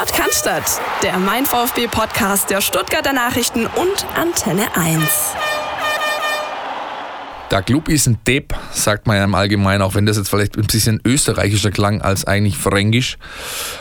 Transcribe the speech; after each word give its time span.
Podcast, 0.00 0.80
der 1.02 1.18
Mein 1.18 1.44
VfB 1.44 1.86
Podcast 1.86 2.48
der 2.48 2.62
Stuttgarter 2.62 3.12
Nachrichten 3.12 3.66
und 3.66 4.06
Antenne 4.16 4.74
1. 4.74 5.02
Der 7.50 7.62
Club 7.62 7.88
ist 7.88 8.06
ein 8.06 8.16
Depp, 8.28 8.54
sagt 8.70 9.08
man 9.08 9.16
ja 9.16 9.24
im 9.24 9.34
Allgemeinen, 9.34 9.82
auch 9.82 9.96
wenn 9.96 10.06
das 10.06 10.16
jetzt 10.16 10.28
vielleicht 10.28 10.56
ein 10.56 10.68
bisschen 10.68 11.00
österreichischer 11.04 11.72
klang 11.72 12.00
als 12.00 12.24
eigentlich 12.24 12.56
fränkisch. 12.56 13.18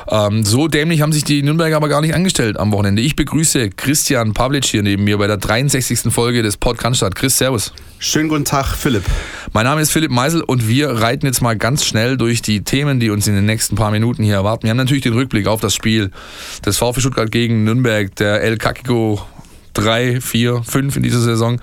Ähm, 0.09 0.43
so 0.43 0.67
dämlich 0.67 1.01
haben 1.01 1.13
sich 1.13 1.23
die 1.23 1.43
Nürnberger 1.43 1.75
aber 1.75 1.87
gar 1.87 2.01
nicht 2.01 2.15
angestellt 2.15 2.57
am 2.57 2.71
Wochenende. 2.71 3.03
Ich 3.03 3.15
begrüße 3.15 3.69
Christian 3.69 4.33
Pavlic 4.33 4.65
hier 4.65 4.81
neben 4.81 5.03
mir 5.03 5.19
bei 5.19 5.27
der 5.27 5.37
63. 5.37 6.11
Folge 6.11 6.41
des 6.41 6.57
Podcast. 6.57 7.05
Chris, 7.13 7.37
Servus. 7.37 7.71
Schönen 7.99 8.27
guten 8.27 8.43
Tag, 8.43 8.75
Philipp. 8.75 9.03
Mein 9.53 9.65
Name 9.65 9.81
ist 9.81 9.91
Philipp 9.91 10.09
Meisel 10.09 10.41
und 10.41 10.67
wir 10.67 10.89
reiten 10.89 11.27
jetzt 11.27 11.43
mal 11.43 11.55
ganz 11.55 11.85
schnell 11.85 12.17
durch 12.17 12.41
die 12.41 12.63
Themen, 12.63 12.99
die 12.99 13.11
uns 13.11 13.27
in 13.27 13.35
den 13.35 13.45
nächsten 13.45 13.75
paar 13.75 13.91
Minuten 13.91 14.23
hier 14.23 14.33
erwarten. 14.33 14.63
Wir 14.63 14.71
haben 14.71 14.77
natürlich 14.77 15.03
den 15.03 15.13
Rückblick 15.13 15.45
auf 15.45 15.61
das 15.61 15.75
Spiel 15.75 16.09
des 16.65 16.79
VfB 16.79 17.01
Stuttgart 17.01 17.31
gegen 17.31 17.65
Nürnberg, 17.65 18.15
der 18.15 18.41
El 18.41 18.57
Kakiko 18.57 19.21
3, 19.75 20.21
4, 20.21 20.63
5 20.63 20.97
in 20.97 21.03
dieser 21.03 21.21
Saison. 21.21 21.61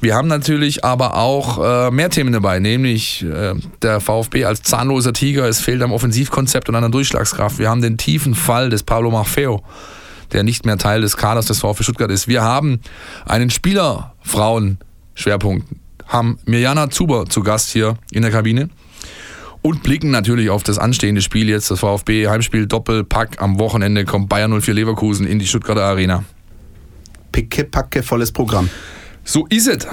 Wir 0.00 0.14
haben 0.14 0.28
natürlich 0.28 0.84
aber 0.84 1.16
auch 1.16 1.88
äh, 1.88 1.90
mehr 1.90 2.10
Themen 2.10 2.32
dabei, 2.32 2.58
nämlich 2.58 3.24
äh, 3.24 3.54
der 3.80 4.00
VfB 4.00 4.44
als 4.44 4.62
zahnloser 4.62 5.14
Tiger. 5.14 5.48
Es 5.48 5.60
fehlt 5.60 5.82
am 5.82 5.92
Offensivkonzept 5.92 6.68
und 6.68 6.74
an 6.74 6.82
der 6.82 6.90
Durchschlagskraft. 6.90 7.58
Wir 7.58 7.70
haben 7.70 7.80
den 7.80 7.96
tiefen 7.96 8.34
Fall 8.34 8.68
des 8.68 8.82
Pablo 8.82 9.10
Maffeo, 9.10 9.62
der 10.32 10.42
nicht 10.42 10.66
mehr 10.66 10.76
Teil 10.76 11.00
des 11.00 11.16
Kaders 11.16 11.46
des 11.46 11.60
VfB 11.60 11.82
Stuttgart 11.82 12.10
ist. 12.10 12.28
Wir 12.28 12.42
haben 12.42 12.80
einen 13.24 13.48
Spielerfrauen-Schwerpunkt, 13.48 15.66
haben 16.06 16.38
Mirjana 16.44 16.90
Zuber 16.90 17.24
zu 17.26 17.42
Gast 17.42 17.70
hier 17.70 17.96
in 18.10 18.20
der 18.20 18.30
Kabine 18.30 18.68
und 19.62 19.82
blicken 19.82 20.10
natürlich 20.10 20.50
auf 20.50 20.62
das 20.62 20.78
anstehende 20.78 21.22
Spiel 21.22 21.48
jetzt, 21.48 21.70
das 21.70 21.80
VfB 21.80 22.28
Heimspiel 22.28 22.66
Doppelpack 22.66 23.40
am 23.42 23.58
Wochenende 23.58 24.04
kommt 24.04 24.28
Bayern 24.28 24.60
04 24.60 24.74
Leverkusen 24.74 25.26
in 25.26 25.38
die 25.38 25.46
Stuttgarter 25.46 25.84
Arena. 25.84 26.22
Picke, 27.32 27.64
packe, 27.64 28.02
volles 28.02 28.30
Programm. 28.30 28.68
So 29.26 29.44
ist 29.50 29.66
es. 29.66 29.86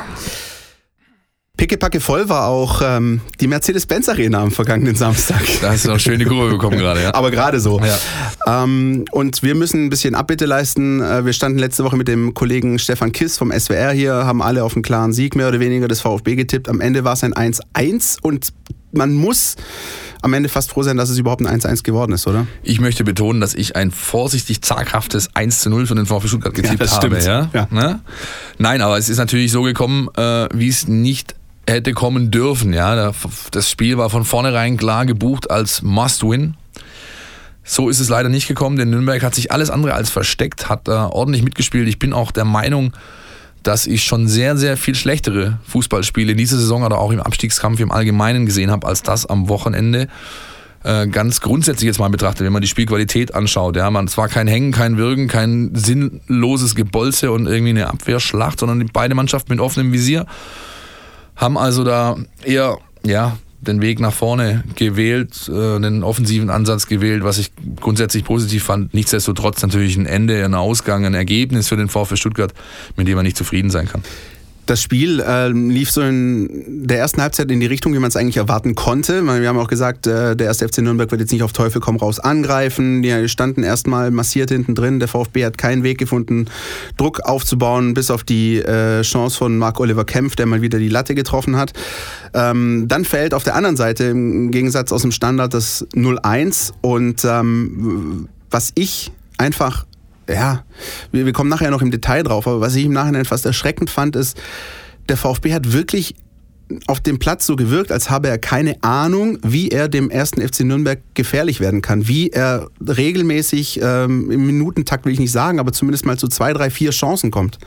Pickepacke 1.58 2.00
voll 2.00 2.30
war 2.30 2.48
auch 2.48 2.82
ähm, 2.84 3.22
die 3.40 3.48
Mercedes-Benz 3.48 4.10
Arena 4.10 4.42
am 4.42 4.52
vergangenen 4.52 4.96
Samstag. 4.96 5.42
Da 5.62 5.72
hast 5.72 5.86
du 5.86 5.90
noch 5.90 6.00
schöne 6.00 6.26
Kurve 6.26 6.52
bekommen 6.52 6.78
gerade, 6.78 7.02
ja. 7.02 7.14
Aber 7.14 7.32
gerade 7.32 7.60
so. 7.60 7.80
Ja. 7.80 8.64
Ähm, 8.64 9.06
und 9.12 9.44
wir 9.44 9.56
müssen 9.56 9.86
ein 9.86 9.90
bisschen 9.90 10.14
Abbitte 10.14 10.46
leisten. 10.46 11.02
Äh, 11.02 11.26
wir 11.26 11.34
standen 11.34 11.60
letzte 11.60 11.84
Woche 11.84 11.96
mit 11.98 12.08
dem 12.08 12.34
Kollegen 12.34 12.80
Stefan 12.80 13.12
Kiss 13.12 13.38
vom 13.38 13.52
SWR 13.52 13.92
hier, 13.92 14.14
haben 14.14 14.42
alle 14.42 14.64
auf 14.64 14.76
einen 14.76 14.84
klaren 14.84 15.14
Sieg 15.14 15.36
mehr 15.36 15.48
oder 15.48 15.60
weniger 15.60 15.88
des 15.88 16.02
VfB 16.02 16.36
getippt. 16.36 16.70
Am 16.70 16.82
Ende 16.82 17.04
war 17.04 17.14
es 17.14 17.24
ein 17.24 17.34
1-1 17.34 18.20
und 18.22 18.54
man 18.94 19.14
muss 19.14 19.56
am 20.22 20.34
Ende 20.34 20.48
fast 20.48 20.72
froh 20.72 20.84
sein, 20.84 20.96
dass 20.96 21.10
es 21.10 21.18
überhaupt 21.18 21.46
ein 21.46 21.60
1-1 21.60 21.84
geworden 21.84 22.14
ist, 22.14 22.28
oder? 22.28 22.48
Ich 22.64 22.80
möchte 22.80 23.04
betonen, 23.04 23.42
dass 23.42 23.54
ich 23.54 23.76
ein 23.76 23.92
vorsichtig 23.92 24.62
zaghaftes 24.62 25.36
1 25.36 25.66
0 25.66 25.86
von 25.86 25.98
den 25.98 26.06
VfB 26.06 26.28
Stuttgart 26.30 26.54
getippt 26.54 26.82
ja, 26.82 27.02
habe. 27.02 27.20
Ja? 27.20 27.50
Ja. 27.54 27.68
Ne? 27.70 28.00
Nein, 28.58 28.82
aber 28.82 28.98
es 28.98 29.10
ist 29.10 29.18
natürlich 29.18 29.52
so 29.52 29.64
gekommen, 29.64 30.08
äh, 30.16 30.48
wie 30.54 30.70
es 30.70 30.88
nicht 30.88 31.36
hätte 31.68 31.94
kommen 31.94 32.32
dürfen. 32.32 32.72
Ja? 32.72 33.12
Das 33.52 33.70
Spiel 33.70 33.98
war 33.98 34.10
von 34.10 34.24
vornherein 34.24 34.78
klar 34.78 35.06
gebucht 35.06 35.52
als 35.52 35.82
Must-Win. 35.82 36.56
So 37.66 37.90
ist 37.90 38.00
es 38.00 38.10
leider 38.10 38.30
nicht 38.30 38.48
gekommen, 38.48 38.78
denn 38.78 38.90
Nürnberg 38.90 39.24
hat 39.24 39.36
sich 39.36 39.52
alles 39.52 39.70
andere 39.70 39.94
als 39.94 40.10
versteckt, 40.10 40.70
hat 40.70 40.88
da 40.88 41.08
ordentlich 41.08 41.44
mitgespielt. 41.44 41.88
Ich 41.88 42.00
bin 42.00 42.14
auch 42.14 42.32
der 42.32 42.46
Meinung, 42.46 42.94
dass 43.64 43.88
ich 43.88 44.04
schon 44.04 44.28
sehr, 44.28 44.58
sehr 44.58 44.78
viel 44.78 44.96
schlechtere 44.96 45.60
Fußballspiele 45.68 46.34
in 46.34 46.38
dieser 46.38 46.58
Saison 46.58 46.84
oder 46.84 47.00
auch 47.00 47.12
im 47.12 47.20
Abstiegskampf 47.20 47.80
im 47.80 47.92
Allgemeinen 47.92 48.46
gesehen 48.46 48.72
habe 48.72 48.88
als 48.88 49.02
das 49.02 49.26
am 49.26 49.50
Wochenende. 49.50 50.08
Äh, 50.84 51.08
ganz 51.08 51.40
grundsätzlich 51.40 51.88
jetzt 51.88 52.00
mal 52.00 52.10
betrachtet, 52.10 52.46
wenn 52.46 52.52
man 52.52 52.62
die 52.62 52.68
Spielqualität 52.68 53.34
anschaut. 53.34 53.78
Ja, 53.78 53.90
man, 53.90 54.06
es 54.06 54.18
war 54.18 54.28
kein 54.28 54.48
Hängen, 54.48 54.74
kein 54.74 54.98
Würgen, 54.98 55.30
kein 55.30 55.72
sinnloses 55.74 56.76
Gebolze 56.76 57.32
und 57.32 57.48
irgendwie 57.48 57.70
eine 57.70 57.90
Abwehrschlacht, 57.90 58.60
sondern 58.60 58.86
beide 58.92 59.16
Mannschaften 59.16 59.54
mit 59.54 59.62
offenem 59.62 59.94
Visier 59.94 60.26
haben 61.36 61.58
also 61.58 61.84
da 61.84 62.18
eher 62.44 62.78
ja, 63.06 63.38
den 63.68 63.82
Weg 63.82 64.00
nach 64.00 64.14
vorne 64.14 64.64
gewählt, 64.76 65.50
äh, 65.50 65.76
einen 65.76 66.04
offensiven 66.04 66.50
Ansatz 66.50 66.88
gewählt, 66.88 67.24
was 67.24 67.38
ich 67.38 67.52
grundsätzlich 67.80 68.24
positiv 68.24 68.64
fand. 68.64 68.94
Nichtsdestotrotz 68.94 69.62
natürlich 69.62 69.96
ein 69.98 70.06
Ende, 70.06 70.44
ein 70.44 70.54
Ausgang, 70.54 71.06
ein 71.06 71.14
Ergebnis 71.14 71.68
für 71.68 71.78
den 71.78 71.90
VfB 71.90 72.16
Stuttgart, 72.16 72.54
mit 72.96 73.08
dem 73.08 73.16
man 73.16 73.26
nicht 73.26 73.38
zufrieden 73.38 73.70
sein 73.70 73.88
kann 73.88 74.04
das 74.66 74.82
Spiel 74.82 75.20
äh, 75.20 75.50
lief 75.50 75.92
so 75.92 76.02
in 76.02 76.88
der 76.88 77.00
ersten 77.00 77.22
Halbzeit 77.22 77.52
in 77.52 77.60
die 77.60 77.66
Richtung, 77.66 77.94
wie 77.94 78.00
man 78.00 78.08
es 78.08 78.16
eigentlich 78.16 78.38
erwarten 78.38 78.76
konnte. 78.76 79.24
Wir 79.24 79.48
haben 79.48 79.58
auch 79.58 79.68
gesagt, 79.68 80.08
äh, 80.08 80.36
der 80.36 80.48
erste 80.48 80.68
FC 80.68 80.80
Nürnberg 80.80 81.12
wird 81.12 81.22
jetzt 81.22 81.32
nicht 81.32 81.44
auf 81.44 81.52
Teufel 81.52 81.82
komm 81.82 81.98
raus 81.98 82.20
angreifen. 82.20 83.02
Die 83.02 83.28
standen 83.28 83.64
erstmal 83.64 84.12
massiert 84.12 84.50
hinten 84.50 84.76
drin. 84.76 85.00
Der 85.00 85.08
VfB 85.08 85.46
hat 85.46 85.58
keinen 85.58 85.84
Weg 85.84 85.98
gefunden, 85.98 86.46
Druck 86.98 87.22
aufzubauen, 87.22 87.94
bis 87.94 88.10
auf 88.10 88.24
die 88.24 88.60
äh, 88.60 89.02
Chance 89.02 89.38
von 89.38 89.58
Marc-Oliver 89.58 90.06
Kempf, 90.06 90.36
der 90.36 90.46
mal 90.46 90.62
wieder 90.62 90.80
die 90.80 90.90
Latte 90.90 91.16
getroffen 91.16 91.58
hat. 91.58 91.74
Ähm, 92.34 92.86
dann 92.88 93.06
fällt 93.06 93.34
auf 93.34 93.44
der 93.44 93.56
anderen 93.56 93.76
Seite 93.76 94.06
im 94.06 94.52
Gegensatz 94.52 94.92
aus 94.92 95.02
dem 95.02 95.12
Standard 95.12 95.54
das 95.54 95.86
0-1 95.94 96.72
und 96.82 97.26
ähm, 97.26 98.30
was 98.50 98.72
ich 98.76 99.12
einfach 99.38 99.86
ja, 100.30 100.64
wir, 101.12 101.26
wir 101.26 101.34
kommen 101.34 101.50
nachher 101.50 101.72
noch 101.72 101.82
im 101.82 101.92
Detail 101.92 102.24
drauf, 102.24 102.48
aber 102.48 102.62
was 102.62 102.76
ich 102.76 102.86
im 102.86 102.94
Nachhinein 102.94 103.26
fast 103.26 103.46
erschreckend 103.46 103.90
fand, 103.90 104.16
ist, 104.16 104.40
der 105.10 105.18
VfB 105.18 105.54
hat 105.54 105.74
wirklich 105.74 106.16
auf 106.88 107.02
dem 107.02 107.20
Platz 107.20 107.46
so 107.46 107.56
gewirkt, 107.56 107.92
als 107.92 108.10
habe 108.10 108.30
er 108.30 108.38
keine 108.38 108.82
Ahnung, 108.84 109.38
wie 109.44 109.70
er 109.70 109.90
dem 109.90 110.10
ersten 110.10 110.42
FC 110.42 110.62
Nürnberg 110.62 111.00
gefährlich 111.14 111.60
werden 111.60 111.82
kann, 111.82 112.08
wie 112.08 112.30
er 112.30 112.70
regelmäßig 112.80 113.80
ähm, 113.82 114.32
im 114.32 114.46
Minutentakt 114.46 115.06
will 115.06 115.14
ich 115.14 115.20
nicht 115.20 115.32
sagen, 115.32 115.60
aber 115.60 115.74
zumindest 115.74 116.06
mal 116.06 116.18
zu 116.18 116.28
zwei, 116.28 116.54
drei, 116.54 116.70
vier 116.70 116.92
Chancen 116.92 117.32
kommt. 117.32 117.60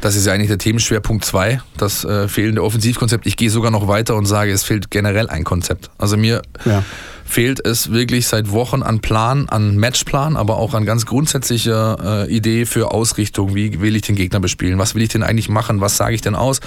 Das 0.00 0.16
ist 0.16 0.26
ja 0.26 0.32
eigentlich 0.32 0.48
der 0.48 0.58
Themenschwerpunkt 0.58 1.24
2, 1.24 1.62
das 1.78 2.04
äh, 2.04 2.28
fehlende 2.28 2.62
Offensivkonzept. 2.62 3.26
Ich 3.26 3.36
gehe 3.36 3.48
sogar 3.48 3.70
noch 3.70 3.88
weiter 3.88 4.16
und 4.16 4.26
sage, 4.26 4.52
es 4.52 4.62
fehlt 4.62 4.90
generell 4.90 5.28
ein 5.28 5.44
Konzept. 5.44 5.90
Also 5.96 6.16
mir 6.16 6.42
ja 6.64 6.84
fehlt 7.24 7.64
es 7.64 7.90
wirklich 7.90 8.26
seit 8.26 8.50
Wochen 8.50 8.82
an 8.82 9.00
Plan, 9.00 9.48
an 9.48 9.76
Matchplan, 9.76 10.36
aber 10.36 10.58
auch 10.58 10.74
an 10.74 10.84
ganz 10.84 11.06
grundsätzlicher 11.06 12.26
äh, 12.28 12.32
Idee 12.34 12.66
für 12.66 12.92
Ausrichtung. 12.92 13.54
Wie 13.54 13.80
will 13.80 13.96
ich 13.96 14.02
den 14.02 14.14
Gegner 14.14 14.40
bespielen? 14.40 14.78
Was 14.78 14.94
will 14.94 15.02
ich 15.02 15.08
denn 15.08 15.22
eigentlich 15.22 15.48
machen? 15.48 15.80
Was 15.80 15.96
sage 15.96 16.14
ich 16.14 16.20
denn 16.20 16.34
aus? 16.34 16.60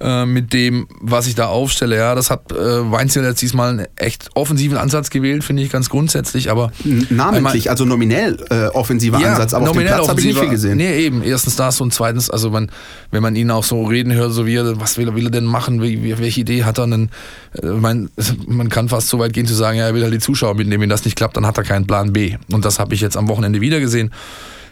Äh, 0.00 0.26
mit 0.26 0.52
dem, 0.52 0.86
was 1.00 1.26
ich 1.26 1.34
da 1.34 1.46
aufstelle. 1.46 1.96
Ja, 1.96 2.14
das 2.14 2.30
hat 2.30 2.52
äh, 2.52 2.56
Weinzel 2.56 3.24
jetzt 3.24 3.42
diesmal 3.42 3.70
einen 3.70 3.86
echt 3.96 4.30
offensiven 4.34 4.78
Ansatz 4.78 5.10
gewählt, 5.10 5.42
finde 5.42 5.62
ich 5.62 5.70
ganz 5.70 5.90
grundsätzlich. 5.90 6.50
Aber 6.50 6.70
namentlich, 7.10 7.64
einmal, 7.64 7.68
also 7.68 7.84
nominell 7.84 8.36
äh, 8.50 8.66
offensiver 8.66 9.18
ja, 9.18 9.32
Ansatz, 9.32 9.54
aber 9.54 9.70
auf 9.70 9.76
dem 9.76 9.86
Platz 9.86 10.08
habe 10.08 10.20
ich 10.20 10.26
nicht 10.26 10.38
viel 10.38 10.50
gesehen. 10.50 10.76
Nee, 10.76 10.98
eben. 10.98 11.22
Erstens 11.24 11.56
das 11.56 11.80
und 11.80 11.92
zweitens, 11.92 12.30
also 12.30 12.50
man, 12.50 12.70
wenn 13.10 13.22
man 13.22 13.34
ihn 13.34 13.50
auch 13.50 13.64
so 13.64 13.84
reden 13.84 14.12
hört, 14.12 14.32
so 14.32 14.46
wie 14.46 14.54
er, 14.54 14.80
was 14.80 14.98
will, 14.98 15.12
will 15.16 15.26
er 15.26 15.30
denn 15.30 15.44
machen, 15.44 15.82
wie, 15.82 16.04
wie, 16.04 16.16
welche 16.18 16.42
Idee 16.42 16.62
hat 16.62 16.78
er 16.78 16.86
denn? 16.86 17.10
Äh, 17.60 17.66
man, 17.66 18.08
man 18.46 18.68
kann 18.68 18.88
fast 18.88 19.08
so 19.08 19.18
weit 19.18 19.32
gehen 19.32 19.46
zu 19.46 19.54
sagen, 19.54 19.78
ja, 19.78 19.86
er 19.86 19.94
will 19.94 20.04
halt 20.04 20.14
die 20.14 20.20
Zuschauer 20.20 20.54
mitnehmen. 20.54 20.82
Wenn 20.82 20.90
das 20.90 21.04
nicht 21.04 21.16
klappt, 21.16 21.36
dann 21.36 21.46
hat 21.46 21.58
er 21.58 21.64
keinen 21.64 21.88
Plan 21.88 22.12
B. 22.12 22.36
Und 22.52 22.64
das 22.64 22.78
habe 22.78 22.94
ich 22.94 23.00
jetzt 23.00 23.16
am 23.16 23.26
Wochenende 23.26 23.60
wieder 23.60 23.80
gesehen. 23.80 24.12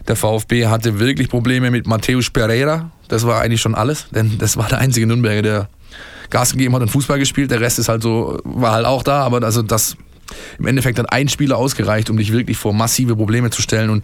Der 0.07 0.15
VfB 0.15 0.67
hatte 0.67 0.99
wirklich 0.99 1.29
Probleme 1.29 1.69
mit 1.71 1.85
Matthäus 1.85 2.29
Pereira. 2.29 2.91
Das 3.07 3.25
war 3.25 3.41
eigentlich 3.41 3.61
schon 3.61 3.75
alles, 3.75 4.07
denn 4.11 4.37
das 4.37 4.57
war 4.57 4.67
der 4.69 4.79
einzige 4.79 5.05
Nürnberger, 5.05 5.41
der 5.41 5.69
Gas 6.29 6.51
gegeben 6.51 6.75
hat 6.75 6.81
und 6.81 6.89
Fußball 6.89 7.19
gespielt. 7.19 7.51
Der 7.51 7.61
Rest 7.61 7.79
ist 7.79 7.89
halt 7.89 8.03
so, 8.03 8.39
war 8.43 8.71
halt 8.71 8.85
auch 8.85 9.03
da, 9.03 9.23
aber 9.23 9.43
also 9.43 9.61
das 9.61 9.97
im 10.59 10.67
Endeffekt 10.67 10.99
hat 10.99 11.11
ein 11.11 11.29
Spieler 11.29 11.57
ausgereicht, 11.57 12.09
um 12.09 12.17
dich 12.17 12.31
wirklich 12.31 12.57
vor 12.57 12.73
massive 12.73 13.15
Probleme 13.15 13.49
zu 13.49 13.61
stellen. 13.61 13.89
Und 13.89 14.03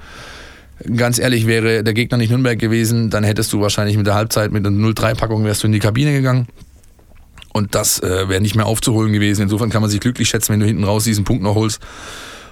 ganz 0.95 1.19
ehrlich, 1.19 1.47
wäre 1.47 1.83
der 1.83 1.93
Gegner 1.93 2.17
nicht 2.17 2.29
Nürnberg 2.29 2.57
gewesen, 2.57 3.09
dann 3.09 3.23
hättest 3.23 3.51
du 3.53 3.61
wahrscheinlich 3.61 3.97
mit 3.97 4.07
der 4.07 4.15
Halbzeit 4.15 4.51
mit 4.51 4.65
einer 4.65 4.75
0-3-Packung 4.75 5.43
wärst 5.43 5.63
du 5.63 5.67
in 5.67 5.73
die 5.73 5.79
Kabine 5.79 6.13
gegangen. 6.13 6.47
Und 7.53 7.75
das 7.75 8.01
äh, 8.01 8.29
wäre 8.29 8.41
nicht 8.41 8.55
mehr 8.55 8.65
aufzuholen 8.65 9.13
gewesen. 9.13 9.43
Insofern 9.43 9.69
kann 9.69 9.81
man 9.81 9.91
sich 9.91 9.99
glücklich 9.99 10.27
schätzen, 10.27 10.53
wenn 10.53 10.59
du 10.59 10.65
hinten 10.65 10.83
raus 10.83 11.03
diesen 11.03 11.23
Punkt 11.23 11.43
noch 11.43 11.55
holst. 11.55 11.81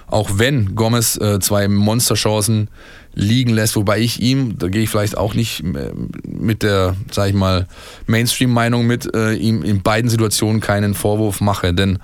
Auch 0.06 0.30
wenn 0.34 0.74
Gomez 0.74 1.16
äh, 1.16 1.40
zwei 1.40 1.66
Monsterchancen 1.68 2.68
liegen 3.14 3.52
lässt, 3.52 3.76
wobei 3.76 4.00
ich 4.00 4.20
ihm, 4.20 4.58
da 4.58 4.68
gehe 4.68 4.82
ich 4.82 4.90
vielleicht 4.90 5.16
auch 5.16 5.34
nicht 5.34 5.60
äh, 5.60 5.90
mit 6.26 6.62
der, 6.62 6.96
sag 7.10 7.28
ich 7.28 7.34
mal, 7.34 7.66
Mainstream-Meinung 8.06 8.86
mit, 8.86 9.14
äh, 9.14 9.34
ihm 9.34 9.62
in 9.62 9.82
beiden 9.82 10.10
Situationen 10.10 10.60
keinen 10.60 10.94
Vorwurf 10.94 11.40
mache. 11.40 11.74
Denn 11.74 11.98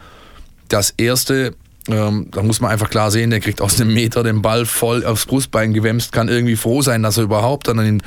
das 0.68 0.92
erste, 0.96 1.54
ähm, 1.88 2.28
da 2.30 2.42
muss 2.42 2.60
man 2.60 2.70
einfach 2.70 2.90
klar 2.90 3.10
sehen, 3.10 3.30
der 3.30 3.40
kriegt 3.40 3.62
aus 3.62 3.80
einem 3.80 3.94
Meter 3.94 4.22
den 4.22 4.42
Ball 4.42 4.66
voll 4.66 5.04
aufs 5.04 5.26
Brustbein 5.26 5.72
gewämst, 5.72 6.12
kann 6.12 6.28
irgendwie 6.28 6.56
froh 6.56 6.82
sein, 6.82 7.02
dass 7.02 7.16
er 7.16 7.24
überhaupt 7.24 7.68
dann 7.68 7.78
in, 7.78 8.02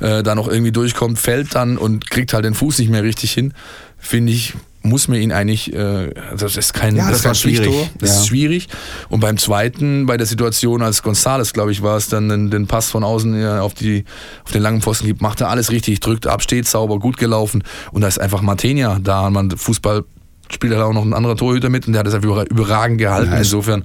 äh, 0.00 0.22
da 0.22 0.34
noch 0.34 0.48
irgendwie 0.48 0.72
durchkommt, 0.72 1.18
fällt 1.18 1.54
dann 1.54 1.76
und 1.76 2.10
kriegt 2.10 2.32
halt 2.32 2.44
den 2.44 2.54
Fuß 2.54 2.78
nicht 2.78 2.90
mehr 2.90 3.02
richtig 3.02 3.32
hin. 3.32 3.54
Finde 3.98 4.32
ich 4.32 4.54
muss 4.88 5.08
man 5.08 5.18
ihn 5.18 5.32
eigentlich, 5.32 5.72
äh, 5.72 6.12
also 6.30 6.46
das 6.46 6.56
ist 6.56 6.74
kein, 6.74 6.96
ja, 6.96 7.10
das, 7.10 7.22
das 7.22 7.32
ist 7.32 7.42
schwierig. 7.42 7.90
Das 7.98 8.10
ja. 8.10 8.16
ist 8.16 8.26
schwierig. 8.28 8.68
Und 9.08 9.20
beim 9.20 9.38
zweiten, 9.38 10.06
bei 10.06 10.16
der 10.16 10.26
Situation, 10.26 10.82
als 10.82 11.02
Gonzales, 11.02 11.52
glaube 11.52 11.72
ich, 11.72 11.82
war 11.82 11.96
es 11.96 12.08
dann 12.08 12.28
den, 12.28 12.50
den 12.50 12.66
Pass 12.66 12.90
von 12.90 13.04
außen 13.04 13.46
auf, 13.58 13.74
die, 13.74 14.04
auf 14.44 14.52
den 14.52 14.62
langen 14.62 14.82
Pfosten 14.82 15.06
gibt, 15.06 15.20
macht 15.20 15.40
er 15.40 15.48
alles 15.48 15.70
richtig, 15.70 16.00
drückt 16.00 16.26
ab, 16.26 16.42
steht 16.42 16.66
sauber, 16.66 16.98
gut 16.98 17.16
gelaufen. 17.16 17.62
Und 17.92 18.02
da 18.02 18.08
ist 18.08 18.20
einfach 18.20 18.42
Martenia 18.42 18.98
da. 19.02 19.28
Man 19.30 19.50
Fußball 19.50 20.04
spielt 20.50 20.72
halt 20.72 20.82
auch 20.82 20.92
noch 20.92 21.04
ein 21.04 21.14
anderer 21.14 21.36
Torhüter 21.36 21.68
mit 21.68 21.86
und 21.86 21.92
der 21.92 22.00
hat 22.00 22.06
das 22.06 22.14
einfach 22.14 22.44
überragend 22.46 22.98
gehalten. 22.98 23.32
Ja, 23.32 23.38
Insofern 23.38 23.84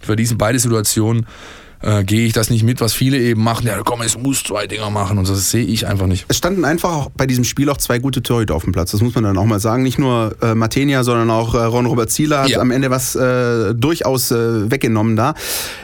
für 0.00 0.16
diese 0.16 0.36
beide 0.36 0.58
Situationen 0.58 1.26
äh, 1.82 2.04
gehe 2.04 2.26
ich 2.26 2.32
das 2.32 2.50
nicht 2.50 2.62
mit, 2.62 2.80
was 2.80 2.92
viele 2.92 3.18
eben 3.18 3.42
machen. 3.42 3.66
Ja, 3.66 3.80
komm, 3.84 4.02
es 4.02 4.18
muss 4.18 4.42
zwei 4.42 4.66
Dinger 4.66 4.90
machen 4.90 5.18
und 5.18 5.28
das 5.28 5.50
sehe 5.50 5.64
ich 5.64 5.86
einfach 5.86 6.06
nicht. 6.06 6.24
Es 6.28 6.38
standen 6.38 6.64
einfach 6.64 6.90
auch 6.90 7.10
bei 7.10 7.26
diesem 7.26 7.44
Spiel 7.44 7.68
auch 7.68 7.76
zwei 7.76 7.98
gute 7.98 8.22
Torhüter 8.22 8.54
auf 8.54 8.64
dem 8.64 8.72
Platz, 8.72 8.92
das 8.92 9.00
muss 9.00 9.14
man 9.14 9.24
dann 9.24 9.38
auch 9.38 9.44
mal 9.44 9.60
sagen. 9.60 9.82
Nicht 9.82 9.98
nur 9.98 10.36
äh, 10.42 10.54
Matenia, 10.54 11.04
sondern 11.04 11.30
auch 11.30 11.54
äh, 11.54 11.58
Ron-Robert 11.58 12.10
Zieler 12.10 12.42
hat 12.42 12.50
ja. 12.50 12.60
am 12.60 12.70
Ende 12.70 12.90
was 12.90 13.14
äh, 13.14 13.74
durchaus 13.74 14.30
äh, 14.30 14.70
weggenommen 14.70 15.16
da. 15.16 15.34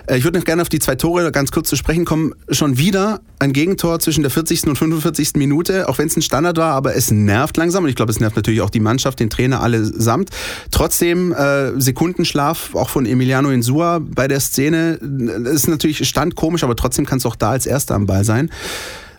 Äh, 0.07 0.19
ich 0.19 0.25
würde 0.25 0.39
noch 0.39 0.45
gerne 0.45 0.63
auf 0.63 0.69
die 0.69 0.79
zwei 0.79 0.95
Tore 0.95 1.31
ganz 1.33 1.51
kurz 1.51 1.69
zu 1.69 1.77
sprechen 1.77 2.05
kommen. 2.05 2.35
Schon 2.51 2.79
wieder 2.79 3.21
ein 3.39 3.53
Gegentor 3.53 3.99
zwischen 4.01 4.23
der 4.23 4.31
40. 4.31 4.67
und 4.67 4.77
45. 4.77 5.35
Minute, 5.35 5.89
auch 5.89 5.99
wenn 5.99 6.09
es 6.09 6.17
ein 6.17 6.23
Standard 6.23 6.57
war, 6.57 6.75
aber 6.75 6.95
es 6.95 7.11
nervt 7.11 7.57
langsam 7.57 7.85
und 7.85 7.91
ich 7.91 7.97
glaube, 7.97 8.11
es 8.11 8.21
nervt 8.21 8.37
natürlich 8.37 8.61
auch 8.61 8.71
die 8.71 8.81
Mannschaft, 8.81 9.21
den 9.21 9.31
Trainer 9.31 9.63
allesamt. 9.63 10.31
Trotzdem 10.71 11.33
äh, 11.33 11.81
Sekundenschlaf 11.81 12.75
auch 12.75 12.89
von 12.89 13.07
Emiliano 13.07 13.51
Insua 13.51 14.01
bei 14.01 14.29
der 14.29 14.41
Szene. 14.41 14.95
Ist 15.45 15.69
natürlich 15.69 15.88
stand 15.95 16.35
komisch, 16.35 16.65
aber 16.65 16.77
trotzdem 16.77 17.07
kannst 17.07 17.25
du 17.25 17.29
auch 17.29 17.37
da 17.37 17.51
als 17.51 17.67
Erster 17.67 17.95
am 17.95 18.07
Ball 18.07 18.25
sein. 18.25 18.51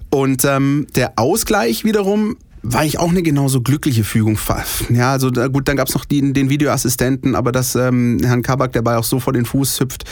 Und 0.10 0.44
ähm, 0.45 0.88
der 0.95 1.13
Ausgleich 1.18 1.86
wiederum 1.86 2.38
war 2.62 2.83
ich 2.83 3.00
auch 3.00 3.10
eine 3.10 3.21
genauso 3.21 3.62
glückliche 3.62 4.04
Fügung. 4.04 4.38
Ja, 4.89 5.12
also 5.12 5.30
da, 5.30 5.48
gut, 5.48 5.68
dann 5.68 5.77
gab 5.77 5.88
es 5.88 5.94
noch 5.94 6.06
die, 6.06 6.33
den 6.33 6.50
Videoassistenten, 6.50 7.36
aber 7.36 7.51
dass 7.51 7.75
ähm, 7.75 8.19
Herrn 8.24 8.42
Kabak 8.42 8.74
dabei 8.74 8.98
auch 8.98 9.04
so 9.04 9.19
vor 9.19 9.33
den 9.33 9.45
Fuß 9.45 9.80
hüpft, 9.80 10.06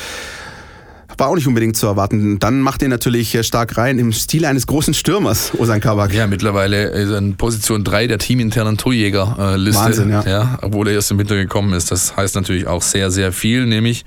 war 1.17 1.29
auch 1.29 1.35
nicht 1.35 1.47
unbedingt 1.47 1.75
zu 1.75 1.87
erwarten. 1.87 2.37
Dann 2.37 2.61
macht 2.61 2.83
er 2.83 2.89
natürlich 2.89 3.33
äh, 3.33 3.43
stark 3.43 3.77
rein 3.77 3.97
im 3.97 4.13
Stil 4.13 4.45
eines 4.45 4.67
großen 4.67 4.93
Stürmers, 4.93 5.51
Osan 5.57 5.81
Kabak. 5.81 6.13
Ja, 6.13 6.27
mittlerweile 6.27 6.89
ist 6.89 7.09
er 7.09 7.17
in 7.17 7.35
Position 7.35 7.83
3 7.83 8.07
der 8.07 8.19
teaminternen 8.19 8.77
Torjägerliste. 8.77 9.81
Wahnsinn, 9.81 10.09
ja. 10.11 10.23
ja. 10.27 10.59
Obwohl 10.61 10.87
er 10.87 10.93
erst 10.93 11.11
im 11.11 11.17
Winter 11.17 11.35
gekommen 11.35 11.73
ist. 11.73 11.91
Das 11.91 12.15
heißt 12.15 12.35
natürlich 12.35 12.67
auch 12.67 12.83
sehr, 12.83 13.09
sehr 13.09 13.31
viel, 13.31 13.65
nämlich 13.65 14.05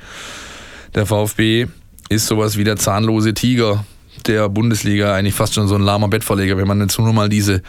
der 0.94 1.06
VfB 1.06 1.66
ist 2.10 2.26
sowas 2.26 2.58
wie 2.58 2.64
der 2.64 2.76
zahnlose 2.76 3.32
Tiger 3.32 3.84
der 4.26 4.48
Bundesliga, 4.50 5.14
eigentlich 5.14 5.34
fast 5.34 5.54
schon 5.54 5.68
so 5.68 5.76
ein 5.76 5.80
lahmer 5.80 6.08
Bettverleger, 6.08 6.58
wenn 6.58 6.66
man 6.66 6.80
jetzt 6.80 6.98
nur 6.98 7.12
mal 7.12 7.28
diese 7.28 7.62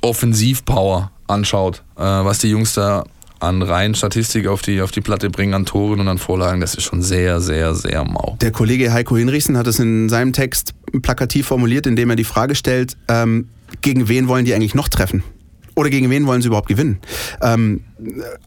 Offensivpower 0.00 1.10
anschaut, 1.26 1.82
äh, 1.96 2.02
was 2.02 2.38
die 2.38 2.48
Jungs 2.48 2.74
da 2.74 3.04
an 3.40 3.60
rein 3.60 3.94
Statistik 3.94 4.46
auf 4.46 4.62
die, 4.62 4.80
auf 4.80 4.92
die 4.92 5.00
Platte 5.00 5.28
bringen, 5.28 5.52
an 5.52 5.66
Toren 5.66 6.00
und 6.00 6.08
an 6.08 6.18
Vorlagen, 6.18 6.60
das 6.60 6.74
ist 6.74 6.84
schon 6.84 7.02
sehr, 7.02 7.40
sehr, 7.40 7.74
sehr 7.74 8.04
mau. 8.04 8.38
Der 8.40 8.52
Kollege 8.52 8.92
Heiko 8.92 9.16
Hinrichsen 9.16 9.58
hat 9.58 9.66
es 9.66 9.78
in 9.80 10.08
seinem 10.08 10.32
Text 10.32 10.72
plakativ 11.02 11.48
formuliert, 11.48 11.86
indem 11.86 12.10
er 12.10 12.16
die 12.16 12.24
Frage 12.24 12.54
stellt, 12.54 12.96
ähm, 13.08 13.48
gegen 13.82 14.08
wen 14.08 14.28
wollen 14.28 14.44
die 14.44 14.54
eigentlich 14.54 14.74
noch 14.74 14.88
treffen? 14.88 15.24
Oder 15.76 15.90
gegen 15.90 16.10
wen 16.10 16.26
wollen 16.26 16.40
sie 16.40 16.48
überhaupt 16.48 16.68
gewinnen? 16.68 16.98
Ähm, 17.42 17.80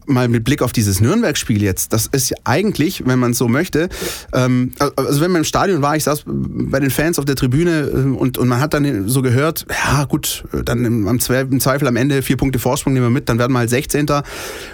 mal 0.06 0.28
mit 0.28 0.44
Blick 0.44 0.62
auf 0.62 0.72
dieses 0.72 1.00
Nürnberg-Spiel 1.00 1.62
jetzt, 1.62 1.92
das 1.92 2.06
ist 2.06 2.30
ja 2.30 2.36
eigentlich, 2.44 3.06
wenn 3.06 3.18
man 3.18 3.32
es 3.32 3.38
so 3.38 3.48
möchte, 3.48 3.88
ähm, 4.32 4.72
also 4.78 5.20
wenn 5.20 5.30
man 5.30 5.40
im 5.40 5.44
Stadion 5.44 5.82
war, 5.82 5.96
ich 5.96 6.04
saß 6.04 6.24
bei 6.26 6.80
den 6.80 6.90
Fans 6.90 7.18
auf 7.18 7.24
der 7.24 7.34
Tribüne 7.34 7.80
äh, 7.80 8.16
und, 8.16 8.38
und 8.38 8.48
man 8.48 8.60
hat 8.60 8.74
dann 8.74 9.08
so 9.08 9.22
gehört, 9.22 9.66
ja 9.70 10.04
gut, 10.04 10.44
dann 10.64 10.84
im, 10.84 11.06
im 11.06 11.20
Zweifel 11.20 11.88
am 11.88 11.96
Ende 11.96 12.22
vier 12.22 12.36
Punkte 12.36 12.58
Vorsprung 12.58 12.92
nehmen 12.92 13.06
wir 13.06 13.10
mit, 13.10 13.28
dann 13.28 13.38
werden 13.38 13.52
wir 13.52 13.60
halt 13.60 13.70
16. 13.70 14.06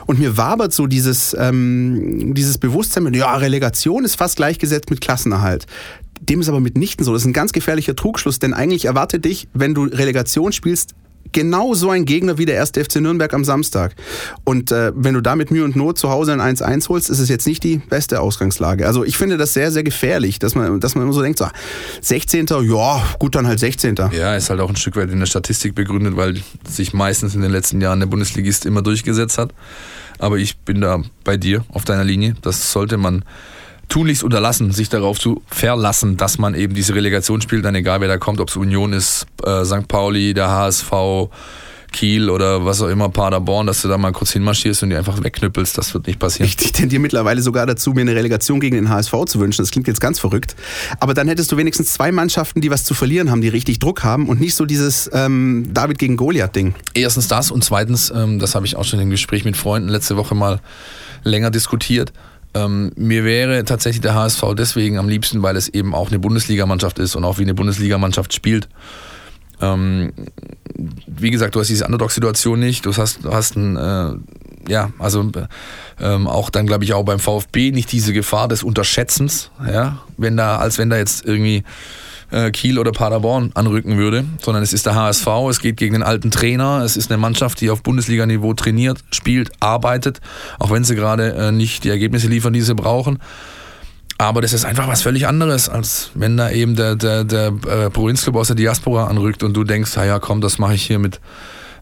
Und 0.06 0.18
mir 0.18 0.36
wabert 0.36 0.72
so 0.72 0.86
dieses, 0.86 1.34
ähm, 1.38 2.34
dieses 2.34 2.58
Bewusstsein, 2.58 3.12
ja, 3.14 3.34
Relegation 3.36 4.04
ist 4.04 4.16
fast 4.16 4.36
gleichgesetzt 4.36 4.90
mit 4.90 5.00
Klassenerhalt. 5.00 5.66
Dem 6.20 6.40
ist 6.40 6.48
aber 6.48 6.60
mitnichten 6.60 7.04
so. 7.04 7.12
Das 7.12 7.22
ist 7.22 7.26
ein 7.26 7.32
ganz 7.32 7.52
gefährlicher 7.52 7.96
Trugschluss, 7.96 8.38
denn 8.38 8.54
eigentlich 8.54 8.86
erwartet 8.86 9.24
dich, 9.24 9.48
wenn 9.52 9.74
du 9.74 9.84
Relegation 9.84 10.52
spielst, 10.52 10.94
genau 11.32 11.74
so 11.74 11.90
ein 11.90 12.04
Gegner 12.04 12.38
wie 12.38 12.46
der 12.46 12.54
erste 12.54 12.84
FC 12.84 12.96
Nürnberg 12.96 13.32
am 13.34 13.44
Samstag. 13.44 13.94
Und 14.44 14.72
äh, 14.72 14.92
wenn 14.94 15.14
du 15.14 15.20
da 15.20 15.36
mit 15.36 15.50
Mühe 15.50 15.64
und 15.64 15.76
Not 15.76 15.98
zu 15.98 16.10
Hause 16.10 16.32
ein 16.32 16.56
1-1 16.56 16.88
holst, 16.88 17.10
ist 17.10 17.18
es 17.18 17.28
jetzt 17.28 17.46
nicht 17.46 17.62
die 17.64 17.78
beste 17.78 18.20
Ausgangslage. 18.20 18.86
Also 18.86 19.04
ich 19.04 19.16
finde 19.16 19.36
das 19.36 19.52
sehr, 19.52 19.70
sehr 19.70 19.82
gefährlich, 19.82 20.38
dass 20.38 20.54
man, 20.54 20.80
dass 20.80 20.94
man 20.94 21.04
immer 21.04 21.12
so 21.12 21.22
denkt, 21.22 21.38
so 21.38 21.46
16. 22.00 22.46
ja, 22.62 23.02
gut, 23.18 23.34
dann 23.34 23.46
halt 23.46 23.58
16. 23.58 23.96
Ja, 24.12 24.36
ist 24.36 24.50
halt 24.50 24.60
auch 24.60 24.68
ein 24.68 24.76
Stück 24.76 24.96
weit 24.96 25.10
in 25.10 25.18
der 25.18 25.26
Statistik 25.26 25.74
begründet, 25.74 26.16
weil 26.16 26.40
sich 26.68 26.92
meistens 26.92 27.34
in 27.34 27.42
den 27.42 27.50
letzten 27.50 27.80
Jahren 27.80 28.00
der 28.00 28.06
Bundesligist 28.06 28.66
immer 28.66 28.82
durchgesetzt 28.82 29.38
hat. 29.38 29.52
Aber 30.18 30.38
ich 30.38 30.56
bin 30.58 30.80
da 30.80 31.02
bei 31.24 31.36
dir 31.36 31.64
auf 31.68 31.84
deiner 31.84 32.04
Linie. 32.04 32.34
Das 32.42 32.72
sollte 32.72 32.96
man 32.96 33.24
tunlichst 33.88 34.22
unterlassen, 34.24 34.72
sich 34.72 34.88
darauf 34.88 35.18
zu 35.18 35.42
verlassen, 35.46 36.16
dass 36.16 36.38
man 36.38 36.54
eben 36.54 36.74
diese 36.74 36.94
Relegation 36.94 37.40
spielt, 37.40 37.64
dann 37.64 37.74
egal 37.74 38.00
wer 38.00 38.08
da 38.08 38.18
kommt, 38.18 38.40
ob 38.40 38.48
es 38.48 38.56
Union 38.56 38.92
ist, 38.92 39.26
äh, 39.44 39.64
St. 39.64 39.88
Pauli, 39.88 40.34
der 40.34 40.48
HSV, 40.48 40.92
Kiel 41.94 42.28
oder 42.28 42.64
was 42.64 42.82
auch 42.82 42.88
immer, 42.88 43.08
Paderborn, 43.08 43.66
dass 43.66 43.80
du 43.82 43.88
da 43.88 43.96
mal 43.96 44.12
kurz 44.12 44.32
hinmarschierst 44.32 44.82
und 44.82 44.90
die 44.90 44.96
einfach 44.96 45.22
wegknüppelst. 45.22 45.78
Das 45.78 45.94
wird 45.94 46.08
nicht 46.08 46.18
passieren. 46.18 46.46
Ich 46.48 46.56
tendiere 46.72 47.00
mittlerweile 47.00 47.40
sogar 47.40 47.66
dazu, 47.66 47.92
mir 47.92 48.02
eine 48.02 48.14
Relegation 48.14 48.60
gegen 48.60 48.74
den 48.74 48.88
HSV 48.88 49.12
zu 49.26 49.38
wünschen. 49.38 49.62
Das 49.62 49.70
klingt 49.70 49.86
jetzt 49.86 50.00
ganz 50.00 50.18
verrückt. 50.18 50.56
Aber 50.98 51.14
dann 51.14 51.28
hättest 51.28 51.52
du 51.52 51.56
wenigstens 51.56 51.92
zwei 51.92 52.10
Mannschaften, 52.12 52.60
die 52.60 52.70
was 52.70 52.84
zu 52.84 52.94
verlieren 52.94 53.30
haben, 53.30 53.40
die 53.40 53.48
richtig 53.48 53.78
Druck 53.78 54.02
haben 54.02 54.28
und 54.28 54.40
nicht 54.40 54.56
so 54.56 54.66
dieses 54.66 55.08
ähm, 55.12 55.68
David 55.72 55.98
gegen 55.98 56.16
Goliath-Ding. 56.16 56.74
Erstens 56.94 57.28
das 57.28 57.50
und 57.50 57.62
zweitens, 57.62 58.12
ähm, 58.14 58.40
das 58.40 58.56
habe 58.56 58.66
ich 58.66 58.76
auch 58.76 58.84
schon 58.84 58.98
im 58.98 59.10
Gespräch 59.10 59.44
mit 59.44 59.56
Freunden 59.56 59.88
letzte 59.88 60.16
Woche 60.16 60.34
mal 60.34 60.60
länger 61.22 61.50
diskutiert 61.50 62.12
ähm, 62.54 62.92
mir 62.96 63.24
wäre 63.24 63.64
tatsächlich 63.64 64.00
der 64.00 64.14
HSV 64.14 64.42
deswegen 64.56 64.98
am 64.98 65.08
liebsten, 65.08 65.42
weil 65.42 65.56
es 65.56 65.68
eben 65.68 65.94
auch 65.94 66.08
eine 66.08 66.18
Bundesligamannschaft 66.18 66.98
ist 66.98 67.16
und 67.16 67.24
auch 67.24 67.38
wie 67.38 67.42
eine 67.42 67.54
Bundesligamannschaft 67.54 68.32
spielt. 68.32 68.68
Ähm, 69.60 70.12
wie 71.06 71.30
gesagt, 71.30 71.54
du 71.54 71.60
hast 71.60 71.68
diese 71.68 71.84
Underdog-Situation 71.84 72.58
nicht. 72.58 72.86
Du 72.86 72.96
hast, 72.96 73.24
du 73.24 73.32
hast 73.32 73.56
ein, 73.56 73.76
äh, 73.76 74.70
ja, 74.70 74.90
also 74.98 75.30
ähm, 76.00 76.26
auch 76.26 76.50
dann 76.50 76.66
glaube 76.66 76.84
ich 76.84 76.94
auch 76.94 77.04
beim 77.04 77.18
VfB 77.18 77.70
nicht 77.70 77.92
diese 77.92 78.12
Gefahr 78.12 78.48
des 78.48 78.62
Unterschätzens, 78.62 79.50
ja, 79.66 80.02
wenn 80.16 80.36
da, 80.36 80.56
als 80.56 80.78
wenn 80.78 80.90
da 80.90 80.96
jetzt 80.96 81.24
irgendwie 81.24 81.64
äh, 82.34 82.50
Kiel 82.50 82.78
oder 82.78 82.92
Paderborn 82.92 83.52
anrücken 83.54 83.96
würde, 83.96 84.24
sondern 84.40 84.62
es 84.62 84.72
ist 84.72 84.86
der 84.86 84.94
HSV, 84.94 85.26
es 85.50 85.60
geht 85.60 85.76
gegen 85.76 85.94
den 85.94 86.02
alten 86.02 86.30
Trainer, 86.30 86.82
es 86.84 86.96
ist 86.96 87.10
eine 87.10 87.18
Mannschaft, 87.18 87.60
die 87.60 87.70
auf 87.70 87.82
Bundesliga-Niveau 87.82 88.54
trainiert, 88.54 88.98
spielt, 89.10 89.52
arbeitet, 89.60 90.20
auch 90.58 90.70
wenn 90.70 90.84
sie 90.84 90.96
gerade 90.96 91.34
äh, 91.34 91.52
nicht 91.52 91.84
die 91.84 91.90
Ergebnisse 91.90 92.28
liefern, 92.28 92.52
die 92.52 92.60
sie 92.60 92.74
brauchen. 92.74 93.18
Aber 94.18 94.40
das 94.40 94.52
ist 94.52 94.64
einfach 94.64 94.86
was 94.88 95.02
völlig 95.02 95.26
anderes, 95.26 95.68
als 95.68 96.10
wenn 96.14 96.36
da 96.36 96.50
eben 96.50 96.76
der, 96.76 96.96
der, 96.96 97.24
der 97.24 97.52
äh, 97.66 97.90
Provinzclub 97.90 98.36
aus 98.36 98.48
der 98.48 98.56
Diaspora 98.56 99.06
anrückt 99.06 99.42
und 99.42 99.54
du 99.54 99.64
denkst, 99.64 99.96
ja 99.96 100.18
komm, 100.18 100.40
das 100.40 100.58
mache 100.58 100.74
ich 100.74 100.82
hier 100.84 100.98
mit 100.98 101.20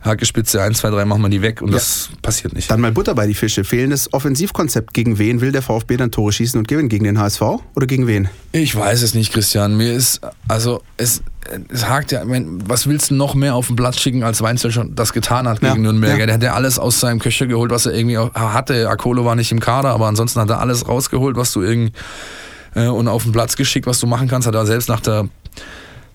Hackespitze 0.03 0.61
1, 0.61 0.79
2, 0.79 0.91
3 0.91 1.05
machen 1.05 1.23
wir 1.23 1.29
die 1.29 1.43
weg 1.43 1.63
und 1.63 1.69
ja. 1.69 1.75
das 1.75 2.11
passiert 2.23 2.55
nicht. 2.55 2.71
Dann 2.71 2.81
mal 2.81 2.93
Butter 2.93 3.15
bei 3.15 3.27
die 3.27 3.35
Fische. 3.35 3.65
Fehlendes 3.65 4.13
Offensivkonzept. 4.13 4.93
Gegen 4.93 5.19
wen 5.19 5.41
will 5.41 5.53
der 5.53 5.63
VfB 5.63 5.97
dann 5.97 6.11
Tore 6.11 6.33
schießen 6.33 6.59
und 6.59 6.67
gewinnen? 6.67 6.89
Gegen 6.89 7.05
den 7.05 7.19
HSV 7.19 7.41
oder 7.75 7.87
gegen 7.87 8.07
wen? 8.07 8.29
Ich 8.51 8.75
weiß 8.75 9.03
es 9.03 9.15
nicht, 9.15 9.33
Christian. 9.33 9.77
Mir 9.77 9.93
ist, 9.93 10.21
also 10.49 10.83
es, 10.97 11.23
es 11.69 11.89
hakt 11.89 12.11
ja, 12.11 12.23
was 12.25 12.89
willst 12.89 13.11
du 13.11 13.15
noch 13.15 13.35
mehr 13.35 13.55
auf 13.55 13.69
den 13.69 13.77
Platz 13.77 14.01
schicken, 14.01 14.25
als 14.25 14.43
Weinzel 14.43 14.73
schon 14.73 14.95
das 14.95 15.13
getan 15.13 15.47
hat 15.47 15.61
gegen 15.61 15.77
ja, 15.77 15.81
Nürnberg? 15.81 16.19
Ja. 16.19 16.27
Der 16.27 16.35
hat 16.35 16.43
ja 16.43 16.55
alles 16.55 16.81
aus 16.81 16.99
seinem 16.99 17.21
Köcher 17.21 17.47
geholt, 17.47 17.71
was 17.71 17.87
er 17.87 17.95
irgendwie 17.95 18.19
hatte. 18.19 18.89
Akolo 18.89 19.25
war 19.25 19.37
nicht 19.37 19.53
im 19.53 19.61
Kader, 19.61 19.91
aber 19.91 20.09
ansonsten 20.09 20.41
hat 20.41 20.51
er 20.51 20.61
alles 20.61 20.89
rausgeholt, 20.89 21.37
was 21.37 21.53
du 21.53 21.63
irgendwie 21.63 21.93
äh, 22.75 22.87
und 22.87 23.07
auf 23.07 23.23
den 23.23 23.33
Platz 23.33 23.57
geschickt, 23.57 23.87
was 23.87 24.01
du 24.01 24.09
machen 24.09 24.27
kannst. 24.27 24.49
Hat 24.49 24.55
er 24.55 24.67
selbst 24.67 24.89
nach 24.89 25.01
der 25.01 25.29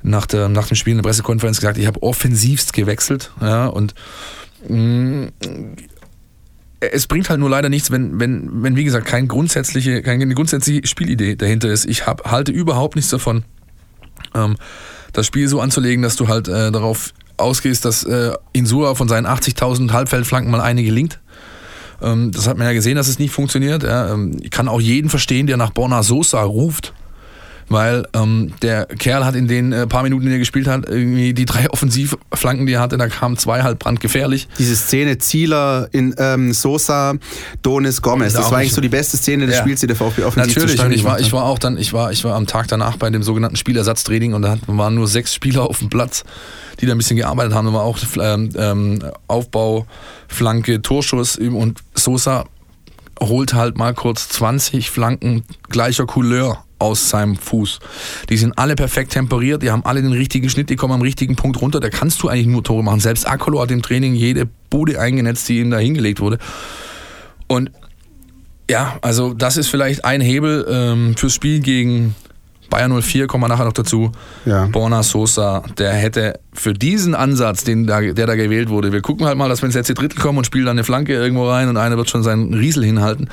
nach, 0.08 0.26
der, 0.26 0.50
nach 0.50 0.68
dem 0.68 0.76
Spiel 0.76 0.92
in 0.92 0.98
der 0.98 1.04
Pressekonferenz 1.04 1.60
gesagt, 1.60 1.78
ich 1.78 1.88
habe 1.88 2.02
offensivst 2.04 2.74
gewechselt. 2.74 3.32
Ja, 3.42 3.68
und 3.68 3.94
mh, 4.68 4.76
mm, 4.76 5.32
es 6.80 7.08
bringt 7.08 7.30
halt 7.30 7.40
nur 7.40 7.50
leider 7.50 7.70
nichts, 7.70 7.92
wenn, 7.92 8.20
wenn, 8.20 8.64
wenn 8.64 8.76
wie 8.76 8.84
gesagt, 8.84 9.08
kein 9.08 9.28
grundsätzliche, 9.28 10.02
keine 10.04 10.28
grundsätzliche 10.34 10.86
Spielidee 10.86 11.36
dahinter 11.36 11.70
ist. 11.70 11.86
Ich 11.86 12.06
hab, 12.06 12.30
halte 12.30 12.52
überhaupt 12.52 12.96
nichts 12.96 13.10
davon, 13.10 13.44
ähm, 14.36 14.58
das 15.14 15.26
Spiel 15.26 15.48
so 15.48 15.60
anzulegen, 15.60 16.04
dass 16.04 16.16
du 16.16 16.28
halt 16.28 16.48
äh, 16.48 16.72
darauf 16.72 17.14
ausgehst, 17.38 17.86
dass 17.86 18.04
äh, 18.04 18.34
Insua 18.54 18.96
von 18.96 19.08
seinen 19.08 19.26
80.000 19.26 19.92
Halbfeldflanken 19.92 20.52
mal 20.52 20.62
eine 20.62 20.84
gelingt. 20.84 21.20
Ähm, 22.02 22.32
das 22.32 22.48
hat 22.48 22.58
man 22.58 22.68
ja 22.68 22.74
gesehen, 22.74 22.96
dass 22.96 23.08
es 23.08 23.18
nicht 23.18 23.32
funktioniert. 23.32 23.84
Ähm, 23.88 24.38
ich 24.42 24.52
kann 24.52 24.68
auch 24.68 24.82
jeden 24.82 25.10
verstehen, 25.10 25.48
der 25.48 25.58
nach 25.58 25.72
Borna 25.72 26.04
Sosa 26.04 26.42
ruft 26.44 26.94
weil 27.70 28.08
ähm, 28.14 28.54
der 28.62 28.86
Kerl 28.86 29.26
hat 29.26 29.36
in 29.36 29.48
den 29.48 29.74
äh, 29.74 29.88
paar 29.88 30.04
Minuten, 30.04 30.26
die 30.26 30.32
er 30.32 30.40
gespielt 30.40 30.68
hat, 30.68 30.88
irgendwie 30.88 31.34
die 31.34 31.46
drei 31.46 31.70
Offensivflanken, 31.72 32.66
die 32.66 32.74
er 32.74 32.82
hatte, 32.82 32.98
da 32.98 33.08
kamen 33.08 33.38
zwei 33.38 33.64
halt 33.64 33.80
brandgefährlich. 33.80 34.48
Diese 34.58 34.76
Szene 34.76 35.18
Zieler 35.18 35.90
in 35.92 36.16
ähm, 36.18 36.54
Sosa, 36.54 37.16
Donis, 37.62 38.02
Gomez, 38.02 38.34
das 38.34 38.52
war 38.52 38.60
eigentlich 38.60 38.74
so 38.74 38.82
die 38.82 38.90
beste 38.90 39.18
Szene 39.18 39.46
des 39.46 39.56
ja. 39.56 39.62
Spiels, 39.62 39.82
die 39.82 39.88
der 39.88 39.96
VfB 39.96 40.24
offensiv 40.24 40.56
Natürlich, 40.56 40.82
und 40.82 40.92
ich 40.92 41.04
war, 41.04 41.20
ich 41.20 41.34
war 41.34 41.44
auch 41.44 41.60
dann, 41.60 41.78
ich 41.78 41.94
war, 41.94 42.12
ich 42.12 42.24
war 42.24 42.36
am 42.36 42.48
Tag 42.48 42.68
danach 42.68 42.98
bei 42.98 43.10
dem 43.10 43.24
sogenannten 43.24 43.58
Spielersatztraining 43.58 44.34
und 44.34 44.42
da 44.44 44.58
waren 44.68 44.96
nur 44.96 45.08
sechs 45.08 45.34
Spieler 45.34 45.64
auf 45.64 45.80
dem 45.80 45.90
Platz, 45.90 46.24
die 46.80 46.86
da 46.86 46.94
ein 46.94 46.98
bisschen 46.98 47.18
gearbeitet 47.18 47.54
haben. 47.54 47.68
Da 47.68 47.74
war 47.74 47.84
auch 47.84 47.98
ähm, 48.20 48.50
ähm 48.56 49.00
Aufbau, 49.28 49.86
Flanke, 50.28 50.82
Torschuss 50.82 51.38
und 51.38 51.80
Sosa 51.94 52.46
holt 53.20 53.54
halt 53.54 53.78
mal 53.78 53.94
kurz 53.94 54.30
20 54.30 54.90
Flanken 54.90 55.44
gleicher 55.70 56.06
Couleur 56.06 56.64
aus 56.80 57.10
seinem 57.10 57.36
Fuß. 57.36 57.80
Die 58.30 58.38
sind 58.38 58.58
alle 58.58 58.76
perfekt 58.76 59.12
temperiert, 59.14 59.64
die 59.64 59.72
haben 59.72 59.86
alle 59.86 60.02
den 60.02 60.12
richtigen 60.12 60.50
Schnitt, 60.50 60.70
die 60.70 60.76
kommen 60.76 60.94
am 60.94 61.02
richtigen 61.02 61.36
Punkt 61.36 61.62
runter. 61.62 61.80
Da 61.80 61.90
kannst 61.90 62.22
du 62.24 62.30
eigentlich 62.30 62.48
nur 62.48 62.64
Tore 62.64 62.84
machen. 62.84 63.00
Selbst 63.00 63.28
Akolo 63.28 63.62
hat 63.62 63.72
im 63.72 63.82
Training 63.82 64.14
jede 64.16 64.48
Bude 64.70 65.00
eingenetzt, 65.00 65.48
die 65.50 65.60
ihm 65.60 65.72
da 65.72 65.78
hingelegt 65.78 66.20
wurde. 66.20 66.38
Und 67.48 67.72
Ja, 68.70 68.98
also 69.02 69.34
das 69.34 69.58
ist 69.58 69.70
vielleicht 69.70 70.04
ein 70.04 70.22
Hebel 70.22 70.66
ähm, 70.70 71.16
fürs 71.16 71.34
Spiel 71.34 71.62
gegen 71.62 72.16
Bayern 72.70 73.02
04, 73.02 73.28
kommen 73.28 73.44
wir 73.44 73.48
nachher 73.48 73.66
noch 73.66 73.74
dazu. 73.74 74.12
Ja. 74.46 74.66
Borna 74.66 75.04
Sosa, 75.04 75.64
der 75.78 75.94
hätte 75.94 76.40
für 76.60 76.74
diesen 76.74 77.16
Ansatz, 77.16 77.64
den 77.64 77.88
da, 77.88 78.02
der 78.02 78.28
da 78.28 78.36
gewählt 78.36 78.70
wurde, 78.70 78.92
wir 78.92 79.02
gucken 79.02 79.26
halt 79.26 79.38
mal, 79.38 79.50
dass 79.50 79.62
wir 79.62 79.68
ins 79.68 79.76
letzte 79.76 79.94
Drittel 79.94 80.20
kommen 80.20 80.38
und 80.38 80.46
spielen 80.46 80.66
dann 80.66 80.78
eine 80.78 80.84
Flanke 80.84 81.14
irgendwo 81.14 81.50
rein 81.50 81.70
und 81.70 81.78
einer 81.78 81.98
wird 81.98 82.10
schon 82.10 82.24
seinen 82.24 82.54
Riesel 82.54 82.84
hinhalten 82.84 83.30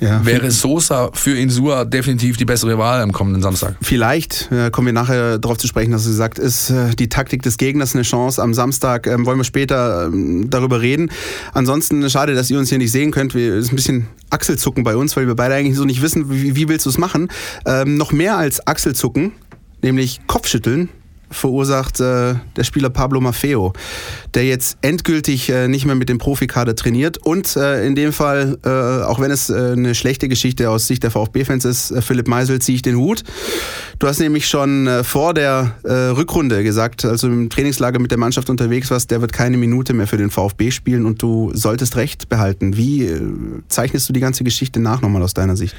ja, 0.00 0.24
wäre 0.24 0.50
Sosa 0.50 1.10
für 1.12 1.36
Insua 1.36 1.84
definitiv 1.84 2.36
die 2.36 2.44
bessere 2.44 2.78
Wahl 2.78 3.00
am 3.00 3.12
kommenden 3.12 3.42
Samstag. 3.42 3.76
Vielleicht 3.82 4.50
äh, 4.50 4.70
kommen 4.70 4.86
wir 4.86 4.92
nachher 4.92 5.38
darauf 5.38 5.58
zu 5.58 5.66
sprechen, 5.66 5.92
dass 5.92 6.04
du 6.04 6.10
gesagt 6.10 6.38
ist 6.38 6.70
äh, 6.70 6.94
die 6.94 7.08
Taktik 7.08 7.42
des 7.42 7.58
Gegners 7.58 7.94
eine 7.94 8.02
Chance. 8.02 8.42
Am 8.42 8.54
Samstag 8.54 9.06
ähm, 9.06 9.26
wollen 9.26 9.38
wir 9.38 9.44
später 9.44 10.06
ähm, 10.06 10.48
darüber 10.48 10.80
reden. 10.80 11.10
Ansonsten 11.52 12.08
schade, 12.08 12.34
dass 12.34 12.50
ihr 12.50 12.58
uns 12.58 12.70
hier 12.70 12.78
nicht 12.78 12.92
sehen 12.92 13.10
könnt. 13.10 13.34
Es 13.34 13.66
ist 13.66 13.72
ein 13.72 13.76
bisschen 13.76 14.06
Achselzucken 14.30 14.82
bei 14.82 14.96
uns, 14.96 15.16
weil 15.16 15.26
wir 15.26 15.34
beide 15.34 15.54
eigentlich 15.54 15.76
so 15.76 15.84
nicht 15.84 16.00
wissen, 16.00 16.30
wie, 16.30 16.56
wie 16.56 16.68
willst 16.68 16.86
du 16.86 16.90
es 16.90 16.98
machen. 16.98 17.28
Ähm, 17.66 17.96
noch 17.96 18.12
mehr 18.12 18.38
als 18.38 18.66
Achselzucken, 18.66 19.32
nämlich 19.82 20.20
Kopfschütteln 20.26 20.88
verursacht 21.32 22.00
äh, 22.00 22.34
der 22.56 22.64
Spieler 22.64 22.90
Pablo 22.90 23.20
Maffeo, 23.20 23.72
der 24.34 24.44
jetzt 24.44 24.78
endgültig 24.82 25.48
äh, 25.48 25.68
nicht 25.68 25.84
mehr 25.84 25.94
mit 25.94 26.08
dem 26.08 26.18
Profikader 26.18 26.76
trainiert 26.76 27.18
und 27.18 27.56
äh, 27.56 27.86
in 27.86 27.94
dem 27.94 28.12
Fall, 28.12 28.58
äh, 28.64 29.04
auch 29.04 29.20
wenn 29.20 29.30
es 29.30 29.50
äh, 29.50 29.72
eine 29.72 29.94
schlechte 29.94 30.28
Geschichte 30.28 30.70
aus 30.70 30.86
Sicht 30.86 31.02
der 31.02 31.10
VfB-Fans 31.10 31.64
ist, 31.64 31.90
äh, 31.90 32.02
Philipp 32.02 32.28
Meisel 32.28 32.60
ziehe 32.60 32.76
ich 32.76 32.82
den 32.82 32.96
Hut. 32.96 33.24
Du 33.98 34.06
hast 34.06 34.18
nämlich 34.18 34.48
schon 34.48 34.88
vor 35.04 35.32
der 35.32 35.76
Rückrunde 35.84 36.64
gesagt, 36.64 37.04
also 37.04 37.28
im 37.28 37.50
Trainingslager 37.50 38.00
mit 38.00 38.10
der 38.10 38.18
Mannschaft 38.18 38.50
unterwegs 38.50 38.90
warst, 38.90 39.10
der 39.12 39.20
wird 39.20 39.32
keine 39.32 39.56
Minute 39.56 39.92
mehr 39.92 40.08
für 40.08 40.16
den 40.16 40.30
VfB 40.30 40.72
spielen 40.72 41.06
und 41.06 41.22
du 41.22 41.52
solltest 41.54 41.96
Recht 41.96 42.28
behalten. 42.28 42.76
Wie 42.76 43.08
zeichnest 43.68 44.08
du 44.08 44.12
die 44.12 44.20
ganze 44.20 44.42
Geschichte 44.42 44.80
nach 44.80 45.02
nochmal 45.02 45.22
aus 45.22 45.34
deiner 45.34 45.56
Sicht? 45.56 45.76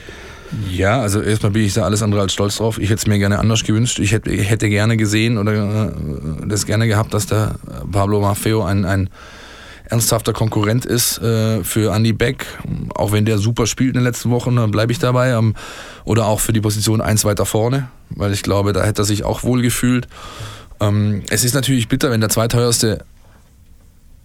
Ja, 0.69 1.01
also 1.01 1.22
erstmal 1.22 1.51
bin 1.51 1.63
ich 1.63 1.74
da 1.74 1.83
alles 1.83 2.03
andere 2.03 2.22
als 2.22 2.33
stolz 2.33 2.57
drauf. 2.57 2.77
Ich 2.77 2.89
hätte 2.89 3.00
es 3.00 3.07
mir 3.07 3.19
gerne 3.19 3.39
anders 3.39 3.63
gewünscht. 3.63 4.00
Ich 4.00 4.12
hätte, 4.12 4.31
hätte 4.31 4.69
gerne 4.69 4.98
gesehen 4.98 5.38
oder 5.38 5.88
äh, 5.88 5.91
das 6.48 6.65
gerne 6.65 6.88
gehabt, 6.88 7.13
dass 7.13 7.25
der 7.25 7.55
Pablo 7.91 8.22
Maffeo 8.22 8.63
ein, 8.63 8.86
ein 8.86 9.10
ernsthafter 9.86 10.33
Konkurrent 10.33 10.86
ist 10.86 11.19
äh, 11.19 11.63
für 11.63 11.93
Andy 11.93 12.13
Beck. 12.13 12.45
Auch 12.95 13.12
wenn 13.12 13.25
der 13.25 13.38
super 13.38 13.67
spielt 13.67 13.89
in 13.89 13.95
den 13.95 14.03
letzten 14.03 14.31
Wochen, 14.31 14.55
dann 14.55 14.72
bleibe 14.72 14.91
ich 14.91 15.00
dabei. 15.00 15.31
Ähm, 15.31 15.55
oder 16.05 16.25
auch 16.25 16.39
für 16.39 16.53
die 16.53 16.62
Position 16.62 17.01
eins 17.01 17.25
weiter 17.25 17.45
vorne, 17.45 17.89
weil 18.10 18.33
ich 18.33 18.43
glaube, 18.43 18.74
da 18.74 18.83
hätte 18.83 19.03
er 19.03 19.05
sich 19.05 19.24
auch 19.24 19.43
wohl 19.43 19.62
gefühlt. 19.62 20.07
Ähm, 20.79 21.24
es 21.29 21.43
ist 21.43 21.53
natürlich 21.53 21.88
bitter, 21.88 22.12
wenn 22.12 22.22
der 22.22 22.29
zweiteuerste 22.29 23.05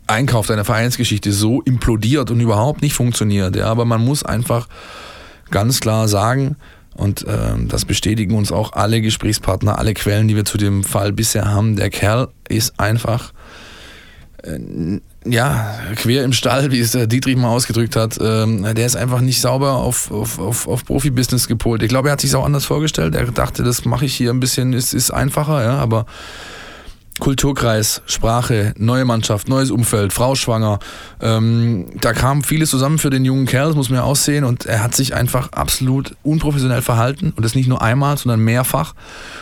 Einkauf 0.06 0.46
deiner 0.46 0.64
Vereinsgeschichte 0.64 1.32
so 1.32 1.60
implodiert 1.62 2.30
und 2.30 2.40
überhaupt 2.40 2.80
nicht 2.80 2.94
funktioniert. 2.94 3.54
Ja, 3.56 3.66
aber 3.66 3.84
man 3.84 4.02
muss 4.02 4.22
einfach 4.22 4.68
ganz 5.50 5.80
klar 5.80 6.08
sagen, 6.08 6.56
und 6.98 7.24
äh, 7.26 7.54
das 7.68 7.84
bestätigen 7.84 8.34
uns 8.34 8.50
auch 8.50 8.72
alle 8.72 9.00
Gesprächspartner, 9.00 9.78
alle 9.78 9.94
Quellen, 9.94 10.26
die 10.26 10.34
wir 10.34 10.44
zu 10.44 10.58
dem 10.58 10.82
Fall 10.82 11.12
bisher 11.12 11.46
haben. 11.46 11.76
Der 11.76 11.90
Kerl 11.90 12.28
ist 12.48 12.80
einfach 12.80 13.32
äh, 14.42 14.58
ja, 15.24 15.78
quer 15.96 16.24
im 16.24 16.32
Stall, 16.32 16.72
wie 16.72 16.80
es 16.80 16.92
der 16.92 17.06
Dietrich 17.06 17.36
mal 17.36 17.50
ausgedrückt 17.50 17.94
hat. 17.94 18.18
Ähm, 18.20 18.62
der 18.74 18.86
ist 18.86 18.96
einfach 18.96 19.20
nicht 19.20 19.40
sauber 19.40 19.74
auf, 19.74 20.10
auf, 20.10 20.38
auf, 20.38 20.66
auf 20.66 20.84
Profibusiness 20.84 21.46
gepolt. 21.46 21.82
Ich 21.82 21.88
glaube, 21.88 22.08
er 22.08 22.12
hat 22.12 22.20
sich 22.20 22.34
auch 22.34 22.44
anders 22.44 22.64
vorgestellt. 22.64 23.14
Er 23.14 23.26
dachte, 23.26 23.62
das 23.62 23.84
mache 23.84 24.04
ich 24.04 24.14
hier 24.14 24.30
ein 24.30 24.40
bisschen, 24.40 24.72
ist, 24.72 24.92
ist 24.92 25.10
einfacher, 25.12 25.62
ja, 25.62 25.78
aber 25.78 26.06
Kulturkreis, 27.18 28.02
Sprache, 28.06 28.74
neue 28.76 29.04
Mannschaft, 29.04 29.48
neues 29.48 29.70
Umfeld, 29.70 30.12
Frau 30.12 30.34
schwanger. 30.34 30.78
Ähm, 31.20 31.86
da 32.00 32.12
kam 32.12 32.42
vieles 32.42 32.70
zusammen 32.70 32.98
für 32.98 33.10
den 33.10 33.24
jungen 33.24 33.46
Kerl, 33.46 33.68
das 33.68 33.76
muss 33.76 33.90
man 33.90 33.98
ja 33.98 34.04
aussehen. 34.04 34.44
Und 34.44 34.66
er 34.66 34.82
hat 34.82 34.94
sich 34.94 35.14
einfach 35.14 35.52
absolut 35.52 36.16
unprofessionell 36.22 36.82
verhalten. 36.82 37.32
Und 37.36 37.44
das 37.44 37.54
nicht 37.54 37.68
nur 37.68 37.82
einmal, 37.82 38.16
sondern 38.16 38.40
mehrfach. 38.40 38.94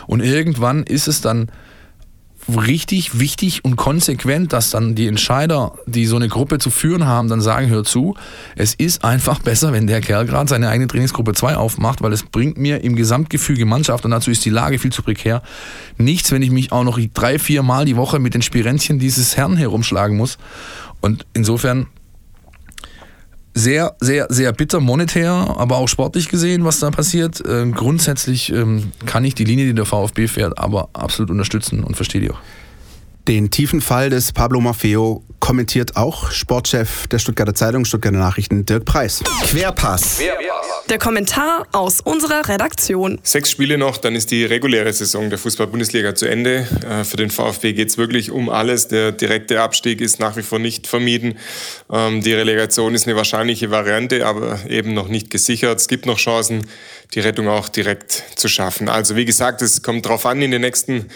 Und 0.07 0.21
irgendwann 0.21 0.83
ist 0.83 1.07
es 1.07 1.21
dann 1.21 1.49
richtig 2.49 3.19
wichtig 3.19 3.65
und 3.65 3.75
konsequent, 3.75 4.53
dass 4.53 4.69
dann 4.69 4.95
die 4.95 5.07
Entscheider, 5.07 5.73
die 5.85 6.05
so 6.05 6.15
eine 6.15 6.27
Gruppe 6.27 6.59
zu 6.59 6.69
führen 6.69 7.05
haben, 7.05 7.27
dann 7.27 7.41
sagen, 7.41 7.67
hör 7.67 7.83
zu, 7.83 8.15
es 8.55 8.73
ist 8.73 9.03
einfach 9.03 9.39
besser, 9.39 9.73
wenn 9.73 9.87
der 9.87 10.01
Kerl 10.01 10.25
gerade 10.25 10.49
seine 10.49 10.69
eigene 10.69 10.87
Trainingsgruppe 10.87 11.33
2 11.33 11.57
aufmacht, 11.57 12.01
weil 12.01 12.13
es 12.13 12.23
bringt 12.23 12.57
mir 12.57 12.83
im 12.83 12.95
Gesamtgefüge 12.95 13.65
Mannschaft, 13.65 14.05
und 14.05 14.11
dazu 14.11 14.31
ist 14.31 14.45
die 14.45 14.49
Lage 14.49 14.79
viel 14.79 14.91
zu 14.91 15.01
prekär, 15.03 15.41
nichts, 15.97 16.31
wenn 16.31 16.41
ich 16.41 16.51
mich 16.51 16.71
auch 16.71 16.83
noch 16.83 16.99
drei, 17.13 17.39
vier 17.39 17.63
Mal 17.63 17.85
die 17.85 17.95
Woche 17.95 18.19
mit 18.19 18.33
den 18.33 18.41
Spirenzchen 18.41 18.99
dieses 18.99 19.35
Herrn 19.35 19.57
herumschlagen 19.57 20.15
muss. 20.15 20.37
Und 21.01 21.25
insofern 21.33 21.87
sehr, 23.57 23.95
sehr, 23.99 24.27
sehr 24.29 24.53
bitter 24.53 24.79
monetär, 24.79 25.31
aber 25.31 25.77
auch 25.77 25.87
sportlich 25.87 26.29
gesehen, 26.29 26.63
was 26.63 26.79
da 26.79 26.91
passiert. 26.91 27.41
Ähm, 27.47 27.73
grundsätzlich 27.73 28.51
ähm, 28.51 28.91
kann 29.05 29.25
ich 29.25 29.35
die 29.35 29.45
Linie, 29.45 29.65
die 29.65 29.73
der 29.73 29.85
VfB 29.85 30.27
fährt, 30.27 30.57
aber 30.57 30.89
absolut 30.93 31.31
unterstützen 31.31 31.83
und 31.83 31.95
verstehe 31.95 32.21
die 32.21 32.31
auch. 32.31 32.39
Den 33.27 33.51
tiefen 33.51 33.81
Fall 33.81 34.09
des 34.09 34.31
Pablo 34.31 34.61
Maffeo 34.61 35.21
kommentiert 35.41 35.97
auch 35.97 36.31
Sportchef 36.31 37.07
der 37.07 37.19
Stuttgarter 37.19 37.53
Zeitung, 37.53 37.83
Stuttgarter 37.83 38.17
Nachrichten, 38.17 38.65
Dirk 38.65 38.85
Preis. 38.85 39.21
Querpass. 39.43 40.21
Der 40.89 40.97
Kommentar 40.97 41.67
aus 41.73 41.99
unserer 41.99 42.47
Redaktion. 42.47 43.19
Sechs 43.23 43.51
Spiele 43.51 43.77
noch, 43.77 43.97
dann 43.97 44.15
ist 44.15 44.31
die 44.31 44.45
reguläre 44.45 44.93
Saison 44.93 45.29
der 45.29 45.37
Fußball-Bundesliga 45.37 46.15
zu 46.15 46.25
Ende. 46.25 46.65
Äh, 46.89 47.03
für 47.03 47.17
den 47.17 47.29
VfB 47.29 47.73
geht 47.73 47.89
es 47.89 47.97
wirklich 47.97 48.31
um 48.31 48.47
alles. 48.47 48.87
Der 48.87 49.11
direkte 49.11 49.61
Abstieg 49.61 49.99
ist 49.99 50.21
nach 50.21 50.37
wie 50.37 50.43
vor 50.43 50.59
nicht 50.59 50.87
vermieden. 50.87 51.37
Ähm, 51.91 52.21
die 52.21 52.31
Relegation 52.31 52.95
ist 52.95 53.07
eine 53.07 53.17
wahrscheinliche 53.17 53.71
Variante, 53.71 54.25
aber 54.25 54.59
eben 54.69 54.93
noch 54.93 55.09
nicht 55.09 55.29
gesichert. 55.29 55.81
Es 55.81 55.89
gibt 55.89 56.05
noch 56.05 56.17
Chancen, 56.17 56.65
die 57.13 57.19
Rettung 57.19 57.49
auch 57.49 57.67
direkt 57.67 58.23
zu 58.37 58.47
schaffen. 58.47 58.87
Also 58.87 59.17
wie 59.17 59.25
gesagt, 59.25 59.61
es 59.61 59.83
kommt 59.83 60.05
darauf 60.05 60.25
an, 60.25 60.41
in 60.41 60.51
den 60.51 60.61
nächsten 60.61 61.07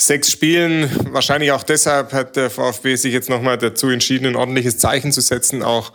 sechs 0.00 0.30
Spielen. 0.30 0.88
Wahrscheinlich 1.12 1.52
auch 1.52 1.64
deshalb 1.64 2.12
hat 2.12 2.36
der 2.36 2.50
VfB 2.50 2.94
sich 2.94 3.12
jetzt 3.12 3.28
nochmal 3.28 3.58
dazu 3.58 3.88
entschieden, 3.88 4.26
ein 4.26 4.36
ordentliches 4.36 4.78
Zeichen 4.78 5.12
zu 5.12 5.20
setzen, 5.20 5.62
auch 5.62 5.92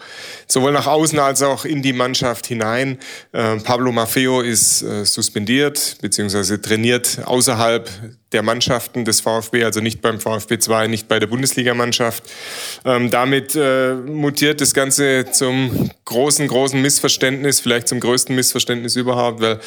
sowohl 0.47 0.73
nach 0.73 0.87
außen 0.87 1.17
als 1.19 1.41
auch 1.41 1.65
in 1.65 1.81
die 1.81 1.93
Mannschaft 1.93 2.45
hinein. 2.45 2.99
Äh, 3.31 3.57
Pablo 3.57 3.91
Maffeo 3.91 4.41
ist 4.41 4.81
äh, 4.83 5.05
suspendiert 5.05 5.97
bzw. 6.01 6.57
trainiert 6.57 7.21
außerhalb 7.25 7.89
der 8.33 8.43
Mannschaften 8.43 9.05
des 9.05 9.21
VfB, 9.21 9.63
also 9.63 9.79
nicht 9.79 10.01
beim 10.01 10.19
VfB 10.19 10.57
2, 10.57 10.87
nicht 10.87 11.07
bei 11.07 11.19
der 11.19 11.27
Bundesligamannschaft. 11.27 12.23
Ähm, 12.83 13.09
damit 13.11 13.55
äh, 13.55 13.93
mutiert 13.93 14.59
das 14.59 14.73
Ganze 14.73 15.25
zum 15.31 15.91
großen, 16.05 16.47
großen 16.47 16.81
Missverständnis, 16.81 17.59
vielleicht 17.59 17.87
zum 17.87 17.99
größten 17.99 18.35
Missverständnis 18.35 18.95
überhaupt, 18.95 19.41
weil 19.41 19.59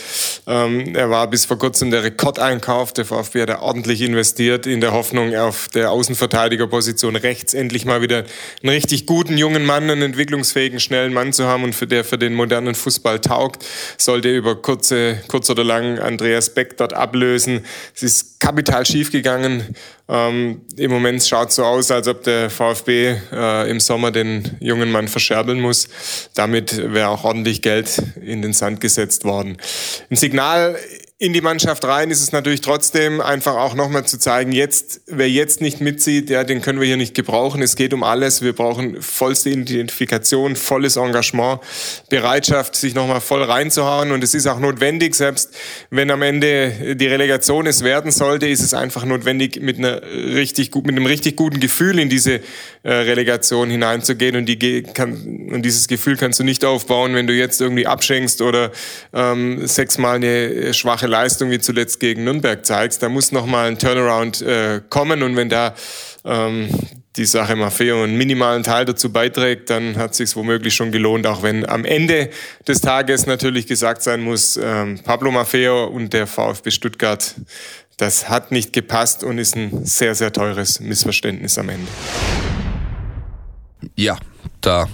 ähm, 0.46 0.94
er 0.94 1.10
war 1.10 1.28
bis 1.28 1.44
vor 1.44 1.58
kurzem 1.58 1.90
der 1.90 2.02
Rekordeinkauf. 2.02 2.92
Der 2.92 3.04
VfB 3.04 3.42
hat 3.42 3.48
er 3.48 3.62
ordentlich 3.62 4.02
investiert 4.02 4.66
in 4.66 4.80
der 4.80 4.92
Hoffnung, 4.92 5.34
auf 5.34 5.68
der 5.68 5.90
Außenverteidigerposition 5.90 7.16
rechts 7.16 7.54
endlich 7.54 7.84
mal 7.84 8.02
wieder 8.02 8.24
einen 8.62 8.70
richtig 8.70 9.06
guten 9.06 9.38
jungen 9.38 9.64
Mann, 9.64 9.84
einen 9.84 10.02
entwicklungsfähigen, 10.02 10.80
schnellen 10.80 11.12
Mann 11.12 11.32
zu 11.32 11.46
haben 11.46 11.64
und 11.64 11.74
für 11.74 11.86
der 11.86 12.04
für 12.04 12.18
den 12.18 12.34
modernen 12.34 12.74
Fußball 12.74 13.20
taugt, 13.20 13.64
sollte 13.96 14.34
über 14.34 14.56
kurze, 14.56 15.18
kurz 15.28 15.48
oder 15.50 15.64
lang 15.64 15.98
Andreas 15.98 16.54
Beck 16.54 16.76
dort 16.76 16.92
ablösen. 16.92 17.64
Es 17.94 18.02
ist 18.02 18.40
kapital 18.56 18.86
schiefgegangen. 18.86 19.76
Ähm, 20.08 20.62
Im 20.78 20.90
Moment 20.90 21.22
schaut 21.22 21.52
so 21.52 21.62
aus, 21.62 21.90
als 21.90 22.08
ob 22.08 22.22
der 22.22 22.48
VfB 22.48 23.16
äh, 23.30 23.70
im 23.70 23.80
Sommer 23.80 24.10
den 24.10 24.56
jungen 24.60 24.90
Mann 24.90 25.08
verscherbeln 25.08 25.60
muss. 25.60 25.88
Damit 26.32 26.94
wäre 26.94 27.08
auch 27.08 27.24
ordentlich 27.24 27.60
Geld 27.60 28.02
in 28.18 28.40
den 28.40 28.54
Sand 28.54 28.80
gesetzt 28.80 29.24
worden. 29.24 29.58
Ein 30.08 30.16
Signal 30.16 30.78
in 31.18 31.32
die 31.32 31.40
Mannschaft 31.40 31.82
rein 31.86 32.10
ist 32.10 32.20
es 32.20 32.32
natürlich 32.32 32.60
trotzdem 32.60 33.22
einfach 33.22 33.54
auch 33.56 33.74
nochmal 33.74 34.04
zu 34.04 34.18
zeigen, 34.18 34.52
jetzt, 34.52 35.00
wer 35.06 35.30
jetzt 35.30 35.62
nicht 35.62 35.80
mitzieht, 35.80 36.28
ja, 36.28 36.44
den 36.44 36.60
können 36.60 36.78
wir 36.78 36.86
hier 36.86 36.98
nicht 36.98 37.14
gebrauchen. 37.14 37.62
Es 37.62 37.74
geht 37.74 37.94
um 37.94 38.02
alles. 38.02 38.42
Wir 38.42 38.52
brauchen 38.52 39.00
vollste 39.00 39.48
Identifikation, 39.48 40.56
volles 40.56 40.96
Engagement, 40.96 41.60
Bereitschaft, 42.10 42.76
sich 42.76 42.94
nochmal 42.94 43.22
voll 43.22 43.42
reinzuhauen. 43.42 44.12
Und 44.12 44.22
es 44.22 44.34
ist 44.34 44.46
auch 44.46 44.58
notwendig, 44.58 45.14
selbst 45.14 45.54
wenn 45.88 46.10
am 46.10 46.20
Ende 46.20 46.96
die 46.96 47.06
Relegation 47.06 47.66
es 47.66 47.82
werden 47.82 48.10
sollte, 48.10 48.46
ist 48.46 48.60
es 48.60 48.74
einfach 48.74 49.06
notwendig, 49.06 49.58
mit 49.62 49.78
einer 49.78 50.02
richtig 50.02 50.70
gut, 50.70 50.84
mit 50.84 50.96
einem 50.96 51.06
richtig 51.06 51.34
guten 51.36 51.60
Gefühl 51.60 51.98
in 51.98 52.10
diese 52.10 52.40
äh, 52.82 52.92
Relegation 52.92 53.70
hineinzugehen. 53.70 54.36
Und 54.36 54.44
die 54.44 54.82
kann, 54.82 55.48
und 55.50 55.62
dieses 55.62 55.88
Gefühl 55.88 56.18
kannst 56.18 56.40
du 56.40 56.44
nicht 56.44 56.62
aufbauen, 56.62 57.14
wenn 57.14 57.26
du 57.26 57.32
jetzt 57.32 57.62
irgendwie 57.62 57.86
abschenkst 57.86 58.42
oder 58.42 58.70
ähm, 59.14 59.66
sechsmal 59.66 60.16
eine 60.16 60.74
schwache 60.74 61.05
starke 61.06 61.08
Leistung 61.08 61.50
wie 61.50 61.58
zuletzt 61.58 62.00
gegen 62.00 62.24
Nürnberg 62.24 62.64
zeigst, 62.64 63.02
da 63.02 63.08
muss 63.08 63.32
nochmal 63.32 63.68
ein 63.68 63.78
Turnaround 63.78 64.42
äh, 64.42 64.80
kommen 64.88 65.22
und 65.22 65.36
wenn 65.36 65.48
da 65.48 65.74
ähm, 66.24 66.68
die 67.16 67.24
Sache 67.24 67.56
Maffeo 67.56 68.02
einen 68.02 68.16
minimalen 68.16 68.62
Teil 68.62 68.84
dazu 68.84 69.10
beiträgt, 69.10 69.70
dann 69.70 69.96
hat 69.96 70.10
es 70.12 70.16
sich 70.18 70.36
womöglich 70.36 70.74
schon 70.74 70.90
gelohnt, 70.90 71.26
auch 71.26 71.42
wenn 71.42 71.66
am 71.68 71.84
Ende 71.84 72.30
des 72.66 72.80
Tages 72.80 73.26
natürlich 73.26 73.66
gesagt 73.66 74.02
sein 74.02 74.20
muss, 74.20 74.58
ähm, 74.62 74.98
Pablo 75.02 75.30
Maffeo 75.30 75.86
und 75.86 76.12
der 76.12 76.26
VfB 76.26 76.70
Stuttgart, 76.70 77.34
das 77.96 78.28
hat 78.28 78.50
nicht 78.52 78.72
gepasst 78.72 79.24
und 79.24 79.38
ist 79.38 79.56
ein 79.56 79.86
sehr, 79.86 80.14
sehr 80.14 80.32
teures 80.32 80.80
Missverständnis 80.80 81.56
am 81.58 81.68
Ende. 81.70 81.88
Ja, 83.94 84.18
da 84.60 84.86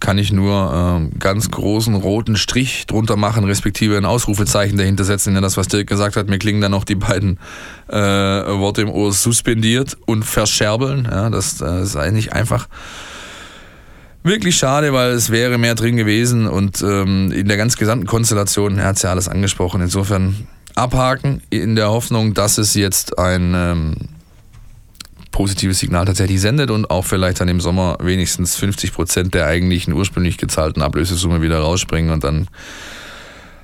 kann 0.00 0.18
ich 0.18 0.32
nur 0.32 1.08
äh, 1.12 1.18
ganz 1.18 1.50
großen 1.50 1.94
roten 1.94 2.36
Strich 2.36 2.86
drunter 2.86 3.16
machen, 3.16 3.44
respektive 3.44 3.96
ein 3.96 4.04
Ausrufezeichen 4.04 4.76
dahinter 4.76 5.04
setzen. 5.04 5.34
Denn 5.34 5.42
das, 5.42 5.56
was 5.56 5.68
Dirk 5.68 5.86
gesagt 5.88 6.16
hat, 6.16 6.28
mir 6.28 6.38
klingen 6.38 6.60
dann 6.60 6.72
noch 6.72 6.84
die 6.84 6.94
beiden 6.94 7.38
äh, 7.88 7.96
Worte 7.96 8.82
im 8.82 8.90
Ohr 8.90 9.12
suspendiert 9.12 9.96
und 10.06 10.24
verscherbeln. 10.24 11.08
Ja, 11.10 11.30
das, 11.30 11.58
das 11.58 11.88
ist 11.88 11.96
eigentlich 11.96 12.32
einfach 12.32 12.68
wirklich 14.22 14.56
schade, 14.56 14.92
weil 14.92 15.12
es 15.12 15.30
wäre 15.30 15.56
mehr 15.56 15.76
drin 15.76 15.96
gewesen 15.96 16.46
und 16.46 16.82
ähm, 16.82 17.30
in 17.32 17.46
der 17.48 17.56
ganz 17.56 17.76
gesamten 17.76 18.06
Konstellation, 18.06 18.78
er 18.78 18.86
hat 18.86 18.96
es 18.96 19.02
ja 19.02 19.10
alles 19.10 19.28
angesprochen, 19.28 19.80
insofern 19.80 20.48
abhaken 20.74 21.42
in 21.48 21.76
der 21.76 21.90
Hoffnung, 21.90 22.34
dass 22.34 22.58
es 22.58 22.74
jetzt 22.74 23.18
ein 23.18 23.54
ähm, 23.54 23.94
positives 25.36 25.80
Signal 25.80 26.06
tatsächlich 26.06 26.40
sendet 26.40 26.70
und 26.70 26.88
auch 26.90 27.04
vielleicht 27.04 27.42
dann 27.42 27.48
im 27.48 27.60
Sommer 27.60 27.98
wenigstens 28.00 28.56
50 28.56 28.94
Prozent 28.94 29.34
der 29.34 29.44
eigentlichen 29.44 29.92
ursprünglich 29.92 30.38
gezahlten 30.38 30.80
Ablösesumme 30.80 31.42
wieder 31.42 31.58
rausspringen 31.58 32.10
und 32.10 32.24
dann 32.24 32.48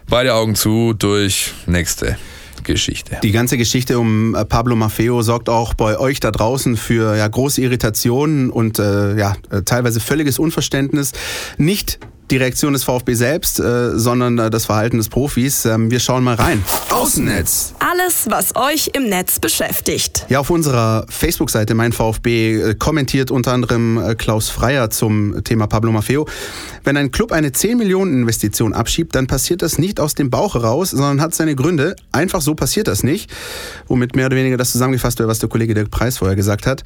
beide 0.07 0.35
Augen 0.35 0.55
zu 0.55 0.93
durch 0.93 1.55
nächste 1.65 2.19
Geschichte. 2.63 3.17
Die 3.23 3.33
ganze 3.33 3.57
Geschichte 3.57 3.99
um 3.99 4.35
äh, 4.35 4.45
Pablo 4.45 4.77
Maffeo 4.77 5.23
sorgt 5.23 5.49
auch 5.49 5.73
bei 5.73 5.99
euch 5.99 6.21
da 6.21 6.31
draußen 6.31 6.77
für 6.77 7.17
ja, 7.17 7.27
große 7.27 7.63
Irritationen 7.63 8.51
und 8.51 8.79
äh, 8.79 9.17
ja, 9.17 9.35
äh, 9.51 9.63
teilweise 9.63 10.01
völliges 10.01 10.39
Unverständnis. 10.39 11.13
Nicht 11.57 12.01
die 12.33 12.39
Reaktion 12.39 12.73
des 12.73 12.83
VfB 12.83 13.13
selbst, 13.13 13.61
äh, 13.61 13.97
sondern 13.99 14.39
äh, 14.39 14.51
das 14.51 14.65
Verhalten 14.65 14.97
des 14.97 15.11
Profis. 15.11 15.67
Ähm, 15.67 15.91
wir 15.91 16.01
schauen 16.01 16.25
mal 16.25 16.35
rein. 16.35 16.65
Außennetz. 16.91 17.75
Alles, 17.79 18.27
was 18.31 18.57
euch 18.57 18.91
im 18.95 19.09
Netz 19.09 19.39
beschäftigt. 19.39 20.25
Ja, 20.31 20.41
auf 20.41 20.49
unserer 20.49 21.05
Facebook-Seite 21.11 21.75
Mein 21.75 21.93
VfB 21.93 22.55
äh, 22.55 22.75
kommentiert 22.75 23.31
unter 23.31 23.53
anderem 23.53 23.99
äh, 23.99 24.15
Klaus 24.15 24.49
Freier 24.49 24.89
zum 24.89 25.45
Thema 25.45 25.67
Pablo 25.67 25.93
Maffeo. 25.93 26.27
Wenn 26.85 26.97
ein 26.97 27.11
Club 27.11 27.33
eine 27.33 27.53
10 27.53 27.77
Millionen 27.77 28.23
Investition 28.23 28.73
abschiebt, 28.73 29.15
dann 29.15 29.27
passiert 29.27 29.61
das 29.61 29.77
nicht 29.77 30.01
aus 30.01 30.15
dem 30.15 30.31
Bauch 30.31 30.55
heraus, 30.55 30.91
sondern 30.91 31.21
hat 31.21 31.35
seine 31.35 31.55
Gründe. 31.55 31.97
Einfach 32.13 32.41
so 32.41 32.55
passiert 32.55 32.89
das 32.89 33.03
nicht. 33.03 33.31
Womit 33.89 34.17
mehr 34.17 34.27
oder 34.27 34.37
weniger 34.37 34.57
das 34.57 34.73
zusammengefasst 34.73 35.19
wird, 35.19 35.29
was 35.29 35.39
der 35.39 35.51
Kollege 35.51 35.75
Dirk 35.75 35.91
Preis 35.91 36.17
vorher 36.17 36.37
gesagt 36.37 36.67
hat. 36.67 36.83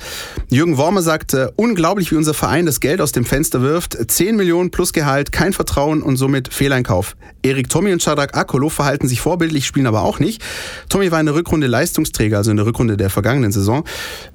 Jürgen 0.48 0.76
Wormer 0.76 1.02
sagt, 1.02 1.34
äh, 1.34 1.48
unglaublich, 1.54 2.10
wie 2.10 2.16
unser 2.16 2.34
Verein 2.34 2.66
das 2.66 2.80
Geld 2.80 3.00
aus 3.00 3.12
dem 3.12 3.24
Fenster 3.24 3.62
wirft. 3.62 3.96
10 4.10 4.34
Millionen 4.34 4.72
plus 4.72 4.92
Gehalt, 4.92 5.30
kein 5.36 5.52
Vertrauen 5.52 6.00
und 6.00 6.16
somit 6.16 6.48
Fehleinkauf. 6.48 7.14
Erik 7.42 7.68
Tommy 7.68 7.92
und 7.92 8.02
Shadrach 8.02 8.32
Akolo 8.32 8.70
verhalten 8.70 9.06
sich 9.06 9.20
vorbildlich, 9.20 9.66
spielen 9.66 9.86
aber 9.86 10.00
auch 10.00 10.18
nicht. 10.18 10.42
Tommy 10.88 11.12
war 11.12 11.20
in 11.20 11.26
der 11.26 11.34
Rückrunde 11.34 11.66
Leistungsträger, 11.66 12.38
also 12.38 12.50
in 12.50 12.56
der 12.56 12.64
Rückrunde 12.64 12.96
der 12.96 13.10
vergangenen 13.10 13.52
Saison. 13.52 13.84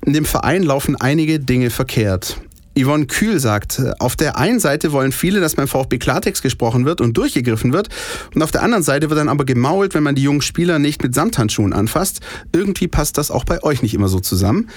In 0.05 0.13
dem 0.13 0.25
Verein 0.25 0.61
laufen 0.61 0.95
einige 0.95 1.39
Dinge 1.39 1.71
verkehrt. 1.71 2.37
Yvonne 2.79 3.07
Kühl 3.07 3.39
sagt, 3.39 3.81
auf 3.97 4.15
der 4.15 4.37
einen 4.37 4.59
Seite 4.59 4.91
wollen 4.91 5.11
viele, 5.11 5.41
dass 5.41 5.55
beim 5.55 5.67
VfB 5.67 5.97
Klartext 5.97 6.43
gesprochen 6.43 6.85
wird 6.85 7.01
und 7.01 7.17
durchgegriffen 7.17 7.73
wird 7.73 7.89
und 8.35 8.43
auf 8.43 8.51
der 8.51 8.61
anderen 8.61 8.83
Seite 8.83 9.09
wird 9.09 9.19
dann 9.19 9.27
aber 9.27 9.43
gemault, 9.43 9.95
wenn 9.95 10.03
man 10.03 10.13
die 10.13 10.21
jungen 10.21 10.43
Spieler 10.43 10.77
nicht 10.77 11.01
mit 11.01 11.15
Samthandschuhen 11.15 11.73
anfasst. 11.73 12.19
Irgendwie 12.53 12.87
passt 12.87 13.17
das 13.17 13.31
auch 13.31 13.43
bei 13.43 13.63
euch 13.63 13.81
nicht 13.81 13.95
immer 13.95 14.07
so 14.07 14.19
zusammen. 14.19 14.69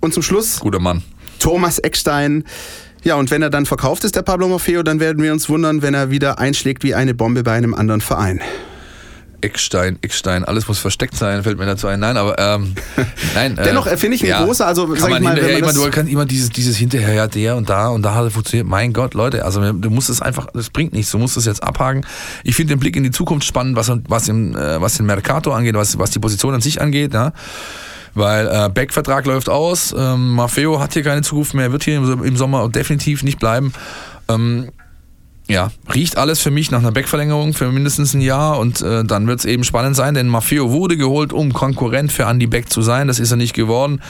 Und 0.00 0.12
zum 0.12 0.22
Schluss... 0.22 0.60
Guter 0.60 0.80
Mann. 0.80 1.02
Thomas 1.38 1.78
Eckstein. 1.78 2.44
Ja, 3.06 3.14
und 3.14 3.30
wenn 3.30 3.40
er 3.40 3.50
dann 3.50 3.66
verkauft 3.66 4.02
ist, 4.02 4.16
der 4.16 4.22
Pablo 4.22 4.48
Maffeo, 4.48 4.82
dann 4.82 4.98
werden 4.98 5.22
wir 5.22 5.32
uns 5.32 5.48
wundern, 5.48 5.80
wenn 5.80 5.94
er 5.94 6.10
wieder 6.10 6.40
einschlägt 6.40 6.82
wie 6.82 6.96
eine 6.96 7.14
Bombe 7.14 7.44
bei 7.44 7.52
einem 7.52 7.72
anderen 7.72 8.00
Verein. 8.00 8.40
Eckstein, 9.42 9.96
Eckstein, 10.02 10.42
alles 10.42 10.66
muss 10.66 10.80
versteckt 10.80 11.14
sein, 11.14 11.44
fällt 11.44 11.56
mir 11.56 11.66
dazu 11.66 11.86
ein. 11.86 12.00
Nein, 12.00 12.16
aber 12.16 12.36
ähm, 12.36 12.74
nein. 13.36 13.56
Äh, 13.58 13.62
Dennoch 13.62 13.86
finde 13.90 14.16
ich 14.16 14.24
ein 14.24 14.30
ja, 14.30 14.44
großer, 14.44 14.66
also 14.66 14.92
sag 14.96 15.12
ich 15.12 15.20
mal, 15.20 15.36
wenn 15.36 15.58
immer, 15.58 15.72
du 15.72 15.88
kannst 15.88 16.10
immer 16.10 16.26
dieses, 16.26 16.50
dieses 16.50 16.76
hinterher, 16.76 17.14
ja, 17.14 17.28
der 17.28 17.54
und 17.54 17.70
da 17.70 17.90
und 17.90 18.02
da 18.02 18.12
hat 18.12 18.24
er 18.24 18.30
funktioniert. 18.32 18.66
Mein 18.66 18.92
Gott, 18.92 19.14
Leute, 19.14 19.44
also 19.44 19.60
du 19.72 19.88
musst 19.88 20.10
es 20.10 20.20
einfach, 20.20 20.48
das 20.52 20.70
bringt 20.70 20.92
nichts, 20.92 21.12
du 21.12 21.18
musst 21.18 21.36
es 21.36 21.44
jetzt 21.44 21.62
abhaken. 21.62 22.04
Ich 22.42 22.56
finde 22.56 22.74
den 22.74 22.80
Blick 22.80 22.96
in 22.96 23.04
die 23.04 23.12
Zukunft 23.12 23.46
spannend, 23.46 23.76
was, 23.76 23.88
was, 24.08 24.26
im, 24.26 24.56
äh, 24.56 24.80
was 24.80 24.94
den 24.96 25.06
Mercato 25.06 25.52
angeht, 25.52 25.76
was, 25.76 25.96
was 25.96 26.10
die 26.10 26.18
Position 26.18 26.54
an 26.54 26.60
sich 26.60 26.80
angeht, 26.80 27.14
ja. 27.14 27.32
Weil 28.16 28.48
äh, 28.48 28.70
Beck-Vertrag 28.70 29.26
läuft 29.26 29.50
aus, 29.50 29.94
ähm, 29.96 30.32
Maffeo 30.32 30.80
hat 30.80 30.94
hier 30.94 31.02
keine 31.02 31.20
Zukunft 31.20 31.52
mehr, 31.52 31.70
wird 31.70 31.84
hier 31.84 31.98
im, 31.98 32.36
Sommer 32.36 32.66
definitiv 32.70 33.22
nicht 33.22 33.38
bleiben. 33.38 33.74
Ähm, 34.28 34.70
ja, 35.48 35.70
riecht 35.94 36.16
alles 36.16 36.40
für 36.40 36.50
mich 36.50 36.70
nach 36.70 36.78
einer 36.78 36.92
Backverlängerung 36.92 37.52
für 37.52 37.70
mindestens 37.70 38.14
ein 38.14 38.22
Jahr 38.22 38.58
und 38.58 38.80
äh, 38.80 39.04
dann 39.04 39.26
wird 39.26 39.40
es 39.40 39.44
eben 39.44 39.64
spannend 39.64 39.96
sein, 39.96 40.14
denn 40.14 40.28
Maffeo 40.28 40.72
wurde 40.72 40.96
geholt, 40.96 41.34
um 41.34 41.52
Konkurrent 41.52 42.10
für 42.10 42.24
Andy 42.24 42.46
Beck 42.46 42.70
zu 42.70 42.80
sein. 42.80 43.06
Das 43.06 43.20
ist 43.20 43.30
er 43.30 43.36
nicht 43.36 43.52
geworden. 43.52 44.00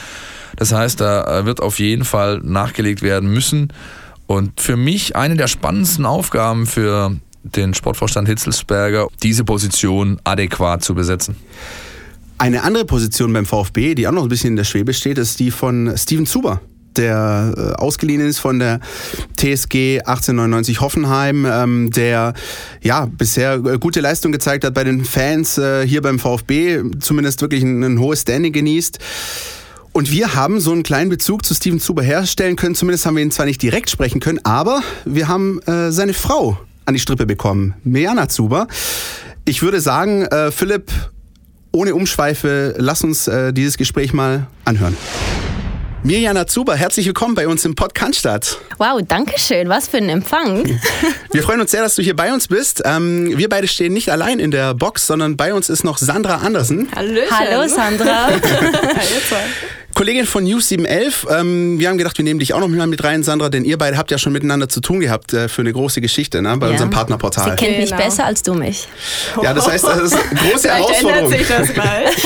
Das 0.55 0.71
heißt, 0.71 1.01
da 1.01 1.39
äh, 1.39 1.45
wird 1.45 1.61
auf 1.61 1.77
jeden 1.77 2.05
Fall 2.05 2.39
nachgelegt 2.41 3.01
werden 3.01 3.29
müssen. 3.29 3.73
Und 4.25 4.61
für 4.61 4.77
mich 4.77 5.17
eine 5.17 5.35
der 5.35 5.47
spannendsten 5.47 6.05
Aufgaben 6.05 6.65
für 6.65 7.11
den 7.43 7.73
Sportvorstand 7.73 8.29
Hitzelsberger, 8.29 9.07
diese 9.21 9.43
Position 9.43 10.21
adäquat 10.23 10.81
zu 10.81 10.95
besetzen. 10.95 11.35
Eine 12.39 12.63
andere 12.63 12.85
Position 12.85 13.33
beim 13.33 13.45
VfB, 13.45 13.95
die 13.95 14.07
auch 14.07 14.11
noch 14.11 14.23
ein 14.23 14.29
bisschen 14.29 14.51
in 14.51 14.55
der 14.57 14.63
Schwebe 14.63 14.93
steht, 14.93 15.17
ist 15.17 15.39
die 15.39 15.51
von 15.51 15.93
Steven 15.97 16.25
Zuber 16.25 16.61
der 16.97 17.53
äh, 17.55 17.81
ausgeliehen 17.81 18.21
ist 18.21 18.39
von 18.39 18.57
der 18.57 18.79
TSG 19.35 19.99
1899 19.99 20.81
Hoffenheim, 20.81 21.45
ähm, 21.45 21.91
der 21.91 22.33
ja 22.81 23.05
bisher 23.05 23.53
äh, 23.53 23.77
gute 23.77 24.01
Leistung 24.01 24.31
gezeigt 24.31 24.63
hat 24.63 24.73
bei 24.73 24.83
den 24.83 25.05
Fans 25.05 25.59
äh, 25.59 25.87
hier 25.87 26.01
beim 26.01 26.17
VfB, 26.17 26.81
zumindest 26.99 27.41
wirklich 27.41 27.61
ein, 27.61 27.83
ein 27.83 27.99
hohes 27.99 28.21
Standing 28.21 28.51
genießt. 28.51 28.97
Und 29.91 30.11
wir 30.11 30.35
haben 30.35 30.59
so 30.59 30.71
einen 30.71 30.83
kleinen 30.83 31.09
Bezug 31.09 31.45
zu 31.45 31.53
Steven 31.53 31.79
Zuber 31.79 32.03
herstellen 32.03 32.55
können. 32.55 32.75
Zumindest 32.75 33.05
haben 33.05 33.15
wir 33.15 33.23
ihn 33.23 33.31
zwar 33.31 33.45
nicht 33.45 33.61
direkt 33.61 33.89
sprechen 33.89 34.19
können, 34.19 34.39
aber 34.43 34.81
wir 35.05 35.27
haben 35.27 35.59
äh, 35.63 35.91
seine 35.91 36.13
Frau 36.13 36.57
an 36.85 36.93
die 36.93 36.99
Strippe 36.99 37.25
bekommen, 37.25 37.73
Mirjana 37.83 38.29
Zuber. 38.29 38.67
Ich 39.45 39.61
würde 39.61 39.81
sagen, 39.81 40.23
äh, 40.23 40.51
Philipp, 40.51 40.91
ohne 41.77 41.93
Umschweife, 41.93 42.73
lass 42.77 43.03
uns 43.03 43.27
äh, 43.27 43.53
dieses 43.53 43.77
Gespräch 43.77 44.11
mal 44.11 44.47
anhören. 44.65 44.97
Mirjana 46.01 46.47
Zuber, 46.47 46.75
herzlich 46.75 47.05
willkommen 47.05 47.35
bei 47.35 47.47
uns 47.47 47.65
im 47.65 47.75
Podcast. 47.75 48.59
Wow, 48.79 49.01
danke 49.07 49.39
schön. 49.39 49.69
Was 49.69 49.87
für 49.87 49.97
ein 49.97 50.09
Empfang. 50.09 50.65
Wir 51.31 51.43
freuen 51.43 51.61
uns 51.61 51.69
sehr, 51.69 51.81
dass 51.83 51.93
du 51.93 52.01
hier 52.01 52.15
bei 52.15 52.33
uns 52.33 52.47
bist. 52.47 52.81
Ähm, 52.83 53.37
wir 53.37 53.49
beide 53.49 53.67
stehen 53.67 53.93
nicht 53.93 54.09
allein 54.09 54.39
in 54.39 54.49
der 54.49 54.73
Box, 54.73 55.05
sondern 55.05 55.37
bei 55.37 55.53
uns 55.53 55.69
ist 55.69 55.83
noch 55.83 55.99
Sandra 55.99 56.37
Andersen. 56.37 56.87
Hallöchen. 56.95 57.37
Hallo 57.37 57.67
Sandra. 57.67 58.29
Kollegin 59.97 60.27
von 60.27 60.43
News 60.43 60.69
711. 60.69 61.25
Ähm, 61.27 61.79
wir 61.79 61.89
haben 61.89 61.97
gedacht, 61.97 62.15
wir 62.19 62.23
nehmen 62.23 62.39
dich 62.39 62.53
auch 62.53 62.59
noch 62.59 62.67
mal 62.67 62.85
mit 62.85 63.03
rein, 63.03 63.23
Sandra, 63.23 63.49
denn 63.49 63.65
ihr 63.65 63.79
beide 63.79 63.97
habt 63.97 64.11
ja 64.11 64.19
schon 64.19 64.31
miteinander 64.31 64.69
zu 64.69 64.79
tun 64.79 64.99
gehabt 64.99 65.33
äh, 65.33 65.49
für 65.49 65.63
eine 65.63 65.73
große 65.73 66.01
Geschichte 66.01 66.39
ne, 66.39 66.55
bei 66.57 66.67
ja. 66.67 66.73
unserem 66.73 66.91
Partnerportal. 66.91 67.57
Sie 67.57 67.65
kennt 67.65 67.79
mich 67.79 67.89
genau. 67.89 68.03
besser 68.03 68.25
als 68.25 68.43
du 68.43 68.53
mich. 68.53 68.87
Ja, 69.41 69.55
das 69.55 69.67
heißt, 69.67 69.83
das 69.85 69.97
ist 69.97 70.13
eine 70.13 70.39
große 70.51 70.69
Herausforderung. 70.69 71.31
Sich 71.31 71.47
das 71.47 71.73
gleich. 71.73 72.15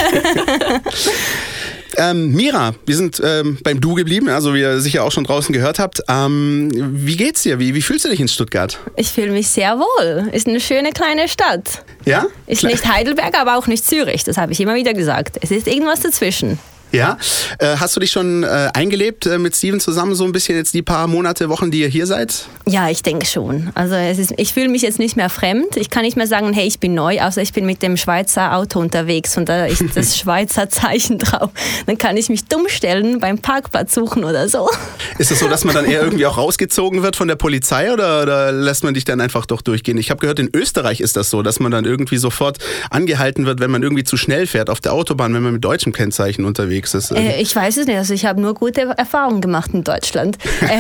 Ähm, 1.98 2.32
Mira, 2.32 2.74
wir 2.86 2.96
sind 2.96 3.22
ähm, 3.24 3.58
beim 3.64 3.82
Du 3.82 3.96
geblieben, 3.96 4.30
also 4.30 4.54
wie 4.54 4.62
ihr 4.62 4.80
sicher 4.80 5.04
auch 5.04 5.12
schon 5.12 5.26
draußen 5.26 5.52
gehört 5.52 5.78
habt. 5.78 6.02
Ähm, 6.08 6.72
wie 6.74 7.18
geht's 7.18 7.44
dir? 7.44 7.60
Wie, 7.60 7.76
wie 7.76 7.82
fühlst 7.82 8.06
du 8.06 8.10
dich 8.10 8.22
in 8.22 8.30
Stuttgart? 8.30 8.80
Ich 8.96 9.10
fühle 9.10 9.32
mich 9.32 9.50
sehr 9.50 9.78
wohl. 9.78 10.30
Ist 10.32 10.48
eine 10.48 10.62
schöne 10.62 10.92
kleine 10.92 11.28
Stadt. 11.28 11.84
Ja? 12.06 12.28
Ist 12.48 12.64
nicht 12.64 12.86
Heidelberg, 12.86 13.38
aber 13.38 13.58
auch 13.58 13.68
nicht 13.68 13.86
Zürich. 13.86 14.24
Das 14.24 14.38
habe 14.38 14.54
ich 14.54 14.62
immer 14.62 14.76
wieder 14.76 14.94
gesagt. 14.94 15.38
Es 15.42 15.52
ist 15.52 15.68
irgendwas 15.68 16.00
dazwischen. 16.00 16.60
Ja, 16.92 17.18
äh, 17.60 17.78
hast 17.78 17.96
du 17.96 18.02
dich 18.02 18.12
schon 18.12 18.44
äh, 18.44 18.70
eingelebt 18.74 19.26
äh, 19.26 19.38
mit 19.38 19.56
Steven 19.56 19.80
zusammen 19.80 20.14
so 20.14 20.26
ein 20.26 20.34
bisschen 20.34 20.58
jetzt 20.58 20.74
die 20.74 20.82
paar 20.82 21.08
Monate, 21.08 21.48
Wochen, 21.48 21.72
die 21.72 21.80
ihr 21.80 21.88
hier 21.88 22.06
seid? 22.06 22.46
Ja, 22.66 22.90
ich 22.90 23.02
denke 23.02 23.26
schon. 23.26 23.72
Also 23.76 23.96
ist, 23.96 24.34
ich 24.36 24.54
fühle 24.54 24.68
mich 24.68 24.82
jetzt 24.82 25.00
nicht 25.00 25.16
mehr 25.16 25.30
fremd. 25.30 25.78
Ich 25.78 25.90
kann 25.90 26.04
nicht 26.04 26.18
mehr 26.18 26.28
sagen, 26.28 26.52
hey, 26.52 26.68
ich 26.68 26.80
bin 26.80 26.94
neu, 26.94 27.22
außer 27.22 27.42
ich 27.42 27.54
bin 27.54 27.66
mit 27.66 27.82
dem 27.82 27.96
Schweizer 27.96 28.56
Auto 28.56 28.80
unterwegs 28.80 29.38
und 29.38 29.48
da 29.48 29.66
ist 29.66 29.84
das 29.96 30.18
Schweizer 30.20 30.70
Zeichen 30.70 31.18
drauf. 31.18 31.52
Dann 31.86 31.98
kann 31.98 32.18
ich 32.18 32.28
mich 32.28 32.46
dumm 32.46 32.68
stellen 32.68 33.20
beim 33.20 33.40
Parkplatz 33.40 33.94
suchen 33.94 34.26
oder 34.26 34.50
so. 34.50 34.70
Ist 35.18 35.32
es 35.32 35.40
so, 35.40 35.48
dass 35.48 35.64
man 35.64 35.74
dann 35.74 35.86
eher 35.86 36.02
irgendwie 36.02 36.26
auch 36.26 36.38
rausgezogen 36.38 37.04
wird 37.04 37.16
von 37.16 37.30
der 37.30 37.36
Polizei 37.36 37.94
oder, 37.94 38.22
oder 38.22 38.52
lässt 38.52 38.84
man 38.84 38.94
dich 38.94 39.06
dann 39.06 39.22
einfach 39.22 39.46
doch 39.46 39.62
durchgehen? 39.62 39.98
Ich 39.98 40.10
habe 40.10 40.20
gehört, 40.20 40.40
in 40.40 40.50
Österreich 40.54 41.00
ist 41.00 41.16
das 41.16 41.30
so, 41.30 41.42
dass 41.42 41.62
man 41.62 41.72
dann 41.72 41.86
irgendwie 41.86 42.18
sofort 42.18 42.58
angehalten 42.90 43.46
wird, 43.46 43.62
wenn 43.62 43.72
man 43.72 43.82
irgendwie 43.82 44.04
zu 44.04 44.18
schnell 44.18 44.46
fährt 44.46 44.70
auf 44.70 44.82
der 44.82 44.92
Autobahn, 44.92 45.34
wenn 45.34 45.44
man 45.44 45.54
mit 45.54 45.64
deutschem 45.64 45.94
Kennzeichen 45.94 46.44
unterwegs 46.44 46.81
unterwegs 46.82 46.94
ist? 46.94 47.12
Äh, 47.12 47.42
ich 47.42 47.56
weiß 47.56 47.78
es 47.78 47.88
nicht. 47.88 47.98
Also 47.98 48.14
ich 48.14 48.26
habe 48.26 48.42
nur 48.42 48.54
gute 48.54 48.82
Erfahrungen 48.98 49.42
gemacht 49.42 49.72
in 49.74 49.84
Deutschland. 49.84 50.38
Äh, 50.62 50.78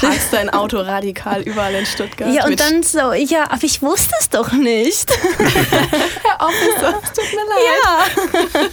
Parkst 0.00 0.32
dein 0.32 0.48
Auto 0.50 0.78
radikal 0.78 1.42
überall 1.42 1.74
in 1.74 1.84
Stuttgart? 1.84 2.32
Ja, 2.32 2.46
und 2.46 2.58
dann 2.58 2.82
so, 2.82 3.12
ja, 3.12 3.44
aber 3.50 3.62
ich 3.62 3.82
wusste 3.82 4.14
es 4.18 4.30
doch 4.30 4.52
nicht. 4.52 5.10
Herr 5.38 6.46
Officer, 6.46 7.00
es 7.02 7.12
tut 7.12 7.24
mir 7.34 7.44
leid. 7.44 8.70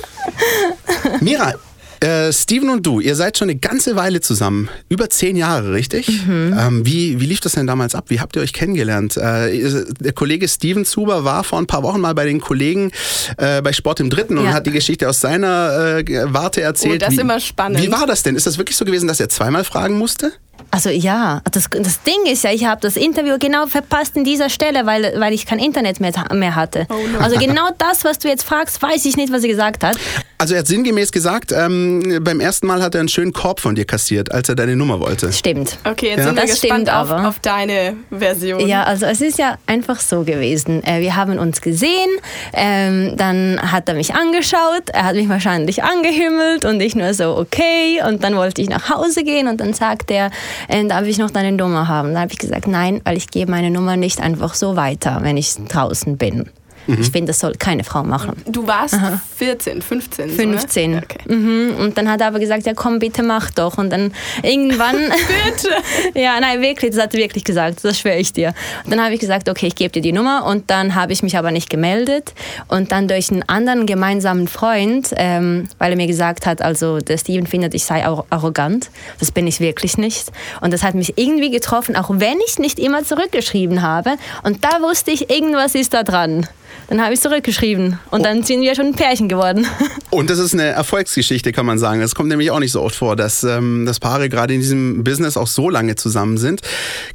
Ja. 1.01 1.17
Mira, 1.19 1.53
Äh, 2.01 2.33
Steven 2.33 2.71
und 2.71 2.85
du, 2.85 2.99
ihr 2.99 3.15
seid 3.15 3.37
schon 3.37 3.49
eine 3.49 3.59
ganze 3.59 3.95
Weile 3.95 4.21
zusammen. 4.21 4.69
Über 4.89 5.09
zehn 5.11 5.35
Jahre, 5.35 5.71
richtig? 5.71 6.25
Mhm. 6.25 6.57
Ähm, 6.59 6.85
wie, 6.85 7.19
wie 7.19 7.27
lief 7.27 7.41
das 7.41 7.51
denn 7.51 7.67
damals 7.67 7.93
ab? 7.93 8.05
Wie 8.07 8.19
habt 8.19 8.35
ihr 8.35 8.41
euch 8.41 8.53
kennengelernt? 8.53 9.17
Äh, 9.17 9.69
der 9.99 10.11
Kollege 10.13 10.47
Steven 10.47 10.83
Zuber 10.83 11.23
war 11.25 11.43
vor 11.43 11.59
ein 11.59 11.67
paar 11.67 11.83
Wochen 11.83 12.01
mal 12.01 12.15
bei 12.15 12.25
den 12.25 12.41
Kollegen 12.41 12.91
äh, 13.37 13.61
bei 13.61 13.71
Sport 13.71 13.99
im 13.99 14.09
Dritten 14.09 14.37
ja. 14.37 14.41
und 14.41 14.53
hat 14.53 14.65
die 14.65 14.71
Geschichte 14.71 15.07
aus 15.07 15.21
seiner 15.21 15.99
äh, 15.99 16.33
Warte 16.33 16.61
erzählt. 16.61 16.95
Oh, 16.95 17.05
das 17.05 17.13
ist 17.13 17.19
immer 17.19 17.39
spannend. 17.39 17.83
Wie 17.83 17.91
war 17.91 18.07
das 18.07 18.23
denn? 18.23 18.35
Ist 18.35 18.47
das 18.47 18.57
wirklich 18.57 18.77
so 18.77 18.83
gewesen, 18.85 19.07
dass 19.07 19.19
er 19.19 19.29
zweimal 19.29 19.63
fragen 19.63 19.99
musste? 19.99 20.31
Also 20.69 20.89
ja, 20.89 21.41
das, 21.51 21.69
das 21.69 22.03
Ding 22.03 22.25
ist 22.25 22.43
ja, 22.43 22.51
ich 22.51 22.65
habe 22.65 22.81
das 22.81 22.95
Interview 22.95 23.37
genau 23.39 23.67
verpasst 23.67 24.15
in 24.15 24.23
dieser 24.23 24.49
Stelle, 24.49 24.85
weil, 24.85 25.19
weil 25.19 25.33
ich 25.33 25.45
kein 25.45 25.59
Internet 25.59 25.99
mehr, 25.99 26.11
mehr 26.33 26.55
hatte. 26.55 26.87
Oh 26.89 27.07
no. 27.07 27.19
Also 27.19 27.37
genau 27.37 27.69
das, 27.77 28.03
was 28.03 28.19
du 28.19 28.27
jetzt 28.27 28.43
fragst, 28.43 28.81
weiß 28.81 29.05
ich 29.05 29.17
nicht, 29.17 29.31
was 29.31 29.43
er 29.43 29.49
gesagt 29.49 29.83
hat. 29.83 29.97
Also 30.37 30.55
er 30.55 30.61
hat 30.61 30.67
sinngemäß 30.67 31.11
gesagt, 31.11 31.51
ähm, 31.51 32.19
beim 32.23 32.39
ersten 32.39 32.65
Mal 32.65 32.81
hat 32.81 32.95
er 32.95 32.99
einen 33.01 33.09
schönen 33.09 33.31
Korb 33.31 33.59
von 33.59 33.75
dir 33.75 33.85
kassiert, 33.85 34.31
als 34.31 34.49
er 34.49 34.55
deine 34.55 34.75
Nummer 34.75 34.99
wollte. 34.99 35.31
Stimmt. 35.31 35.77
Okay, 35.83 36.07
jetzt 36.07 36.17
ja. 36.17 36.23
sind 36.25 36.35
wir 36.35 36.41
das 36.41 36.59
gespannt 36.61 36.91
auf, 36.91 37.11
auf, 37.11 37.39
deine 37.39 37.95
Version. 38.09 38.67
Ja, 38.67 38.83
also 38.83 39.05
es 39.05 39.21
ist 39.21 39.37
ja 39.37 39.59
einfach 39.67 39.99
so 39.99 40.23
gewesen. 40.23 40.83
Äh, 40.83 41.01
wir 41.01 41.15
haben 41.15 41.37
uns 41.37 41.61
gesehen, 41.61 42.09
ähm, 42.53 43.13
dann 43.17 43.59
hat 43.71 43.87
er 43.87 43.93
mich 43.93 44.15
angeschaut, 44.15 44.89
er 44.91 45.05
hat 45.05 45.15
mich 45.15 45.29
wahrscheinlich 45.29 45.83
angehimmelt 45.83 46.65
und 46.65 46.81
ich 46.81 46.95
nur 46.95 47.13
so, 47.13 47.37
okay. 47.37 48.01
Und 48.07 48.23
dann 48.23 48.35
wollte 48.35 48.63
ich 48.63 48.69
nach 48.69 48.89
Hause 48.89 49.23
gehen 49.23 49.47
und 49.47 49.61
dann 49.61 49.73
sagt 49.73 50.09
er, 50.09 50.31
äh, 50.67 50.85
darf 50.85 51.05
ich 51.05 51.17
noch 51.17 51.31
deine 51.31 51.51
Nummer 51.51 51.87
haben? 51.87 52.09
Dann 52.13 52.23
habe 52.23 52.31
ich 52.31 52.39
gesagt, 52.39 52.67
nein, 52.67 53.01
weil 53.03 53.17
ich 53.17 53.29
gebe 53.29 53.51
meine 53.51 53.71
Nummer 53.71 53.97
nicht 53.97 54.21
einfach 54.21 54.53
so 54.53 54.75
weiter, 54.75 55.19
wenn 55.21 55.37
ich 55.37 55.55
draußen 55.67 56.17
bin. 56.17 56.49
Mhm. 56.87 56.97
Ich 56.99 57.11
finde, 57.11 57.29
das 57.29 57.39
soll 57.39 57.53
keine 57.57 57.83
Frau 57.83 58.03
machen. 58.03 58.33
Du 58.45 58.65
warst 58.67 58.95
Aha. 58.95 59.21
14, 59.37 59.81
15. 59.81 60.29
15. 60.29 60.91
So, 60.91 60.97
ne? 60.97 61.03
okay. 61.03 61.33
mhm. 61.33 61.75
Und 61.79 61.97
dann 61.97 62.09
hat 62.09 62.21
er 62.21 62.27
aber 62.27 62.39
gesagt, 62.39 62.65
ja 62.65 62.73
komm, 62.73 62.99
bitte 62.99 63.23
mach 63.23 63.51
doch. 63.51 63.77
Und 63.77 63.91
dann 63.91 64.13
irgendwann. 64.43 64.95
bitte! 64.95 65.69
ja, 66.19 66.39
nein, 66.39 66.61
wirklich, 66.61 66.91
das 66.91 67.03
hat 67.03 67.13
er 67.13 67.19
wirklich 67.19 67.43
gesagt, 67.43 67.83
das 67.83 67.99
schwöre 67.99 68.17
ich 68.17 68.33
dir. 68.33 68.53
Und 68.83 68.91
dann 68.91 69.03
habe 69.03 69.13
ich 69.13 69.19
gesagt, 69.19 69.49
okay, 69.49 69.67
ich 69.67 69.75
gebe 69.75 69.91
dir 69.91 70.01
die 70.01 70.13
Nummer. 70.13 70.45
Und 70.45 70.69
dann 70.69 70.95
habe 70.95 71.13
ich 71.13 71.23
mich 71.23 71.37
aber 71.37 71.51
nicht 71.51 71.69
gemeldet. 71.69 72.33
Und 72.67 72.91
dann 72.91 73.07
durch 73.07 73.31
einen 73.31 73.43
anderen 73.47 73.85
gemeinsamen 73.85 74.47
Freund, 74.47 75.09
ähm, 75.15 75.67
weil 75.77 75.91
er 75.91 75.97
mir 75.97 76.07
gesagt 76.07 76.45
hat, 76.45 76.61
also 76.61 76.99
der 76.99 77.17
Steven 77.17 77.47
findet, 77.47 77.73
ich 77.73 77.85
sei 77.85 78.05
arrogant. 78.05 78.89
Das 79.19 79.31
bin 79.31 79.47
ich 79.47 79.59
wirklich 79.59 79.97
nicht. 79.97 80.31
Und 80.61 80.73
das 80.73 80.83
hat 80.83 80.95
mich 80.95 81.17
irgendwie 81.17 81.51
getroffen, 81.51 81.95
auch 81.95 82.09
wenn 82.09 82.37
ich 82.47 82.59
nicht 82.59 82.79
immer 82.79 83.03
zurückgeschrieben 83.03 83.81
habe. 83.81 84.15
Und 84.43 84.63
da 84.63 84.81
wusste 84.81 85.11
ich, 85.11 85.29
irgendwas 85.29 85.75
ist 85.75 85.93
da 85.93 86.03
dran. 86.03 86.47
Dann 86.91 87.01
habe 87.01 87.13
ich 87.13 87.21
zurückgeschrieben 87.21 87.99
und 88.09 88.25
dann 88.25 88.43
sind 88.43 88.59
wir 88.59 88.75
schon 88.75 88.87
ein 88.87 88.93
Pärchen 88.93 89.29
geworden. 89.29 89.65
Und 90.09 90.29
das 90.29 90.39
ist 90.39 90.53
eine 90.53 90.63
Erfolgsgeschichte, 90.65 91.53
kann 91.53 91.65
man 91.65 91.79
sagen. 91.79 92.01
Das 92.01 92.15
kommt 92.15 92.27
nämlich 92.27 92.51
auch 92.51 92.59
nicht 92.59 92.73
so 92.73 92.81
oft 92.81 92.95
vor, 92.95 93.15
dass, 93.15 93.45
ähm, 93.45 93.85
dass 93.85 94.01
Paare 94.01 94.27
gerade 94.27 94.53
in 94.53 94.59
diesem 94.59 95.05
Business 95.05 95.37
auch 95.37 95.47
so 95.47 95.69
lange 95.69 95.95
zusammen 95.95 96.37
sind. 96.37 96.59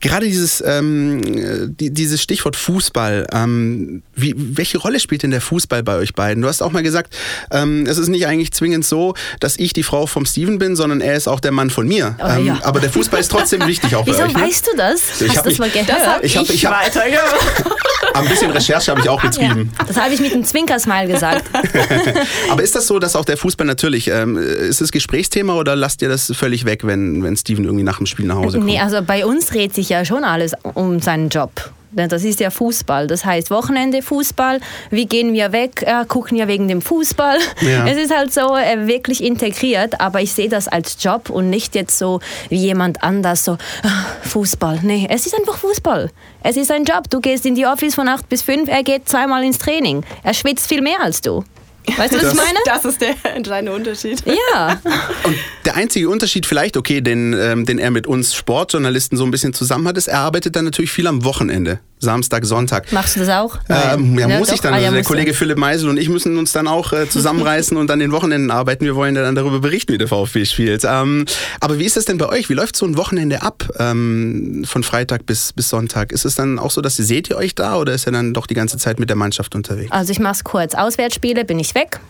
Gerade 0.01 0.25
dieses, 0.25 0.65
ähm, 0.67 1.21
die, 1.79 1.91
dieses 1.91 2.23
Stichwort 2.23 2.57
Fußball. 2.57 3.27
Ähm, 3.31 4.03
wie, 4.15 4.33
welche 4.35 4.79
Rolle 4.79 4.99
spielt 4.99 5.25
denn 5.25 5.31
der 5.31 5.43
Fußball 5.43 5.83
bei 5.83 5.97
euch 5.97 6.15
beiden? 6.15 6.41
Du 6.41 6.49
hast 6.49 6.63
auch 6.63 6.73
mal 6.73 6.83
gesagt, 6.83 7.15
ähm, 7.51 7.85
es 7.87 7.99
ist 7.99 8.09
nicht 8.09 8.27
eigentlich 8.27 8.55
zwingend 8.55 8.87
so, 8.87 9.13
dass 9.41 9.59
ich 9.59 9.75
die 9.75 9.83
Frau 9.83 10.07
vom 10.07 10.25
Steven 10.25 10.57
bin, 10.59 10.75
sondern 10.75 11.03
er 11.03 11.17
ist 11.17 11.29
auch 11.29 11.41
der 11.41 11.53
Mann 11.53 11.69
von 11.69 11.87
mir. 11.87 12.17
Oh, 12.19 12.41
ja. 12.41 12.61
Aber 12.63 12.81
der 12.81 12.89
Fußball 12.89 13.21
ist 13.21 13.31
trotzdem 13.31 13.67
wichtig 13.67 13.95
auch 13.95 14.07
bei 14.07 14.13
Wieso 14.13 14.23
euch. 14.23 14.29
Wieso 14.29 14.39
ne? 14.39 14.47
weißt 14.47 14.67
du 14.69 14.77
das? 14.79 15.21
Ich 15.21 15.29
hast 15.37 15.45
du 15.45 15.51
das 15.51 15.59
mal 15.59 15.69
gehört? 15.69 15.91
Das 15.91 16.07
hab 16.07 16.25
ich, 16.25 16.35
hab, 16.35 16.49
ich, 16.49 16.65
hab, 16.65 16.75
Ein 18.15 18.29
bisschen 18.29 18.51
Recherche 18.51 18.91
habe 18.91 19.01
ich 19.03 19.09
auch 19.11 19.21
getrieben. 19.21 19.66
Ja, 19.66 19.66
das 19.87 19.97
habe 20.01 20.15
ich 20.15 20.21
mit 20.21 20.33
einem 20.33 20.45
Zwinkersmile 20.45 21.09
gesagt. 21.09 21.45
Aber 22.51 22.63
ist 22.63 22.75
das 22.75 22.87
so, 22.87 22.99
dass 22.99 23.17
auch 23.17 23.25
der 23.25 23.37
Fußball 23.37 23.67
natürlich, 23.67 24.09
ähm, 24.09 24.37
ist 24.37 24.81
es 24.81 24.93
Gesprächsthema 24.93 25.55
oder 25.55 25.77
lasst 25.77 26.03
ihr 26.03 26.09
das 26.09 26.33
völlig 26.35 26.65
weg, 26.65 26.81
wenn, 26.85 27.23
wenn 27.23 27.37
Steven 27.37 27.65
irgendwie 27.65 27.85
nach 27.85 27.99
dem 27.99 28.07
Spiel 28.07 28.27
nach 28.27 28.37
Hause 28.37 28.59
kommt? 28.59 28.71
Nee, 28.71 28.81
also 28.81 29.03
bei 29.03 29.27
uns 29.27 29.47
dreht 29.47 29.75
sich 29.75 29.89
ja 29.89 30.05
schon 30.05 30.25
alles 30.25 30.53
um 30.75 31.01
seinen 31.01 31.29
Job. 31.29 31.51
Das 31.97 32.25
ist 32.25 32.41
ja 32.41 32.51
Fußball. 32.51 33.07
Das 33.07 33.25
heißt 33.25 33.51
Wochenende 33.51 34.03
Fußball. 34.03 34.61
Wie 34.91 35.07
gehen 35.07 35.33
wir 35.33 35.53
weg? 35.53 35.83
Ja, 35.87 36.05
gucken 36.05 36.37
ja 36.37 36.47
wegen 36.47 36.69
dem 36.69 36.83
Fußball. 36.83 37.39
Ja. 37.63 37.87
Es 37.97 37.99
ist 37.99 38.15
halt 38.15 38.35
so 38.35 38.57
äh, 38.57 38.87
wirklich 38.87 39.23
integriert, 39.23 40.01
aber 40.01 40.21
ich 40.21 40.33
sehe 40.33 40.49
das 40.49 40.69
als 40.69 41.03
Job 41.03 41.31
und 41.31 41.49
nicht 41.49 41.75
jetzt 41.75 41.97
so 41.97 42.21
wie 42.49 42.57
jemand 42.57 43.03
anders 43.03 43.45
so 43.45 43.53
ah, 43.83 44.07
Fußball. 44.23 44.81
Nee, 44.83 45.07
es 45.09 45.25
ist 45.25 45.35
einfach 45.35 45.57
Fußball. 45.57 46.11
Es 46.43 46.57
ist 46.57 46.71
ein 46.71 46.85
Job. 46.85 47.09
Du 47.09 47.21
gehst 47.21 47.47
in 47.47 47.55
die 47.55 47.65
Office 47.65 47.95
von 47.95 48.09
8 48.09 48.29
bis 48.29 48.43
5, 48.43 48.69
er 48.69 48.83
geht 48.83 49.09
zweimal 49.09 49.45
ins 49.45 49.59
Training. 49.59 50.05
Er 50.23 50.35
schwitzt 50.35 50.69
viel 50.69 50.83
mehr 50.83 51.01
als 51.03 51.21
du. 51.21 51.45
Weißt 51.97 52.13
du, 52.13 52.17
was 52.17 52.25
das, 52.25 52.33
ich 52.33 52.39
meine? 52.39 52.59
Das 52.65 52.85
ist 52.85 53.01
der 53.01 53.15
entscheidende 53.35 53.73
Unterschied. 53.73 54.23
Ja. 54.27 54.81
Und 55.25 55.37
der 55.65 55.77
einzige 55.77 56.09
Unterschied 56.09 56.47
vielleicht, 56.47 56.77
okay, 56.77 57.01
den, 57.01 57.33
ähm, 57.33 57.65
den 57.65 57.79
er 57.79 57.91
mit 57.91 58.07
uns 58.07 58.35
Sportjournalisten 58.35 59.17
so 59.17 59.25
ein 59.25 59.31
bisschen 59.31 59.53
zusammen 59.53 59.87
hat, 59.89 59.97
ist, 59.97 60.09
er 60.09 60.21
arbeitet 60.21 60.57
dann 60.57 60.65
natürlich 60.65 60.91
viel 60.91 61.07
am 61.07 61.25
Wochenende. 61.25 61.81
Samstag, 61.99 62.45
Sonntag. 62.45 62.93
Machst 62.93 63.17
du 63.17 63.21
das 63.21 63.31
auch? 63.31 63.59
Ähm, 63.69 64.19
ja, 64.19 64.29
ja, 64.29 64.39
muss 64.39 64.49
doch. 64.49 64.55
ich 64.55 64.61
dann. 64.61 64.75
Ah, 64.75 64.79
ja, 64.79 64.85
also 64.87 64.97
der 64.97 65.05
Kollege 65.05 65.31
du. 65.31 65.37
Philipp 65.37 65.57
Meisel 65.57 65.89
und 65.89 65.99
ich 65.99 66.09
müssen 66.09 66.37
uns 66.37 66.53
dann 66.53 66.69
auch 66.69 66.93
äh, 66.93 67.09
zusammenreißen 67.09 67.77
und 67.77 67.91
an 67.91 67.99
den 67.99 68.13
Wochenenden 68.13 68.51
arbeiten. 68.51 68.85
Wir 68.85 68.95
wollen 68.95 69.15
dann 69.15 69.35
darüber 69.35 69.61
berichten, 69.61 69.93
wie 69.95 69.99
der 69.99 70.09
VfB 70.09 70.45
spielt. 70.45 70.85
Ähm, 70.85 71.25
aber 71.61 71.79
wie 71.79 71.85
ist 71.85 71.97
das 71.97 72.05
denn 72.05 72.19
bei 72.19 72.29
euch? 72.29 72.49
Wie 72.49 72.55
läuft 72.55 72.77
so 72.77 72.85
ein 72.87 72.97
Wochenende 72.97 73.43
ab 73.43 73.69
ähm, 73.79 74.65
von 74.67 74.83
Freitag 74.83 75.27
bis, 75.27 75.53
bis 75.53 75.71
Sonntag? 75.71 76.13
Ist 76.13 76.25
es 76.27 76.35
dann 76.35 76.59
auch 76.59 76.71
so, 76.71 76.83
dass 76.83 76.99
ihr 76.99 77.05
seht 77.05 77.31
ihr 77.31 77.37
euch 77.37 77.55
da 77.55 77.77
oder 77.77 77.95
ist 77.95 78.07
er 78.07 78.13
dann 78.13 78.35
doch 78.35 78.47
die 78.47 78.55
ganze 78.55 78.77
Zeit 78.77 79.01
mit 79.01 79.09
der 79.09 79.17
Mannschaft 79.17 79.55
unterwegs? 79.55 79.91
Also 79.91 80.13
ich 80.13 80.19
mach's 80.19 80.45
kurz. 80.45 80.75
Auswärtsspiele 80.75 81.45
bin 81.45 81.59
ich 81.59 81.75
weg. 81.75 82.01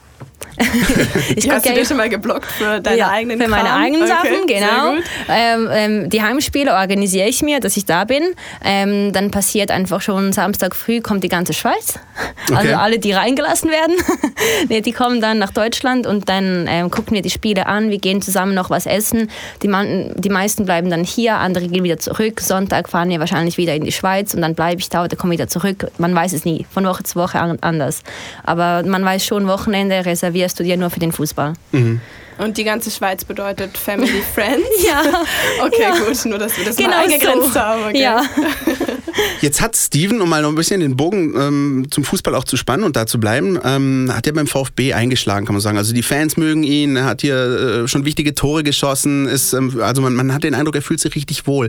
Ich 1.36 1.50
Hast 1.50 1.66
du 1.66 1.74
dir 1.74 1.84
schon 1.84 1.98
mal 1.98 2.08
geblockt 2.08 2.46
für 2.46 2.80
deine 2.80 2.96
ja, 2.96 3.10
eigenen 3.10 3.40
Für 3.40 3.48
meine 3.48 3.68
Kram? 3.68 3.82
eigenen 3.82 4.02
okay, 4.02 4.10
Sachen, 4.10 4.46
genau. 4.46 4.94
Ähm, 5.28 5.68
ähm, 5.70 6.10
die 6.10 6.22
Heimspiele 6.22 6.72
organisiere 6.72 7.28
ich 7.28 7.42
mir, 7.42 7.60
dass 7.60 7.76
ich 7.76 7.84
da 7.84 8.04
bin. 8.04 8.22
Ähm, 8.64 9.12
dann 9.12 9.30
passiert 9.30 9.70
einfach 9.70 10.00
schon 10.00 10.32
Samstag 10.32 10.74
früh 10.74 11.00
kommt 11.00 11.24
die 11.24 11.28
ganze 11.28 11.52
Schweiz. 11.52 11.98
Also 12.48 12.68
okay. 12.68 12.74
alle, 12.74 12.98
die 13.00 13.10
reingelassen 13.12 13.70
werden. 13.70 13.96
nee, 14.68 14.80
die 14.80 14.92
kommen 14.92 15.20
dann 15.20 15.38
nach 15.38 15.50
Deutschland 15.50 16.06
und 16.06 16.28
dann 16.28 16.66
ähm, 16.68 16.90
gucken 16.92 17.14
wir 17.14 17.20
die 17.20 17.30
Spiele 17.30 17.66
an. 17.66 17.90
Wir 17.90 17.98
gehen 17.98 18.22
zusammen 18.22 18.54
noch 18.54 18.70
was 18.70 18.86
essen. 18.86 19.28
Die, 19.62 19.68
man, 19.68 20.12
die 20.14 20.28
meisten 20.28 20.64
bleiben 20.64 20.88
dann 20.88 21.02
hier, 21.02 21.34
andere 21.38 21.66
gehen 21.66 21.82
wieder 21.82 21.98
zurück. 21.98 22.40
Sonntag 22.40 22.88
fahren 22.88 23.10
wir 23.10 23.18
wahrscheinlich 23.18 23.56
wieder 23.58 23.74
in 23.74 23.82
die 23.82 23.90
Schweiz 23.90 24.32
und 24.32 24.42
dann 24.42 24.54
bleibe 24.54 24.80
ich 24.80 24.88
da 24.88 25.04
oder 25.04 25.16
komme 25.16 25.32
wieder 25.32 25.48
zurück. 25.48 25.88
Man 25.98 26.14
weiß 26.14 26.32
es 26.34 26.44
nie, 26.44 26.66
von 26.70 26.86
Woche 26.86 27.02
zu 27.02 27.16
Woche 27.18 27.40
anders. 27.40 28.02
Aber 28.44 28.84
man 28.84 29.04
weiß 29.04 29.26
schon, 29.26 29.48
Wochenende 29.48 30.05
reservierst 30.06 30.58
du 30.58 30.64
dir 30.64 30.76
nur 30.76 30.90
für 30.90 31.00
den 31.00 31.12
Fußball. 31.12 31.52
Mhm. 31.72 32.00
Und 32.38 32.58
die 32.58 32.64
ganze 32.64 32.90
Schweiz 32.90 33.24
bedeutet 33.24 33.76
Family 33.76 34.22
Friends? 34.34 34.66
ja. 34.86 35.02
Okay, 35.64 35.82
ja. 35.82 35.90
gut, 35.96 36.24
nur 36.26 36.38
dass 36.38 36.56
wir 36.56 36.64
das 36.64 36.76
genau 36.76 36.90
mal 36.90 37.04
eingegrenzt 37.04 37.54
so. 37.54 37.60
haben. 37.60 37.84
Okay. 37.84 38.02
Ja. 38.02 38.22
Jetzt 39.40 39.60
hat 39.60 39.76
Steven, 39.76 40.20
um 40.20 40.28
mal 40.28 40.42
noch 40.42 40.50
ein 40.50 40.54
bisschen 40.54 40.80
den 40.80 40.96
Bogen 40.96 41.34
ähm, 41.38 41.86
zum 41.90 42.04
Fußball 42.04 42.34
auch 42.34 42.44
zu 42.44 42.56
spannen 42.56 42.84
und 42.84 42.96
da 42.96 43.06
zu 43.06 43.18
bleiben, 43.18 43.58
ähm, 43.64 44.10
hat 44.12 44.26
er 44.26 44.32
beim 44.34 44.46
VfB 44.46 44.92
eingeschlagen, 44.92 45.46
kann 45.46 45.54
man 45.54 45.60
sagen. 45.60 45.78
Also 45.78 45.94
die 45.94 46.02
Fans 46.02 46.36
mögen 46.36 46.62
ihn, 46.62 46.96
er 46.96 47.04
hat 47.04 47.22
hier 47.22 47.36
äh, 47.84 47.88
schon 47.88 48.04
wichtige 48.04 48.34
Tore 48.34 48.62
geschossen, 48.62 49.26
ist, 49.26 49.52
ähm, 49.52 49.80
also 49.80 50.02
man, 50.02 50.14
man 50.14 50.34
hat 50.34 50.44
den 50.44 50.54
Eindruck, 50.54 50.74
er 50.74 50.82
fühlt 50.82 51.00
sich 51.00 51.14
richtig 51.14 51.46
wohl. 51.46 51.68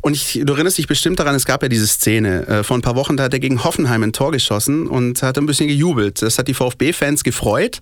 Und 0.00 0.14
ich, 0.14 0.40
du 0.44 0.52
erinnerst 0.52 0.78
dich 0.78 0.86
bestimmt 0.86 1.18
daran, 1.18 1.34
es 1.34 1.44
gab 1.44 1.62
ja 1.62 1.68
diese 1.68 1.86
Szene. 1.86 2.46
Äh, 2.46 2.62
vor 2.62 2.76
ein 2.78 2.82
paar 2.82 2.94
Wochen, 2.94 3.16
da 3.16 3.24
hat 3.24 3.32
er 3.32 3.40
gegen 3.40 3.64
Hoffenheim 3.64 4.04
ein 4.04 4.12
Tor 4.12 4.30
geschossen 4.30 4.86
und 4.86 5.22
hat 5.22 5.36
ein 5.36 5.46
bisschen 5.46 5.66
gejubelt. 5.66 6.22
Das 6.22 6.38
hat 6.38 6.46
die 6.46 6.54
VfB-Fans 6.54 7.24
gefreut, 7.24 7.80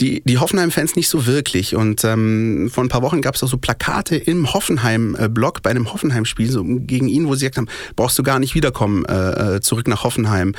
die, 0.00 0.22
die 0.26 0.38
Hoffenheim-Fans 0.38 0.96
nicht 0.96 1.08
so 1.08 1.26
wirklich. 1.26 1.53
Und 1.76 2.04
ähm, 2.04 2.68
vor 2.72 2.84
ein 2.84 2.88
paar 2.88 3.02
Wochen 3.02 3.22
gab 3.22 3.34
es 3.34 3.42
auch 3.42 3.48
so 3.48 3.56
Plakate 3.56 4.16
im 4.16 4.52
Hoffenheim-Blog 4.52 5.62
bei 5.62 5.70
einem 5.70 5.92
Hoffenheim-Spiel 5.92 6.50
so 6.50 6.64
gegen 6.64 7.08
ihn, 7.08 7.28
wo 7.28 7.34
sie 7.34 7.46
gesagt 7.46 7.58
haben, 7.58 7.68
brauchst 7.96 8.18
du 8.18 8.22
gar 8.22 8.38
nicht 8.38 8.54
wiederkommen, 8.54 9.04
äh, 9.04 9.56
äh 9.56 9.60
zurück 9.60 9.88
nach 9.88 10.04
Hoffenheim. 10.04 10.54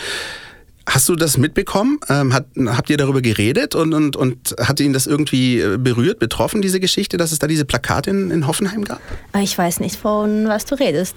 Hast 0.87 1.09
du 1.09 1.15
das 1.15 1.37
mitbekommen? 1.37 1.99
Ähm, 2.09 2.31
hat, 2.31 2.45
habt 2.67 2.89
ihr 2.91 2.97
darüber 2.97 3.21
geredet 3.21 3.73
und, 3.73 3.93
und, 3.93 4.15
und 4.15 4.55
hat 4.59 4.79
ihn 4.79 4.93
das 4.93 5.07
irgendwie 5.07 5.59
äh, 5.59 5.77
berührt, 5.77 6.19
betroffen, 6.19 6.61
diese 6.61 6.79
Geschichte, 6.79 7.17
dass 7.17 7.31
es 7.31 7.39
da 7.39 7.47
diese 7.47 7.65
Plakate 7.65 8.11
in, 8.11 8.29
in 8.29 8.47
Hoffenheim 8.47 8.83
gab? 8.85 9.01
Ich 9.41 9.57
weiß 9.57 9.79
nicht, 9.79 9.95
von 9.95 10.47
was 10.47 10.65
du 10.65 10.75
redest. 10.75 11.15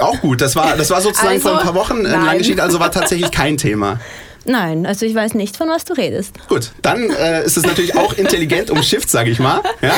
Auch 0.00 0.20
gut, 0.20 0.40
das 0.40 0.56
war, 0.56 0.76
das 0.76 0.90
war 0.90 1.00
sozusagen 1.00 1.34
also, 1.34 1.48
vor 1.48 1.58
ein 1.58 1.64
paar 1.64 1.74
Wochen 1.74 2.06
eine 2.06 2.24
lange 2.24 2.38
Geschichte, 2.38 2.62
also 2.62 2.80
war 2.80 2.90
tatsächlich 2.90 3.30
kein 3.30 3.56
Thema. 3.56 4.00
Nein, 4.46 4.86
also 4.86 5.06
ich 5.06 5.14
weiß 5.14 5.34
nicht, 5.34 5.56
von 5.56 5.68
was 5.68 5.84
du 5.84 5.92
redest. 5.94 6.34
Gut, 6.48 6.72
dann 6.82 7.10
äh, 7.10 7.44
ist 7.44 7.56
es 7.56 7.64
natürlich 7.64 7.96
auch 7.96 8.12
intelligent 8.16 8.70
umschifft, 8.70 9.10
sage 9.10 9.30
ich 9.30 9.38
mal. 9.38 9.60
Ja? 9.82 9.94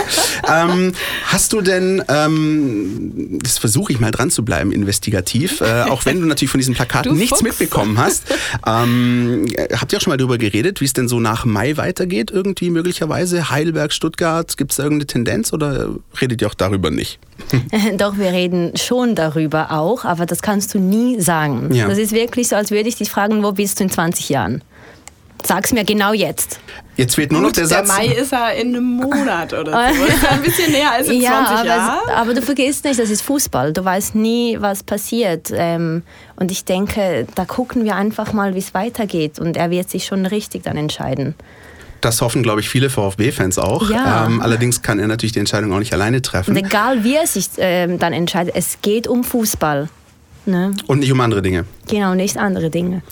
Ähm, 0.65 0.93
hast 1.25 1.53
du 1.53 1.61
denn, 1.61 2.03
ähm, 2.09 3.39
das 3.43 3.59
versuche 3.59 3.93
ich 3.93 4.01
mal 4.01 4.11
dran 4.11 4.31
zu 4.31 4.45
bleiben, 4.45 4.73
investigativ, 4.73 5.61
äh, 5.61 5.83
auch 5.89 6.05
wenn 6.05 6.21
du 6.21 6.27
natürlich 6.27 6.51
von 6.51 6.59
diesen 6.59 6.75
Plakaten 6.75 7.13
du 7.13 7.19
nichts 7.19 7.39
Fuchs. 7.39 7.43
mitbekommen 7.43 7.99
hast. 7.99 8.25
Ähm, 8.67 9.47
habt 9.73 9.93
ihr 9.93 9.99
auch 9.99 10.03
schon 10.03 10.13
mal 10.13 10.17
darüber 10.17 10.39
geredet, 10.39 10.81
wie 10.81 10.85
es 10.85 10.93
denn 10.93 11.09
so 11.09 11.21
nach 11.21 11.45
Mai 11.45 11.77
weitergeht, 11.77 12.31
irgendwie 12.31 12.71
möglicherweise? 12.71 13.51
Heidelberg, 13.51 13.93
Stuttgart, 13.93 14.57
gibt 14.57 14.73
es 14.73 14.79
da 14.79 14.85
irgendeine 14.85 15.07
Tendenz 15.07 15.53
oder 15.53 15.91
redet 16.21 16.43
ihr 16.43 16.49
auch 16.49 16.55
darüber 16.55 16.91
nicht? 16.91 17.19
Doch, 17.97 18.19
wir 18.19 18.33
reden 18.33 18.77
schon 18.77 19.15
darüber 19.15 19.73
auch, 19.73 20.05
aber 20.05 20.27
das 20.27 20.43
kannst 20.43 20.75
du 20.75 20.79
nie 20.79 21.21
sagen. 21.21 21.73
Ja. 21.73 21.89
Das 21.89 21.99
ist 21.99 22.13
wirklich 22.13 22.49
so, 22.49 22.57
als 22.57 22.71
würde 22.71 22.89
ich 22.89 22.97
dich 22.97 23.11
fragen, 23.11 23.43
wo 23.43 23.53
bist 23.53 23.79
du 23.79 23.85
in 23.85 23.91
20 23.91 24.29
Jahren? 24.29 24.38
Sag's 25.45 25.73
mir 25.73 25.85
genau 25.85 26.13
jetzt. 26.13 26.61
Jetzt 26.97 27.15
fehlt 27.15 27.31
nur 27.31 27.41
noch 27.41 27.53
der 27.53 27.67
Satz. 27.67 27.87
Der 27.87 27.97
Mai 27.97 28.07
ist 28.09 28.33
ja 28.33 28.49
in 28.49 28.75
einem 28.75 28.97
Monat 28.97 29.53
oder 29.53 29.71
so. 29.71 29.79
Ein 30.31 30.43
bisschen 30.43 30.73
näher 30.73 30.91
als 30.91 31.09
in 31.09 31.21
ja, 31.21 31.45
20 31.47 31.57
aber, 31.57 31.67
Jahren. 31.67 32.11
aber 32.13 32.35
du 32.35 32.43
vergisst 32.43 32.85
nicht, 32.85 32.99
das 32.99 33.09
ist 33.09 33.23
Fußball. 33.23 33.73
Du 33.73 33.85
weißt 33.85 34.17
nie, 34.17 34.57
was 34.61 34.83
passiert. 34.83 35.53
Ähm, 35.55 36.03
und 36.37 36.51
ich 36.51 36.65
denke, 36.65 37.27
da 37.37 37.45
gucken 37.45 37.85
wir 37.85 37.95
einfach 37.95 38.33
mal, 38.33 38.55
wie 38.57 38.59
es 38.59 38.75
weitergeht. 38.75 39.39
Und 39.39 39.57
er 39.57 39.71
wird 39.71 39.89
sich 39.89 40.07
schon 40.07 40.27
richtig 40.27 40.65
dann 40.65 40.77
entscheiden. 40.77 41.37
Das 42.01 42.21
hoffen, 42.21 42.43
glaube 42.43 42.61
ich, 42.61 42.69
viele 42.69 42.91
VfB-Fans 42.91 43.59
auch. 43.59 43.91
Ja. 43.91 44.27
Ähm, 44.27 44.41
allerdings 44.41 44.83
kann 44.83 44.99
er 44.99 45.07
natürlich 45.07 45.33
die 45.33 45.41
Entscheidung 45.41 45.73
auch 45.73 45.79
nicht 45.79 45.93
alleine 45.93 46.21
treffen. 46.21 46.51
Und 46.51 46.57
egal, 46.57 47.05
wie 47.05 47.15
er 47.15 47.27
sich 47.29 47.49
ähm, 47.59 48.01
dann 48.01 48.13
entscheidet, 48.13 48.55
es 48.57 48.79
geht 48.83 49.07
um 49.07 49.23
Fußball. 49.23 49.89
Ne? 50.47 50.73
Und 50.87 51.01
nicht 51.01 51.13
um 51.13 51.21
andere 51.21 51.43
Dinge. 51.43 51.65
Genau, 51.89 52.15
nicht 52.15 52.39
andere 52.39 52.71
Dinge. 52.71 53.03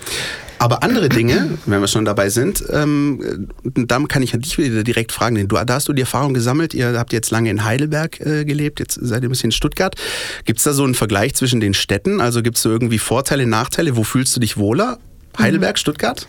Aber 0.59 0.83
andere 0.83 1.09
Dinge, 1.09 1.59
wenn 1.67 1.81
wir 1.81 1.89
schon 1.89 2.05
dabei 2.05 2.31
sind, 2.31 2.65
ähm, 2.73 3.49
da 3.63 3.99
kann 4.09 4.23
ich 4.23 4.33
dich 4.33 4.57
wieder 4.59 4.85
direkt 4.85 5.13
fragen, 5.13 5.37
denn 5.37 5.49
du, 5.49 5.57
da 5.57 5.75
hast 5.75 5.89
du 5.89 5.93
die 5.93 6.01
Erfahrung 6.01 6.35
gesammelt, 6.35 6.73
ihr 6.73 6.99
habt 6.99 7.13
jetzt 7.13 7.31
lange 7.31 7.51
in 7.51 7.65
Heidelberg 7.65 8.21
äh, 8.21 8.45
gelebt, 8.45 8.81
jetzt 8.81 8.95
seid 8.95 9.23
ihr 9.23 9.29
ein 9.29 9.31
bisschen 9.31 9.49
in 9.49 9.53
Stuttgart. 9.53 9.95
Gibt 10.45 10.59
es 10.59 10.65
da 10.65 10.73
so 10.73 10.85
einen 10.85 10.95
Vergleich 10.95 11.35
zwischen 11.35 11.61
den 11.61 11.75
Städten? 11.75 12.21
Also 12.21 12.43
gibt 12.43 12.57
es 12.57 12.63
so 12.63 12.71
irgendwie 12.71 12.99
Vorteile, 12.99 13.47
Nachteile? 13.47 13.97
Wo 13.97 14.05
fühlst 14.05 14.35
du 14.35 14.41
dich 14.41 14.57
wohler? 14.57 14.99
Heidelberg, 15.39 15.79
Stuttgart? 15.79 16.27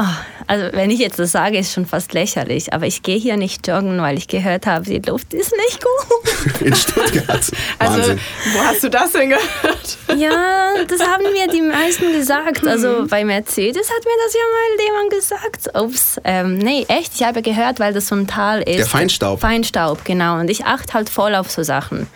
Oh, 0.00 0.04
also 0.46 0.68
wenn 0.76 0.92
ich 0.92 1.00
jetzt 1.00 1.18
das 1.18 1.32
sage, 1.32 1.58
ist 1.58 1.72
schon 1.72 1.84
fast 1.84 2.12
lächerlich. 2.12 2.72
Aber 2.72 2.86
ich 2.86 3.02
gehe 3.02 3.18
hier 3.18 3.36
nicht 3.36 3.66
joggen, 3.66 4.00
weil 4.00 4.16
ich 4.16 4.28
gehört 4.28 4.64
habe, 4.64 4.84
die 4.84 5.00
Luft 5.00 5.34
ist 5.34 5.52
nicht 5.52 5.82
gut. 5.82 6.60
In 6.60 6.74
Stuttgart. 6.74 7.50
Also, 7.80 7.98
Wahnsinn. 7.98 8.20
wo 8.52 8.60
hast 8.60 8.84
du 8.84 8.90
das 8.90 9.10
denn 9.10 9.30
gehört? 9.30 9.98
Ja, 10.16 10.74
das 10.86 11.00
haben 11.00 11.24
mir 11.32 11.48
die 11.48 11.62
meisten 11.62 12.12
gesagt. 12.12 12.64
Also 12.64 13.06
bei 13.08 13.24
Mercedes 13.24 13.90
hat 13.90 14.04
mir 14.04 14.16
das 14.24 14.34
ja 14.34 14.40
mal 14.54 14.86
jemand 14.86 15.10
gesagt. 15.10 15.76
Ups. 15.76 16.20
Ähm, 16.22 16.58
nee, 16.58 16.84
echt, 16.86 17.12
ich 17.16 17.24
habe 17.24 17.42
gehört, 17.42 17.80
weil 17.80 17.92
das 17.92 18.06
so 18.06 18.14
ein 18.14 18.28
Tal 18.28 18.62
ist. 18.62 18.78
Der 18.78 18.86
Feinstaub. 18.86 19.40
Feinstaub, 19.40 20.04
genau. 20.04 20.38
Und 20.38 20.48
ich 20.48 20.64
achte 20.64 20.94
halt 20.94 21.10
voll 21.10 21.34
auf 21.34 21.50
so 21.50 21.64
Sachen. 21.64 22.06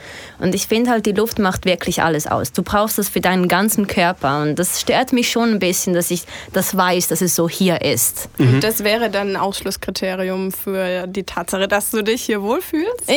Und 0.43 0.55
ich 0.55 0.67
finde 0.67 0.91
halt, 0.91 1.07
die 1.07 1.13
Luft 1.13 1.39
macht 1.39 1.65
wirklich 1.65 2.03
alles 2.03 2.27
aus. 2.27 2.53
Du 2.53 2.63
brauchst 2.63 2.99
das 2.99 3.09
für 3.09 3.21
deinen 3.21 3.47
ganzen 3.47 3.87
Körper. 3.87 4.43
Und 4.43 4.59
das 4.59 4.81
stört 4.81 5.13
mich 5.13 5.31
schon 5.31 5.51
ein 5.51 5.59
bisschen, 5.61 5.95
dass 5.95 6.11
ich 6.11 6.25
das 6.53 6.77
weiß, 6.77 7.09
dass 7.09 7.21
es 7.21 7.37
so 7.37 7.49
hier 7.49 7.81
ist. 7.81 8.29
Mhm. 8.39 8.61
Das 8.61 8.83
wäre 8.83 9.09
dann 9.09 9.31
ein 9.31 9.37
Ausschlusskriterium 9.37 10.51
für 10.51 11.07
die 11.07 11.23
Tatsache, 11.23 11.69
dass 11.69 11.91
du 11.91 12.03
dich 12.03 12.23
hier 12.23 12.43
wohlfühlst? 12.43 13.09
Ja, 13.09 13.15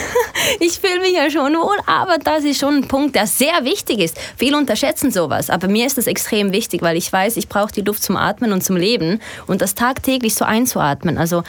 ich 0.60 0.80
fühle 0.80 1.00
mich 1.00 1.12
ja 1.12 1.30
schon 1.30 1.52
wohl, 1.54 1.76
aber 1.86 2.18
das 2.18 2.44
ist 2.44 2.58
schon 2.58 2.76
ein 2.76 2.88
Punkt, 2.88 3.16
der 3.16 3.26
sehr 3.26 3.64
wichtig 3.64 3.98
ist. 3.98 4.18
Viele 4.36 4.56
unterschätzen 4.56 5.10
sowas, 5.10 5.50
aber 5.50 5.68
mir 5.68 5.86
ist 5.86 5.98
das 5.98 6.06
extrem 6.06 6.52
wichtig, 6.52 6.82
weil 6.82 6.96
ich 6.96 7.12
weiß, 7.12 7.36
ich 7.36 7.48
brauche 7.48 7.72
die 7.72 7.82
Luft 7.82 8.02
zum 8.02 8.16
Atmen 8.16 8.52
und 8.52 8.64
zum 8.64 8.76
Leben 8.76 9.20
und 9.46 9.60
das 9.60 9.74
tagtäglich 9.74 10.34
so 10.34 10.44
einzuatmen. 10.44 11.18
Also 11.18 11.42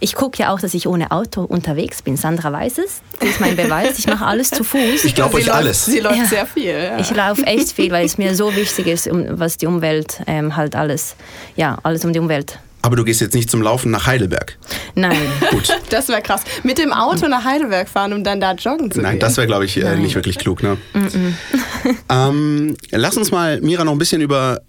ich 0.00 0.14
gucke 0.14 0.38
ja 0.38 0.52
auch, 0.52 0.60
dass 0.60 0.74
ich 0.74 0.86
ohne 0.86 1.10
Auto 1.10 1.42
unterwegs 1.42 2.02
bin. 2.02 2.16
Sandra 2.16 2.52
weiß 2.52 2.78
es. 2.78 3.00
Das 3.20 3.30
ist 3.30 3.40
mein 3.40 3.56
Beweis. 3.56 3.98
Ich 3.98 4.06
mache 4.06 4.24
alles 4.24 4.50
zu 4.50 4.62
Fuß. 4.64 5.04
Ich 5.04 5.14
glaube 5.14 5.34
euch 5.36 5.46
läuft- 5.46 5.56
alles. 5.58 5.84
Sie 5.86 5.98
läuft 6.00 6.18
Ja. 6.18 6.24
sehr 6.26 6.46
viel. 6.46 6.70
Ja. 6.72 6.98
Ich 6.98 7.10
laufe 7.14 7.42
echt 7.46 7.72
viel, 7.72 7.90
weil 7.90 8.06
es 8.06 8.16
mir 8.18 8.34
so 8.36 8.54
wichtig 8.54 8.86
ist, 8.86 9.08
um, 9.08 9.24
was 9.38 9.56
die 9.56 9.66
Umwelt 9.66 10.20
ähm, 10.26 10.54
halt 10.56 10.76
alles, 10.76 11.16
ja, 11.56 11.78
alles 11.82 12.04
um 12.04 12.12
die 12.12 12.18
Umwelt. 12.20 12.58
Aber 12.80 12.94
du 12.94 13.02
gehst 13.02 13.20
jetzt 13.20 13.34
nicht 13.34 13.50
zum 13.50 13.60
Laufen 13.60 13.90
nach 13.90 14.06
Heidelberg. 14.06 14.56
Nein. 14.94 15.18
Gut. 15.50 15.68
Das 15.90 16.08
wäre 16.08 16.22
krass. 16.22 16.42
Mit 16.62 16.78
dem 16.78 16.92
Auto 16.92 17.26
nach 17.26 17.44
Heidelberg 17.44 17.88
fahren, 17.88 18.12
um 18.12 18.22
dann 18.22 18.40
da 18.40 18.52
joggen 18.52 18.90
zu 18.92 19.00
Nein, 19.00 19.12
gehen. 19.12 19.20
das 19.20 19.36
wäre, 19.36 19.46
glaube 19.48 19.64
ich, 19.64 19.76
äh, 19.82 19.96
nicht 19.96 20.14
wirklich 20.14 20.38
klug. 20.38 20.62
Ne? 20.62 20.76
ähm, 22.08 22.76
lass 22.90 23.16
uns 23.16 23.30
mal, 23.30 23.60
Mira, 23.60 23.84
noch 23.84 23.92
ein 23.92 23.98
bisschen 23.98 24.20
über 24.20 24.60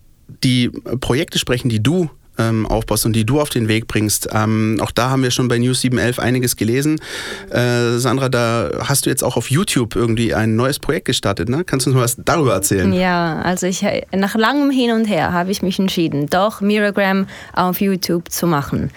die 0.44 0.70
Projekte 1.02 1.40
sprechen, 1.40 1.70
die 1.70 1.82
du 1.82 2.10
ähm, 2.40 2.66
aufbaust 2.66 3.06
und 3.06 3.14
die 3.14 3.26
du 3.26 3.40
auf 3.40 3.50
den 3.50 3.68
Weg 3.68 3.88
bringst. 3.88 4.30
Ähm, 4.34 4.80
auch 4.82 4.92
da 4.92 5.10
haben 5.10 5.22
wir 5.22 5.32
schon 5.32 5.48
bei 5.48 5.58
News 5.60 5.82
711 5.82 6.20
einiges 6.20 6.56
gelesen. 6.56 7.00
Äh, 7.52 7.98
Sandra, 7.98 8.30
da 8.30 8.72
hast 8.84 9.06
du 9.06 9.10
jetzt 9.10 9.24
auch 9.24 9.38
auf 9.38 9.52
YouTube 9.52 9.96
irgendwie 9.96 10.34
ein 10.34 10.56
neues 10.56 10.80
Projekt 10.80 11.06
gestartet. 11.06 11.50
Ne? 11.50 11.64
Kannst 11.64 11.86
du 11.86 11.92
uns 11.92 11.96
mal 11.96 12.04
was 12.04 12.18
darüber 12.18 12.54
erzählen? 12.54 12.92
Ja, 12.94 13.42
also 13.42 13.68
ich, 13.68 13.86
nach 14.16 14.36
langem 14.36 14.72
Hin 14.72 14.92
und 14.92 15.06
Her 15.06 15.34
habe 15.34 15.52
ich 15.52 15.62
mich 15.62 15.78
entschieden, 15.80 16.28
doch 16.28 16.62
Miragram 16.62 17.28
auf 17.54 17.82
YouTube 17.82 18.32
zu 18.32 18.48
machen. 18.48 18.92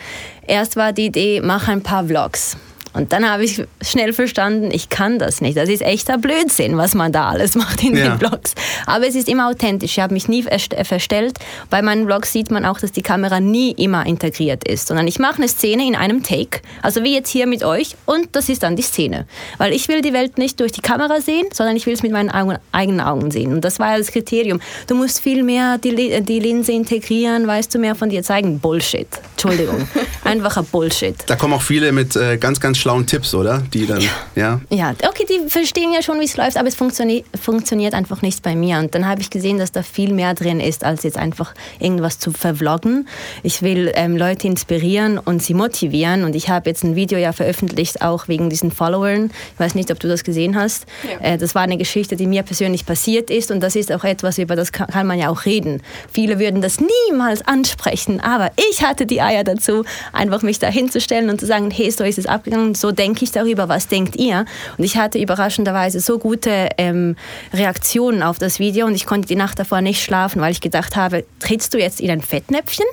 Erst 0.46 0.76
war 0.76 0.92
die 0.92 1.06
Idee, 1.06 1.40
mach 1.42 1.68
ein 1.68 1.82
paar 1.82 2.04
Vlogs. 2.04 2.56
Und 2.92 3.12
dann 3.12 3.28
habe 3.28 3.44
ich 3.44 3.62
schnell 3.80 4.12
verstanden, 4.12 4.70
ich 4.72 4.88
kann 4.88 5.18
das 5.18 5.40
nicht. 5.40 5.56
Das 5.56 5.68
ist 5.68 5.82
echter 5.82 6.18
Blödsinn, 6.18 6.76
was 6.76 6.94
man 6.94 7.12
da 7.12 7.28
alles 7.30 7.54
macht 7.56 7.82
in 7.82 7.96
Ja. 7.96 8.10
den 8.10 8.18
Vlogs. 8.18 8.54
Aber 8.86 9.06
es 9.06 9.14
ist 9.14 9.28
immer 9.28 9.48
authentisch. 9.48 9.92
Ich 9.92 10.00
habe 10.00 10.12
mich 10.14 10.28
nie 10.28 10.44
äh, 10.46 10.84
verstellt. 10.84 11.38
Bei 11.70 11.82
meinen 11.82 12.04
Vlogs 12.06 12.32
sieht 12.32 12.50
man 12.50 12.64
auch, 12.64 12.78
dass 12.80 12.92
die 12.92 13.02
Kamera 13.02 13.40
nie 13.40 13.72
immer 13.72 14.04
integriert 14.06 14.66
ist, 14.68 14.86
sondern 14.88 15.06
ich 15.06 15.18
mache 15.18 15.36
eine 15.36 15.48
Szene 15.48 15.86
in 15.86 15.96
einem 15.96 16.22
Take, 16.22 16.60
also 16.82 17.02
wie 17.02 17.14
jetzt 17.14 17.30
hier 17.30 17.46
mit 17.46 17.64
euch, 17.64 17.96
und 18.06 18.28
das 18.32 18.48
ist 18.48 18.62
dann 18.62 18.76
die 18.76 18.82
Szene. 18.82 19.26
Weil 19.58 19.72
ich 19.72 19.88
will 19.88 20.02
die 20.02 20.12
Welt 20.12 20.38
nicht 20.38 20.60
durch 20.60 20.72
die 20.72 20.80
Kamera 20.82 21.20
sehen, 21.20 21.46
sondern 21.52 21.76
ich 21.76 21.86
will 21.86 21.94
es 21.94 22.02
mit 22.02 22.12
meinen 22.12 22.30
eigenen 22.72 23.00
Augen 23.00 23.30
sehen. 23.30 23.52
Und 23.52 23.64
das 23.64 23.78
war 23.78 23.92
ja 23.92 23.98
das 23.98 24.08
Kriterium. 24.12 24.60
Du 24.86 24.94
musst 24.94 25.20
viel 25.20 25.42
mehr 25.42 25.78
die, 25.78 25.90
Li- 25.90 26.20
die 26.22 26.40
Linse 26.40 26.72
integrieren, 26.72 27.46
weißt 27.46 27.74
du, 27.74 27.78
mehr 27.78 27.94
von 27.94 28.10
dir 28.10 28.22
zeigen. 28.22 28.60
Bullshit. 28.60 29.08
Entschuldigung. 29.32 29.88
Einfacher 30.24 30.62
Bullshit. 30.62 31.16
Da 31.26 31.36
kommen 31.36 31.54
auch 31.54 31.62
viele 31.62 31.92
mit 31.92 32.14
äh, 32.16 32.36
ganz, 32.36 32.60
ganz 32.60 32.78
schlauen 32.82 33.06
Tipps, 33.06 33.32
oder? 33.34 33.62
Die 33.72 33.86
dann, 33.86 34.02
ja. 34.34 34.60
Ja, 34.68 34.94
okay, 35.08 35.24
die 35.28 35.48
verstehen 35.48 35.92
ja 35.92 36.02
schon, 36.02 36.18
wie 36.18 36.24
es 36.24 36.36
läuft, 36.36 36.56
aber 36.56 36.66
es 36.66 36.74
funktioni 36.74 37.24
funktioniert 37.40 37.94
einfach 37.94 38.22
nicht 38.22 38.42
bei 38.42 38.56
mir. 38.56 38.78
Und 38.78 38.94
dann 38.94 39.06
habe 39.06 39.20
ich 39.20 39.30
gesehen, 39.30 39.58
dass 39.58 39.70
da 39.70 39.82
viel 39.82 40.12
mehr 40.12 40.34
drin 40.34 40.58
ist, 40.58 40.84
als 40.84 41.04
jetzt 41.04 41.16
einfach 41.16 41.54
irgendwas 41.78 42.18
zu 42.18 42.32
vervloggen. 42.32 43.06
Ich 43.44 43.62
will 43.62 43.92
ähm, 43.94 44.16
Leute 44.16 44.48
inspirieren 44.48 45.18
und 45.18 45.42
sie 45.42 45.54
motivieren. 45.54 46.24
Und 46.24 46.34
ich 46.34 46.48
habe 46.48 46.68
jetzt 46.68 46.82
ein 46.82 46.96
Video 46.96 47.18
ja 47.18 47.32
veröffentlicht, 47.32 48.02
auch 48.02 48.26
wegen 48.26 48.50
diesen 48.50 48.72
Followern. 48.72 49.30
Ich 49.54 49.60
weiß 49.60 49.76
nicht, 49.76 49.92
ob 49.92 50.00
du 50.00 50.08
das 50.08 50.24
gesehen 50.24 50.56
hast. 50.56 50.86
Ja. 51.04 51.34
Äh, 51.34 51.38
das 51.38 51.54
war 51.54 51.62
eine 51.62 51.78
Geschichte, 51.78 52.16
die 52.16 52.26
mir 52.26 52.42
persönlich 52.42 52.84
passiert 52.84 53.30
ist. 53.30 53.52
Und 53.52 53.60
das 53.60 53.76
ist 53.76 53.92
auch 53.92 54.02
etwas, 54.02 54.38
über 54.38 54.56
das 54.56 54.72
kann, 54.72 54.88
kann 54.88 55.06
man 55.06 55.18
ja 55.18 55.28
auch 55.28 55.44
reden. 55.44 55.82
Viele 56.12 56.40
würden 56.40 56.60
das 56.60 56.78
niemals 56.80 57.46
ansprechen, 57.46 58.20
aber 58.20 58.50
ich 58.70 58.82
hatte 58.82 59.06
die 59.06 59.22
Eier 59.22 59.44
dazu, 59.44 59.84
einfach 60.12 60.42
mich 60.42 60.58
da 60.58 60.66
hinzustellen 60.66 61.30
und 61.30 61.38
zu 61.38 61.46
sagen, 61.46 61.70
hey, 61.70 61.90
so 61.90 62.02
ist 62.02 62.18
es 62.18 62.26
abgegangen, 62.26 62.71
so 62.76 62.92
denke 62.92 63.24
ich 63.24 63.32
darüber, 63.32 63.68
was 63.68 63.88
denkt 63.88 64.16
ihr? 64.16 64.44
Und 64.78 64.84
ich 64.84 64.96
hatte 64.96 65.18
überraschenderweise 65.18 66.00
so 66.00 66.18
gute 66.18 66.68
ähm, 66.78 67.16
Reaktionen 67.52 68.22
auf 68.22 68.38
das 68.38 68.58
Video 68.58 68.86
und 68.86 68.94
ich 68.94 69.06
konnte 69.06 69.28
die 69.28 69.36
Nacht 69.36 69.58
davor 69.58 69.80
nicht 69.80 70.02
schlafen, 70.02 70.40
weil 70.40 70.52
ich 70.52 70.60
gedacht 70.60 70.96
habe, 70.96 71.24
trittst 71.40 71.74
du 71.74 71.78
jetzt 71.78 72.00
in 72.00 72.10
ein 72.10 72.20
Fettnäpfchen? 72.20 72.86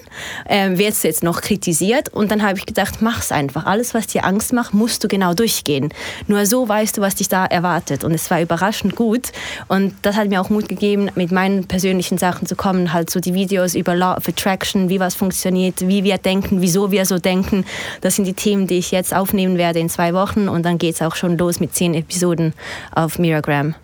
Ähm, 0.48 0.78
wirst 0.78 1.04
du 1.04 1.08
jetzt 1.08 1.24
noch 1.24 1.42
kritisiert? 1.42 2.10
Und 2.10 2.32
dann 2.32 2.44
habe 2.44 2.58
ich 2.58 2.66
gedacht, 2.66 3.02
mach's 3.02 3.32
einfach. 3.32 3.66
Alles, 3.66 3.94
was 3.94 4.08
dir 4.08 4.26
Angst 4.26 4.54
macht, 4.54 4.74
musst 4.74 5.04
du 5.04 5.08
genau 5.08 5.34
durchgehen. 5.34 5.94
Nur 6.28 6.46
so 6.46 6.68
weißt 6.68 6.98
du, 6.98 7.02
was 7.02 7.16
dich 7.16 7.30
da 7.30 7.46
erwartet. 7.46 8.04
Und 8.04 8.14
es 8.14 8.30
war 8.32 8.42
überraschend 8.42 8.96
gut. 8.96 9.32
Und 9.68 9.94
das 10.02 10.16
hat 10.16 10.30
mir 10.30 10.42
auch 10.42 10.50
Mut 10.50 10.70
gegeben, 10.70 11.10
mit 11.16 11.32
meinen 11.32 11.68
persönlichen 11.68 12.18
Sachen 12.18 12.48
zu 12.48 12.56
kommen. 12.56 12.94
Halt 12.94 13.10
so 13.10 13.20
die 13.20 13.34
Videos 13.34 13.76
über 13.76 13.96
Law 13.96 14.16
of 14.16 14.28
Attraction, 14.28 14.90
wie 14.90 15.00
was 15.00 15.16
funktioniert, 15.16 15.88
wie 15.88 16.04
wir 16.04 16.18
denken, 16.18 16.62
wieso 16.62 16.92
wir 16.92 17.06
so 17.06 17.20
denken. 17.20 17.66
Das 18.02 18.16
sind 18.16 18.26
die 18.26 18.34
Themen, 18.34 18.68
die 18.68 18.78
ich 18.78 18.92
jetzt 18.92 19.14
aufnehmen 19.14 19.58
werde 19.58 19.69
in 19.76 19.90
zwei 19.90 20.14
Wochen. 20.14 20.48
Und 20.48 20.64
dann 20.64 20.78
geht's 20.78 21.02
auch 21.02 21.16
schon 21.16 21.38
los 21.38 21.60
mit 21.60 21.76
zehn 21.76 21.94
Episoden 21.94 22.54
auf 22.94 23.20
Miragram. 23.20 23.76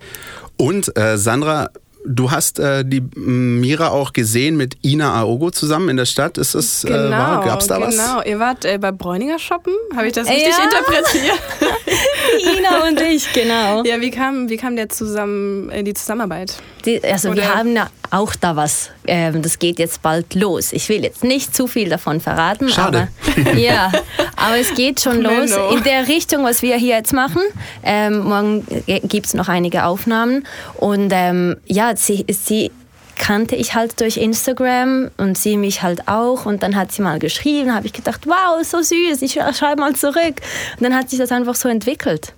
Und 0.58 0.96
äh, 0.98 1.18
Sandra, 1.18 1.70
du 2.06 2.32
hast 2.32 2.60
äh, 2.60 2.84
die 2.86 3.02
Mira 3.16 3.90
auch 3.90 4.14
gesehen 4.14 4.58
mit 4.58 4.78
Ina 4.84 5.14
Aogo 5.22 5.52
zusammen 5.52 5.90
in 5.90 5.98
der 5.98 6.06
Stadt. 6.06 6.38
Ist 6.38 6.56
das 6.56 6.84
äh, 6.84 6.90
wahr? 7.10 7.44
Gab's 7.44 7.68
da 7.68 7.80
was? 7.82 7.96
genau. 7.98 8.22
Ihr 8.24 8.40
wart 8.40 8.66
äh, 8.66 8.78
bei 8.78 8.92
Bräuninger 8.92 9.40
shoppen? 9.40 9.74
Habe 9.96 10.08
ich 10.08 10.14
das 10.14 10.28
richtig 10.28 10.50
Ja. 10.58 10.64
interpretiert? 10.64 11.40
Ina 12.58 12.88
und 12.88 13.02
ich, 13.02 13.32
genau. 13.34 13.84
ja, 13.84 14.00
wie 14.02 14.12
kam, 14.12 14.50
wie 14.50 14.58
kam 14.58 14.76
der 14.76 14.90
zusammen, 14.90 15.70
äh, 15.70 15.84
die 15.84 15.94
Zusammenarbeit? 15.94 16.56
Die, 16.86 17.04
also 17.04 17.30
wir 17.30 17.44
Oder- 17.44 17.56
haben 17.56 17.76
ja 17.76 17.88
auch 18.12 18.36
da 18.36 18.56
was. 18.56 18.92
Ähm, 19.08 19.42
das 19.42 19.60
geht 19.60 19.80
jetzt 19.80 20.02
bald 20.02 20.36
los. 20.36 20.72
Ich 20.72 20.88
will 20.90 21.04
jetzt 21.04 21.24
nicht 21.24 21.56
zu 21.56 21.68
viel 21.68 21.90
davon 21.90 22.22
verraten. 22.22 22.70
Schade. 22.70 23.08
Aber, 23.38 23.54
ja, 23.58 23.92
aber 24.36 24.58
es 24.60 24.74
geht 24.76 25.02
schon 25.02 25.22
los 25.22 25.52
in 25.76 25.84
der 25.84 26.08
Richtung, 26.08 26.44
was 26.44 26.62
wir 26.62 26.76
hier 26.78 26.96
jetzt 26.98 27.14
machen. 27.14 27.42
Ähm, 27.84 28.20
morgen 28.20 28.66
gibt 29.04 29.26
es 29.28 29.34
noch 29.34 29.48
einige 29.50 29.86
Aufnahmen. 29.86 30.46
Und 30.76 31.12
ähm, 31.14 31.58
ja, 31.66 31.95
sie, 32.00 32.26
sie 32.30 32.72
kannte 33.16 33.56
ich 33.56 33.74
halt 33.74 34.00
durch 34.02 34.18
Instagram 34.18 35.10
und 35.18 35.38
sie 35.38 35.58
mich 35.58 35.82
halt 35.82 36.08
auch. 36.08 36.46
Und 36.46 36.64
dann 36.64 36.76
hat 36.76 36.92
sie 36.92 37.02
mal 37.02 37.20
geschrieben, 37.20 37.74
habe 37.74 37.88
ich 37.88 37.94
gedacht, 37.94 38.28
wow, 38.28 38.64
so 38.64 38.82
süß, 38.82 39.22
ich 39.22 39.34
schreibe 39.34 39.82
mal 39.82 39.96
zurück. 39.96 40.42
Und 40.78 40.82
dann 40.82 40.96
hat 40.96 41.10
sich 41.10 41.20
das 41.20 41.32
einfach 41.32 41.56
so 41.56 41.70
entwickelt. 41.70 42.34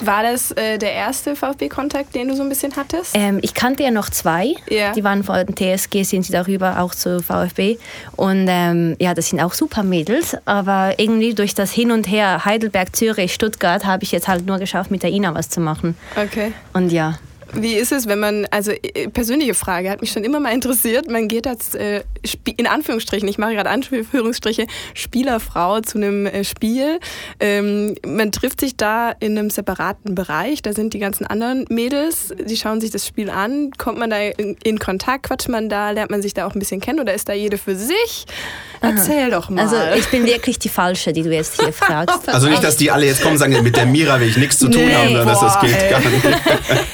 War 0.00 0.24
das 0.24 0.50
äh, 0.52 0.76
der 0.76 0.92
erste 0.92 1.36
VfB-Kontakt, 1.36 2.14
den 2.14 2.28
du 2.28 2.36
so 2.36 2.42
ein 2.42 2.48
bisschen 2.48 2.74
hattest? 2.74 3.12
Ähm, 3.14 3.38
ich 3.42 3.54
kannte 3.54 3.84
ja 3.84 3.90
noch 3.90 4.10
zwei. 4.10 4.54
Ja. 4.68 4.92
Die 4.92 5.04
waren 5.04 5.22
von 5.22 5.46
TSG, 5.46 6.02
sind 6.02 6.24
sie 6.24 6.32
darüber 6.32 6.80
auch 6.80 6.94
zu 6.94 7.22
VfB. 7.22 7.78
Und 8.16 8.46
ähm, 8.48 8.96
ja, 8.98 9.14
das 9.14 9.28
sind 9.28 9.40
auch 9.40 9.54
super 9.54 9.84
Mädels. 9.84 10.36
Aber 10.46 10.94
irgendwie 10.98 11.34
durch 11.34 11.54
das 11.54 11.72
Hin 11.72 11.92
und 11.92 12.08
Her 12.08 12.44
Heidelberg, 12.44 12.94
Zürich, 12.96 13.34
Stuttgart 13.34 13.84
habe 13.84 14.02
ich 14.02 14.10
jetzt 14.10 14.26
halt 14.26 14.46
nur 14.46 14.58
geschafft, 14.58 14.90
mit 14.90 15.02
der 15.02 15.10
Ina 15.10 15.34
was 15.34 15.48
zu 15.48 15.60
machen. 15.60 15.96
Okay. 16.16 16.52
Und 16.72 16.90
ja. 16.90 17.18
Wie 17.56 17.74
ist 17.74 17.92
es, 17.92 18.06
wenn 18.08 18.18
man, 18.18 18.46
also 18.50 18.72
äh, 18.72 19.08
persönliche 19.08 19.54
Frage, 19.54 19.90
hat 19.90 20.00
mich 20.00 20.10
schon 20.12 20.24
immer 20.24 20.40
mal 20.40 20.52
interessiert, 20.52 21.10
man 21.10 21.28
geht 21.28 21.46
als, 21.46 21.74
äh, 21.74 22.02
in 22.56 22.66
Anführungsstrichen, 22.66 23.28
ich 23.28 23.38
mache 23.38 23.54
gerade 23.54 23.70
Anführungsstriche, 23.70 24.66
Spielerfrau 24.94 25.80
zu 25.80 25.98
einem 25.98 26.26
äh, 26.26 26.44
Spiel. 26.44 26.98
Ähm, 27.40 27.94
man 28.06 28.32
trifft 28.32 28.60
sich 28.60 28.76
da 28.76 29.10
in 29.20 29.38
einem 29.38 29.50
separaten 29.50 30.14
Bereich, 30.14 30.62
da 30.62 30.72
sind 30.72 30.94
die 30.94 30.98
ganzen 30.98 31.26
anderen 31.26 31.64
Mädels, 31.68 32.32
die 32.38 32.56
schauen 32.56 32.80
sich 32.80 32.90
das 32.90 33.06
Spiel 33.06 33.30
an. 33.30 33.70
Kommt 33.78 33.98
man 33.98 34.10
da 34.10 34.18
in, 34.18 34.56
in 34.64 34.78
Kontakt, 34.78 35.24
quatscht 35.26 35.48
man 35.48 35.68
da, 35.68 35.90
lernt 35.90 36.10
man 36.10 36.22
sich 36.22 36.34
da 36.34 36.46
auch 36.46 36.54
ein 36.54 36.58
bisschen 36.58 36.80
kennen 36.80 37.00
oder 37.00 37.14
ist 37.14 37.28
da 37.28 37.32
jede 37.32 37.58
für 37.58 37.76
sich? 37.76 38.26
Erzähl 38.80 39.30
doch 39.30 39.48
mal. 39.50 39.62
Also 39.62 39.76
ich 39.98 40.06
bin 40.08 40.26
wirklich 40.26 40.58
die 40.58 40.68
Falsche, 40.68 41.12
die 41.12 41.22
du 41.22 41.30
jetzt 41.32 41.60
hier 41.60 41.72
fragst. 41.72 42.28
Also 42.28 42.48
nicht, 42.48 42.62
dass 42.62 42.76
die 42.76 42.90
alle 42.90 43.06
jetzt 43.06 43.22
kommen 43.22 43.32
und 43.34 43.38
sagen, 43.38 43.62
mit 43.62 43.76
der 43.76 43.86
Mira 43.86 44.20
will 44.20 44.28
ich 44.28 44.36
nichts 44.36 44.58
zu 44.58 44.68
tun 44.68 44.84
Nee. 44.84 44.94
haben, 44.94 45.08
sondern 45.08 45.26
dass 45.28 45.40
das 45.40 45.60
geht 45.60 45.90
gar 45.90 46.00
nicht. 46.00 46.24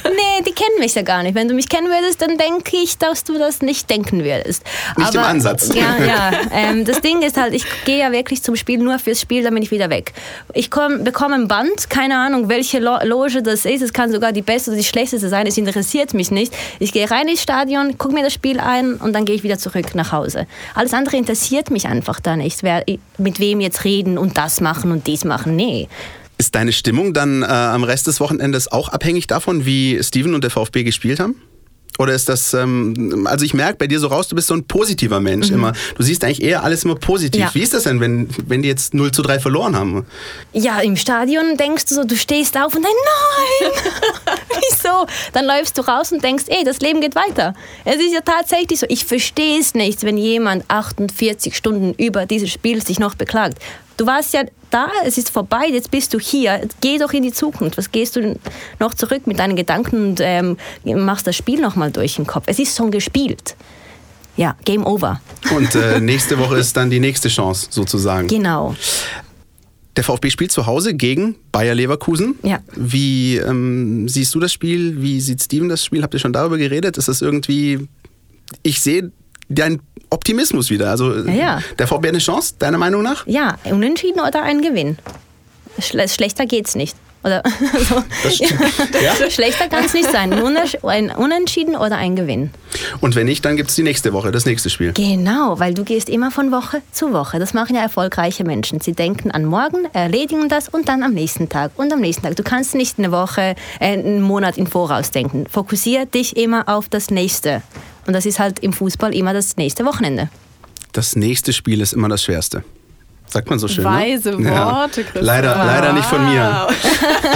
Nee, 0.05 0.43
die 0.51 0.55
kennen 0.55 0.79
mich 0.81 0.95
ja 0.95 1.03
gar 1.03 1.23
nicht. 1.23 1.35
Wenn 1.35 1.49
du 1.49 1.55
mich 1.55 1.69
kennen 1.69 1.87
würdest, 1.87 2.21
dann 2.21 2.37
denke 2.37 2.77
ich, 2.77 2.99
dass 2.99 3.25
du 3.25 3.39
das 3.39 3.63
nicht 3.63 3.89
denken 3.89 4.25
würdest. 4.25 4.63
Nicht 4.97 5.15
im 5.15 5.21
Ansatz. 5.21 5.71
Ja, 5.75 6.05
ja. 6.05 6.31
Ähm, 6.53 6.85
das 6.85 7.01
Ding 7.01 7.23
ist 7.23 7.37
halt, 7.37 7.55
ich 7.55 7.65
gehe 7.85 7.99
ja 7.99 8.11
wirklich 8.11 8.43
zum 8.43 8.57
Spiel 8.57 8.79
nur 8.79 8.99
fürs 8.99 9.21
Spiel, 9.21 9.43
dann 9.45 9.55
bin 9.55 9.63
ich 9.63 9.71
wieder 9.71 9.89
weg. 9.89 10.13
Ich 10.53 10.71
komm, 10.71 11.05
bekomme 11.05 11.37
ein 11.37 11.49
Band, 11.49 11.89
keine 11.89 12.17
Ahnung, 12.19 12.49
welche 12.49 12.81
Lo 12.81 12.97
Loge 13.05 13.43
das 13.43 13.65
ist. 13.65 13.83
Es 13.83 13.93
kann 13.93 14.11
sogar 14.11 14.33
die 14.33 14.43
beste 14.43 14.71
oder 14.71 14.79
die 14.79 14.85
schlechteste 14.85 15.29
sein. 15.29 15.47
Es 15.47 15.57
interessiert 15.57 16.13
mich 16.13 16.31
nicht. 16.31 16.53
Ich 16.81 16.93
gehe 16.93 17.09
rein 17.11 17.29
ins 17.29 17.43
Stadion, 17.43 17.99
gucke 17.99 18.15
mir 18.15 18.25
das 18.25 18.33
Spiel 18.33 18.59
ein 18.59 18.95
und 18.95 19.13
dann 19.13 19.25
gehe 19.25 19.37
ich 19.37 19.43
wieder 19.43 19.59
zurück 19.59 19.95
nach 19.95 20.13
Hause. 20.13 20.47
Alles 20.75 20.93
andere 20.93 21.17
interessiert 21.17 21.71
mich 21.71 21.87
einfach 21.87 22.19
da 22.21 22.37
nicht. 22.37 22.63
Wer, 22.63 22.85
mit 23.19 23.39
wem 23.39 23.61
jetzt 23.61 23.85
reden 23.85 24.19
und 24.19 24.37
das 24.37 24.61
machen 24.61 24.91
und 24.91 25.07
dies 25.07 25.25
machen. 25.25 25.55
Nee. 25.55 25.89
Ist 26.41 26.55
deine 26.55 26.73
Stimmung 26.73 27.13
dann 27.13 27.43
äh, 27.43 27.45
am 27.45 27.85
Rest 27.85 28.07
des 28.07 28.19
Wochenendes 28.19 28.73
auch 28.73 28.89
abhängig 28.89 29.27
davon, 29.27 29.67
wie 29.67 30.03
Steven 30.03 30.35
und 30.35 30.43
der 30.43 30.51
VfB 30.51 30.85
gespielt 30.85 31.21
haben? 31.21 31.35
Oder 31.99 32.15
ist 32.15 32.31
das, 32.31 32.55
ähm, 32.55 33.27
also 33.29 33.45
ich 33.45 33.53
merke 33.53 33.77
bei 33.77 33.87
dir 33.87 34.01
so 34.01 34.07
raus, 34.07 34.29
du 34.29 34.37
bist 34.37 34.49
so 34.49 34.55
ein 34.55 34.65
positiver 34.65 35.21
Mensch 35.21 35.51
immer. 35.51 35.75
Du 35.99 36.03
siehst 36.03 36.25
eigentlich 36.25 36.43
eher 36.43 36.65
alles 36.65 36.83
immer 36.87 36.95
positiv. 36.95 37.41
Mhm. 37.41 37.47
Ja. 37.47 37.55
Wie 37.55 37.61
ist 37.61 37.75
das 37.75 37.83
denn, 37.83 38.01
wenn, 38.01 38.27
wenn 38.47 38.63
die 38.63 38.71
jetzt 38.71 38.95
0 38.95 39.13
zu 39.13 39.21
3 39.21 39.39
verloren 39.39 39.77
haben? 39.77 40.07
Ja, 40.55 40.81
im 40.81 40.97
Stadion 40.97 41.59
denkst 41.59 41.85
du 41.85 41.97
so, 41.97 42.05
du 42.05 42.17
stehst 42.17 42.57
auf 42.57 42.75
und 42.75 42.83
dann, 42.83 42.93
nein, 43.61 43.73
wieso? 44.49 45.07
Dann 45.35 45.45
läufst 45.45 45.77
du 45.77 45.83
raus 45.83 46.11
und 46.11 46.25
denkst, 46.25 46.45
ey, 46.47 46.65
das 46.65 46.81
Leben 46.81 47.03
geht 47.03 47.17
weiter. 47.17 47.53
Es 47.85 47.97
ist 47.97 48.15
ja 48.15 48.23
tatsächlich 48.23 48.81
so. 48.81 48.87
Ich 48.89 49.05
verstehe 49.05 49.61
es 49.61 49.75
nicht, 49.75 50.03
wenn 50.05 50.17
jemand 50.17 50.65
48 50.69 51.55
Stunden 51.55 51.93
über 52.03 52.25
dieses 52.25 52.51
Spiel 52.51 52.83
sich 52.83 52.99
noch 52.99 53.15
beklagt. 53.15 53.59
Du 54.01 54.07
warst 54.07 54.33
ja 54.33 54.45
da, 54.71 54.89
es 55.05 55.19
ist 55.19 55.29
vorbei, 55.29 55.67
jetzt 55.71 55.91
bist 55.91 56.15
du 56.15 56.19
hier. 56.19 56.67
Geh 56.81 56.97
doch 56.97 57.13
in 57.13 57.23
die 57.23 57.33
Zukunft. 57.33 57.77
Was 57.77 57.93
gehst 57.93 58.17
du 58.17 58.41
noch 58.79 58.95
zurück 58.95 59.27
mit 59.27 59.39
deinen 59.39 59.57
Gedanken 59.57 60.13
und 60.13 60.21
ähm, 60.23 60.57
machst 60.85 61.27
das 61.27 61.37
Spiel 61.37 61.61
nochmal 61.61 61.91
durch 61.91 62.17
den 62.17 62.27
Kopf? 62.27 62.45
Es 62.47 62.59
ist 62.59 62.79
schon 62.79 62.91
gespielt. 62.91 63.57
Ja, 64.39 64.57
Game 64.65 64.87
over. 64.87 65.21
Und 65.55 65.75
äh, 65.75 66.01
nächste 66.01 66.39
Woche 66.39 66.57
ist 66.57 66.75
dann 66.79 66.89
die 66.89 66.99
nächste 66.99 67.29
Chance 67.29 67.67
sozusagen. 67.69 68.27
Genau. 68.27 68.75
Der 69.97 70.03
VfB 70.03 70.31
spielt 70.31 70.51
zu 70.51 70.65
Hause 70.65 70.95
gegen 70.95 71.35
Bayer 71.53 71.75
Leverkusen. 71.75 72.37
Ja. 72.43 72.61
Wie 72.75 73.37
ähm, 73.37 74.09
siehst 74.09 74.35
du 74.35 74.41
das 74.41 74.51
Spiel? 74.51 75.03
Wie 75.03 75.21
sieht 75.21 75.43
Steven 75.43 75.69
das 75.69 75.85
Spiel? 75.85 76.03
Habt 76.03 76.15
ihr 76.15 76.21
schon 76.21 76.33
darüber 76.33 76.57
geredet? 76.57 76.97
Ist 76.97 77.09
das 77.09 77.21
irgendwie. 77.21 77.87
Ich 78.63 78.81
sehe 78.81 79.13
deinen 79.51 79.83
Optimismus 80.11 80.71
wieder. 80.71 80.91
Also 80.91 81.15
Ja, 81.27 81.33
ja. 81.33 81.59
der 81.79 81.87
VfB 81.87 82.09
hat 82.09 82.15
eine 82.15 82.19
Chance, 82.19 82.55
deiner 82.59 82.79
Meinung 82.79 83.03
nach? 83.03 83.27
Ja, 83.27 83.59
unentschieden 83.65 84.21
oder 84.21 84.43
ein 84.43 84.63
Gewinn. 84.63 84.99
Schle 85.79 86.09
schlechter 86.09 86.47
geht's 86.47 86.75
nicht. 86.75 86.97
Oder 87.23 87.43
also, 87.75 88.03
Das 88.23 88.37
stimmt. 88.37 88.61
Ja. 89.03 89.31
Schlechter 89.31 89.69
kann 89.69 89.85
es 89.85 89.93
nicht 89.93 90.11
sein. 90.11 90.33
Ein 90.33 91.11
Unentschieden 91.11 91.77
oder 91.77 91.97
ein 91.97 92.17
Gewinn. 92.17 92.51
Und 93.01 93.15
wenn 93.15 93.27
nicht, 93.27 93.45
dann 93.45 93.57
gibt 93.57 93.71
es 93.71 93.77
die 93.77 93.83
nächste 93.83 94.13
Woche, 94.13 94.31
das 94.31 94.47
nächste 94.47 94.71
Spiel. 94.71 94.93
Genau, 94.93 95.59
weil 95.59 95.75
du 95.75 95.85
gehst 95.85 96.09
immer 96.09 96.31
von 96.31 96.51
Woche 96.51 96.83
zu 96.93 97.13
Woche. 97.13 97.39
Das 97.39 97.53
machen 97.53 97.77
ja 97.77 97.83
erfolgreiche 97.83 98.45
Menschen. 98.45 98.81
Sie 98.81 98.93
denken 98.93 99.31
an 99.31 99.45
morgen, 99.45 99.87
erledigen 99.93 100.49
das 100.49 100.69
und 100.69 100.89
dann 100.89 101.03
am 101.03 101.13
nächsten 101.13 101.49
Tag 101.49 101.73
und 101.77 101.93
am 101.93 102.01
nächsten 102.01 102.23
Tag. 102.23 102.37
Du 102.37 102.43
kannst 102.43 102.75
nicht 102.75 102.99
eine 102.99 103.13
Woche, 103.13 103.55
äh, 103.81 103.93
einen 103.93 104.23
Monat 104.23 104.57
im 104.57 104.67
Voraus 104.67 105.11
denken. 105.11 105.47
Fokussier 105.51 106.07
dich 106.07 106.37
immer 106.37 106.69
auf 106.69 106.89
das 106.89 107.11
nächste. 107.11 107.63
Und 108.07 108.15
das 108.15 108.25
ist 108.25 108.39
halt 108.39 108.61
im 108.61 108.73
Fußball 108.73 109.15
immer 109.15 109.35
das 109.35 109.57
nächste 109.57 109.85
Wochenende. 109.85 110.31
Das 110.93 111.17
nächste 111.17 111.53
Spiel 111.53 111.81
ist 111.81 111.93
immer 111.93 112.09
das 112.09 112.25
schwerste. 112.25 112.65
Sagt 113.31 113.49
man 113.49 113.59
so 113.59 113.69
schön. 113.69 113.85
Weise 113.85 114.31
ne? 114.33 114.51
Worte, 114.51 115.05
Christoph. 115.05 115.23
Leider, 115.23 115.55
leider 115.55 115.93
nicht 115.93 116.07
von 116.07 116.25
mir. 116.25 116.67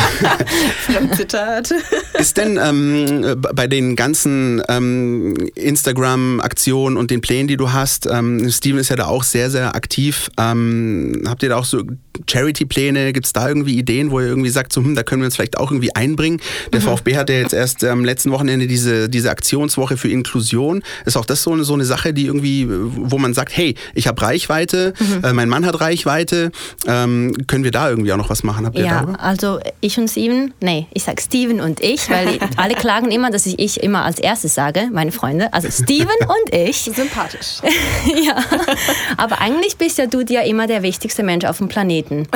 Fremdzitat. 0.86 1.72
Ist 2.14 2.36
denn 2.36 2.58
ähm, 2.60 3.36
bei 3.54 3.68
den 3.68 3.94
ganzen 3.94 4.60
ähm, 4.68 5.34
Instagram-Aktionen 5.54 6.96
und 6.96 7.10
den 7.10 7.20
Plänen, 7.20 7.46
die 7.46 7.56
du 7.56 7.72
hast, 7.72 8.06
ähm, 8.06 8.50
Steven 8.50 8.78
ist 8.78 8.88
ja 8.88 8.96
da 8.96 9.06
auch 9.06 9.22
sehr, 9.22 9.50
sehr 9.50 9.76
aktiv. 9.76 10.30
Ähm, 10.36 11.22
habt 11.28 11.42
ihr 11.44 11.50
da 11.50 11.56
auch 11.56 11.64
so 11.64 11.82
Charity-Pläne? 12.30 13.12
Gibt 13.12 13.26
es 13.26 13.32
da 13.32 13.48
irgendwie 13.48 13.76
Ideen, 13.78 14.10
wo 14.10 14.20
ihr 14.20 14.26
irgendwie 14.26 14.50
sagt, 14.50 14.72
so, 14.72 14.82
hm, 14.82 14.94
da 14.94 15.02
können 15.02 15.22
wir 15.22 15.26
uns 15.26 15.36
vielleicht 15.36 15.58
auch 15.58 15.70
irgendwie 15.70 15.94
einbringen? 15.94 16.40
Der 16.72 16.80
VfB 16.80 17.16
hat 17.16 17.28
ja 17.30 17.36
jetzt 17.36 17.54
erst 17.54 17.84
am 17.84 18.04
letzten 18.04 18.30
Wochenende 18.30 18.66
diese, 18.66 19.08
diese 19.08 19.30
Aktionswoche 19.30 19.96
für 19.96 20.08
Inklusion. 20.08 20.82
Ist 21.04 21.16
auch 21.16 21.24
das 21.24 21.42
so 21.42 21.52
eine, 21.52 21.64
so 21.64 21.74
eine 21.74 21.84
Sache, 21.84 22.12
die 22.14 22.26
irgendwie, 22.26 22.66
wo 22.68 23.18
man 23.18 23.34
sagt, 23.34 23.56
hey, 23.56 23.74
ich 23.94 24.06
habe 24.06 24.20
Reichweite, 24.22 24.94
äh, 25.22 25.32
mein 25.32 25.48
Mann 25.48 25.64
hat 25.66 25.80
Reichweite, 25.80 26.50
ähm, 26.86 27.34
können 27.46 27.64
wir 27.64 27.70
da 27.70 27.88
irgendwie 27.90 28.12
auch 28.12 28.16
noch 28.16 28.30
was 28.30 28.42
machen? 28.42 28.66
Habt 28.66 28.76
ihr 28.78 28.84
Ja, 28.84 29.02
darüber? 29.02 29.20
also 29.20 29.60
ich 29.80 29.98
und 29.98 30.08
Steven, 30.08 30.52
nee, 30.60 30.86
ich 30.92 31.04
sag 31.04 31.20
Steven 31.20 31.60
und 31.60 31.80
ich, 31.80 32.08
weil 32.10 32.38
alle 32.56 32.74
klagen 32.74 33.10
immer, 33.10 33.30
dass 33.30 33.46
ich 33.46 33.58
ich 33.58 33.82
immer 33.82 34.04
als 34.04 34.18
erstes 34.18 34.54
sage, 34.54 34.88
meine 34.92 35.12
Freunde. 35.12 35.52
Also 35.52 35.70
Steven 35.70 36.08
und 36.20 36.54
ich. 36.54 36.76
Sympathisch. 36.94 37.58
ja. 38.26 38.36
Aber 39.16 39.40
eigentlich 39.40 39.76
bist 39.76 39.98
ja 39.98 40.06
du 40.06 40.24
dir 40.24 40.42
immer 40.42 40.66
der 40.66 40.82
wichtigste 40.82 41.22
Mensch 41.22 41.44
auf 41.44 41.58
dem 41.58 41.68
Planeten. 41.68 42.03
Und 42.10 42.28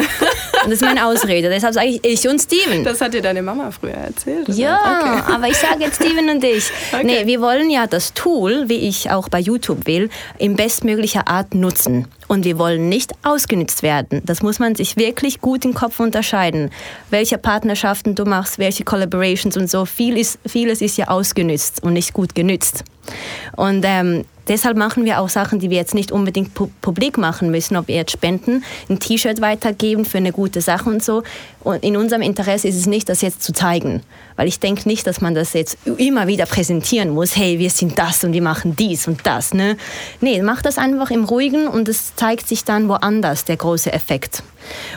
das 0.64 0.72
ist 0.74 0.83
meine 0.83 1.07
Ausrede. 1.07 1.48
Deshalb 1.48 1.74
sage 1.74 1.87
ich 1.88 2.04
ich 2.04 2.28
und 2.28 2.40
Steven. 2.40 2.85
Das 2.85 3.00
hat 3.00 3.14
dir 3.14 3.22
deine 3.22 3.42
Mama 3.42 3.70
früher 3.70 3.92
erzählt. 3.94 4.48
oder? 4.48 4.57
Ja, 4.59 4.78
Okay. 5.00 5.33
aber 5.35 5.48
ich 5.48 5.57
sage 5.57 5.81
jetzt 5.85 5.96
Steven 6.02 6.28
und 6.31 6.44
ich. 6.44 6.70
Okay. 6.92 7.04
Nee, 7.04 7.26
wir 7.26 7.40
wollen 7.40 7.70
ja 7.70 7.87
das 7.87 8.14
Tool, 8.14 8.68
wie 8.68 8.88
ich 8.88 9.11
auch 9.11 9.28
bei 9.28 9.38
YouTube 9.40 9.87
will, 9.87 10.11
in 10.38 10.57
bestmöglicher 10.57 11.28
Art 11.28 11.54
nutzen. 11.54 12.07
Und 12.26 12.44
wir 12.44 12.59
wollen 12.59 12.88
nicht 12.90 13.12
ausgenützt 13.22 13.83
werden. 13.83 14.20
Das 14.26 14.42
muss 14.42 14.59
man 14.59 14.74
sich 14.74 14.96
wirklich 14.98 15.40
gut 15.40 15.64
im 15.64 15.72
Kopf 15.72 15.98
unterscheiden. 15.98 16.70
Welche 17.09 17.38
Partnerschaften 17.38 18.14
du 18.14 18.24
machst, 18.24 18.59
welche 18.59 18.85
Collaborations 18.85 19.57
und 19.57 19.70
so. 19.70 19.87
Viel 19.87 20.18
ist, 20.18 20.38
vieles 20.46 20.83
ist 20.83 20.98
ja 20.98 21.09
ausgenützt 21.09 21.83
und 21.83 21.94
nicht 21.94 22.12
gut 22.12 22.35
genützt. 22.35 22.85
Und 23.57 23.83
ähm, 23.87 24.26
deshalb 24.48 24.76
machen 24.76 25.04
wir 25.04 25.20
auch 25.20 25.28
Sachen, 25.28 25.58
die 25.58 25.70
wir 25.70 25.76
jetzt 25.76 25.94
nicht 25.94 26.12
unbedingt 26.12 26.54
pu 26.54 26.68
publik 26.80 27.18
machen 27.18 27.50
müssen, 27.50 27.76
ob 27.76 27.88
wir 27.88 27.96
jetzt 27.96 28.12
spenden, 28.12 28.64
ein 28.88 28.98
T-Shirt 28.98 29.40
weitergeben 29.40 30.04
für 30.04 30.18
eine 30.18 30.32
gute 30.32 30.61
Sache 30.61 30.88
und 30.88 31.02
so. 31.02 31.22
Und 31.61 31.82
in 31.82 31.96
unserem 31.96 32.22
Interesse 32.22 32.68
ist 32.68 32.76
es 32.76 32.87
nicht, 32.87 33.08
das 33.08 33.20
jetzt 33.20 33.42
zu 33.42 33.52
zeigen, 33.52 34.02
weil 34.38 34.46
ich 34.46 34.61
denke 34.61 34.88
nicht, 34.88 35.05
dass 35.07 35.20
man 35.20 35.35
das 35.35 35.53
jetzt 35.53 35.77
immer 35.98 36.29
wieder 36.29 36.46
präsentieren 36.46 37.11
muss. 37.11 37.37
Hey, 37.37 37.59
wir 37.59 37.70
sind 37.70 37.98
das 37.98 38.22
und 38.22 38.33
wir 38.33 38.40
machen 38.40 38.77
dies 38.77 39.09
und 39.09 39.27
das. 39.27 39.53
Ne? 39.53 39.77
Nee, 40.20 40.40
mach 40.42 40.62
das 40.62 40.79
einfach 40.79 41.11
im 41.11 41.24
Ruhigen 41.24 41.66
und 41.66 41.88
es 41.88 42.14
zeigt 42.14 42.46
sich 42.46 42.64
dann 42.64 42.88
woanders 42.88 43.44
der 43.44 43.57
große 43.57 43.92
Effekt. 43.92 44.44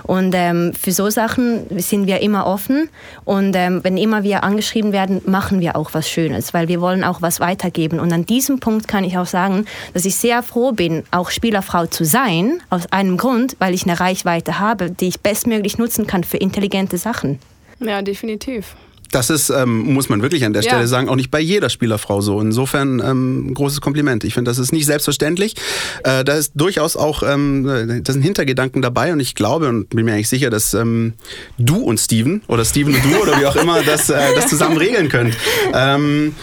Und 0.04 0.36
ähm, 0.36 0.74
für 0.80 0.92
so 0.92 1.10
Sachen 1.10 1.80
sind 1.80 2.06
wir 2.06 2.20
immer 2.20 2.46
offen 2.46 2.90
und 3.26 3.56
ähm, 3.56 3.80
wenn 3.84 3.98
immer 3.98 4.22
wir 4.22 4.44
angeschrieben 4.44 4.92
werden, 4.92 5.22
machen 5.26 5.60
wir 5.60 5.76
auch 5.76 5.94
was 5.94 6.08
Schönes, 6.08 6.54
weil 6.54 6.68
wir 6.68 6.82
wollen 6.82 7.04
auch 7.04 7.24
was 7.24 7.40
weitergeben. 7.40 8.00
Und 8.00 8.12
an 8.12 8.26
diesem 8.26 8.60
Punkt 8.60 8.88
kann 8.88 9.04
ich 9.04 9.18
auch 9.18 9.26
sagen, 9.26 9.66
dass 9.94 10.06
ich 10.06 10.18
sehr 10.18 10.44
froh 10.44 10.72
bin, 10.72 11.04
auch 11.10 11.32
Spielerfrau 11.32 11.88
zu 11.88 12.06
sein, 12.06 12.62
aus 12.70 12.92
einem 12.92 13.18
Grund, 13.18 13.56
weil 13.58 13.74
ich 13.74 13.84
eine 13.88 14.00
Reichweite 14.00 14.60
habe, 14.60 14.92
die 14.92 15.08
ich 15.08 15.22
bestmöglich 15.22 15.80
nutzen 15.80 16.06
kann 16.06 16.24
für 16.24 16.38
intelligente 16.38 17.00
Sachen. 17.00 17.40
Ja, 17.80 18.04
definitiv. 18.04 18.76
Das 19.12 19.30
ist, 19.30 19.50
ähm, 19.50 19.93
muss 19.93 20.10
man 20.10 20.21
wirklich 20.21 20.45
an 20.45 20.54
der 20.54 20.62
Ja. 20.63 20.71
Stelle 20.71 20.88
sagen, 20.88 21.10
auch 21.10 21.15
nicht 21.15 21.32
bei 21.32 21.39
jeder 21.39 21.69
Spielerfrau 21.69 22.21
so. 22.21 22.39
Insofern 22.39 23.02
ähm, 23.06 23.54
großes 23.54 23.82
Kompliment. 23.82 24.24
Ich 24.24 24.34
finde, 24.34 24.50
das 24.50 24.58
ist 24.58 24.71
nicht 24.71 24.86
selbstverständlich. 24.86 25.56
Äh, 26.04 26.24
da 26.24 26.34
ist 26.34 26.54
durchaus 26.56 26.95
auch, 26.95 27.21
ähm, 27.24 28.02
da 28.04 28.13
sind 28.13 28.21
Hintergedanken 28.21 28.82
dabei 28.82 29.12
und 29.13 29.19
ich 29.19 29.36
glaube 29.36 29.67
und 29.69 29.89
bin 29.89 30.06
mir 30.06 30.13
eigentlich 30.13 30.30
sicher, 30.30 30.50
dass 30.50 30.74
ähm, 30.74 31.13
du 31.58 31.78
und 31.78 32.00
Steven 32.00 32.41
oder 32.47 32.63
Steven 32.65 32.93
und 32.95 33.04
du 33.04 33.17
oder 33.21 33.39
wie 33.39 33.45
auch 33.45 33.56
immer 33.56 33.82
das, 33.84 34.10
äh, 34.10 34.34
das 34.36 34.47
zusammen 34.47 34.78
regeln 34.78 35.10
könnt. 35.10 35.36
Ähm, 35.74 36.36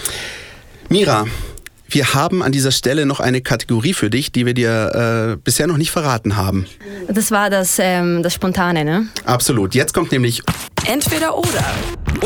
Mira, 0.91 1.27
wir 1.89 2.15
haben 2.15 2.43
an 2.43 2.53
dieser 2.53 2.71
Stelle 2.71 3.07
noch 3.07 3.21
eine 3.21 3.41
Kategorie 3.41 3.95
für 3.95 4.11
dich, 4.11 4.31
die 4.33 4.47
wir 4.47 4.55
dir 4.55 5.33
äh, 5.35 5.37
bisher 5.43 5.67
noch 5.67 5.77
nicht 5.79 5.91
verraten 5.91 6.37
haben. 6.37 6.67
Das 7.09 7.31
war 7.31 7.51
das, 7.51 7.79
ähm, 7.79 8.23
das 8.23 8.35
Spontane, 8.35 8.85
ne? 8.85 9.09
Absolut. 9.25 9.75
Jetzt 9.75 9.95
kommt 9.95 10.13
nämlich 10.13 10.43
Entweder 10.87 11.37
oder. 11.37 11.65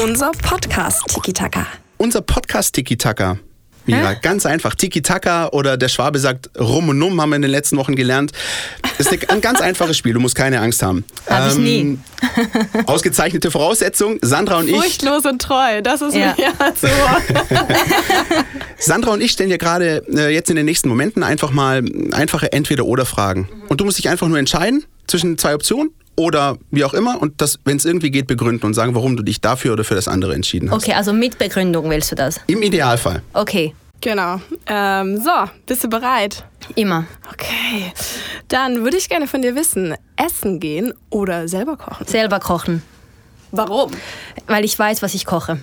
Unser 0.02 0.30
Podcast 0.32 1.02
Tiki 1.08 1.32
Taka. 1.32 1.66
unser 1.98 2.20
Podcast 2.22 2.74
Tiki 2.74 2.96
Taka. 2.96 3.38
Mira. 3.86 4.10
Hä? 4.10 4.16
Ganz 4.22 4.46
einfach. 4.46 4.74
Tiki-Taka 4.74 5.48
oder 5.48 5.76
der 5.76 5.88
Schwabe 5.88 6.18
sagt 6.18 6.50
Rum 6.58 6.88
und 6.90 6.98
Num, 6.98 7.20
haben 7.20 7.30
wir 7.30 7.36
in 7.36 7.42
den 7.42 7.50
letzten 7.50 7.76
Wochen 7.76 7.96
gelernt. 7.96 8.32
Ist 8.98 9.10
ein 9.28 9.40
ganz 9.40 9.60
einfaches 9.60 9.96
Spiel, 9.96 10.12
du 10.14 10.20
musst 10.20 10.34
keine 10.34 10.60
Angst 10.60 10.82
haben. 10.82 11.04
Ähm, 11.28 11.34
Hab 11.36 11.50
ich 11.52 11.58
nie. 11.58 11.98
Ausgezeichnete 12.86 13.50
Voraussetzung. 13.50 14.18
Sandra 14.22 14.58
und 14.58 14.68
ich, 14.68 14.76
Furchtlos 14.76 15.24
und 15.26 15.42
treu, 15.42 15.82
das 15.82 16.02
ist 16.02 16.14
Ja. 16.14 16.34
mir 16.36 16.44
ja 16.44 16.72
so. 16.80 16.86
Sandra 18.78 19.12
und 19.12 19.20
ich 19.20 19.32
stellen 19.32 19.50
dir 19.50 19.58
gerade 19.58 20.02
äh, 20.14 20.32
jetzt 20.32 20.50
in 20.50 20.56
den 20.56 20.64
nächsten 20.66 20.88
Momenten 20.88 21.22
einfach 21.22 21.50
mal 21.50 21.82
einfache 22.12 22.52
Entweder-Oder-Fragen. 22.52 23.48
Und 23.68 23.80
du 23.80 23.84
musst 23.84 23.98
dich 23.98 24.08
einfach 24.08 24.28
nur 24.28 24.38
entscheiden 24.38 24.84
zwischen 25.06 25.38
zwei 25.38 25.54
Optionen 25.54 25.90
oder 26.16 26.58
wie 26.70 26.84
auch 26.84 26.94
immer 26.94 27.20
und 27.20 27.40
das, 27.40 27.58
wenn 27.64 27.76
es 27.76 27.84
irgendwie 27.84 28.10
geht, 28.10 28.26
begründen 28.26 28.66
und 28.66 28.74
sagen, 28.74 28.94
warum 28.94 29.16
du 29.16 29.22
dich 29.22 29.40
dafür 29.40 29.72
oder 29.72 29.84
für 29.84 29.94
das 29.94 30.08
andere 30.08 30.34
entschieden 30.34 30.70
hast. 30.70 30.82
Okay, 30.82 30.92
also 30.94 31.12
mit 31.12 31.38
Begründung 31.38 31.88
willst 31.90 32.10
du 32.12 32.16
das? 32.16 32.40
Im 32.46 32.62
Idealfall. 32.62 33.22
Okay, 33.32 33.74
Genau. 34.02 34.40
Ähm, 34.66 35.16
so, 35.18 35.30
bist 35.66 35.84
du 35.84 35.88
bereit? 35.88 36.44
immer. 36.74 37.06
Okay. 37.32 37.92
Dann 38.48 38.82
würde 38.84 38.96
ich 38.96 39.08
gerne 39.08 39.26
von 39.28 39.42
dir 39.42 39.54
wissen, 39.54 39.94
essen 40.16 40.58
gehen 40.58 40.92
oder 41.08 41.46
selber 41.48 41.76
kochen? 41.76 42.06
Selber 42.06 42.40
kochen, 42.40 42.82
Warum? 43.52 43.92
weil 44.48 44.64
ich 44.64 44.76
weiß, 44.78 45.02
was 45.02 45.14
ich 45.14 45.24
koche. 45.24 45.58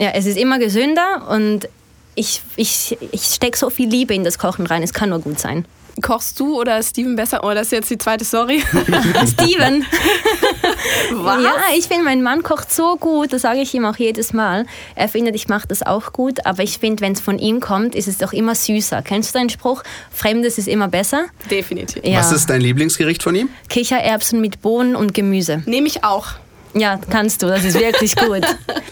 Ja, 0.00 0.10
es 0.10 0.26
ist 0.26 0.36
immer 0.38 0.58
gesünder 0.58 1.28
und 1.30 1.68
ich, 2.16 2.42
ich, 2.56 2.98
ich 3.12 3.22
stecke 3.22 3.56
so 3.56 3.70
viel 3.70 3.88
Liebe 3.88 4.12
in 4.14 4.24
das 4.24 4.38
Kochen 4.38 4.66
rein. 4.66 4.82
Es 4.82 4.92
kann 4.92 5.10
nur 5.10 5.20
gut 5.20 5.38
sein. 5.38 5.64
Kochst 6.02 6.38
du 6.38 6.58
oder 6.60 6.82
Steven 6.82 7.16
besser? 7.16 7.40
Oh, 7.42 7.52
das 7.52 7.66
ist 7.68 7.72
jetzt 7.72 7.90
die 7.90 7.98
zweite 7.98 8.24
Sorry. 8.24 8.60
Steven. 9.26 9.84
Was? 11.12 11.42
Ja, 11.42 11.54
ich 11.76 11.86
finde, 11.86 12.04
mein 12.04 12.22
Mann 12.22 12.42
kocht 12.42 12.72
so 12.72 12.96
gut, 12.96 13.32
das 13.32 13.42
sage 13.42 13.60
ich 13.60 13.74
ihm 13.74 13.84
auch 13.84 13.96
jedes 13.96 14.32
Mal. 14.32 14.66
Er 14.94 15.08
findet, 15.08 15.34
ich 15.34 15.48
mache 15.48 15.66
das 15.68 15.82
auch 15.82 16.12
gut, 16.12 16.44
aber 16.46 16.62
ich 16.62 16.78
finde, 16.78 17.02
wenn 17.02 17.12
es 17.12 17.20
von 17.20 17.38
ihm 17.38 17.60
kommt, 17.60 17.94
ist 17.94 18.08
es 18.08 18.18
doch 18.18 18.32
immer 18.32 18.54
süßer. 18.54 19.02
Kennst 19.02 19.34
du 19.34 19.38
den 19.38 19.50
Spruch? 19.50 19.82
Fremdes 20.10 20.58
ist 20.58 20.68
immer 20.68 20.88
besser? 20.88 21.26
Definitiv. 21.50 22.04
Ja. 22.04 22.18
Was 22.18 22.32
ist 22.32 22.48
dein 22.50 22.60
Lieblingsgericht 22.60 23.22
von 23.22 23.34
ihm? 23.34 23.48
Kichererbsen 23.68 24.40
mit 24.40 24.62
Bohnen 24.62 24.94
und 24.96 25.14
Gemüse. 25.14 25.62
Nehme 25.66 25.86
ich 25.88 26.04
auch. 26.04 26.26
Ja, 26.74 27.00
kannst 27.10 27.42
du, 27.42 27.46
das 27.46 27.64
ist 27.64 27.78
wirklich 27.78 28.14
gut. 28.16 28.42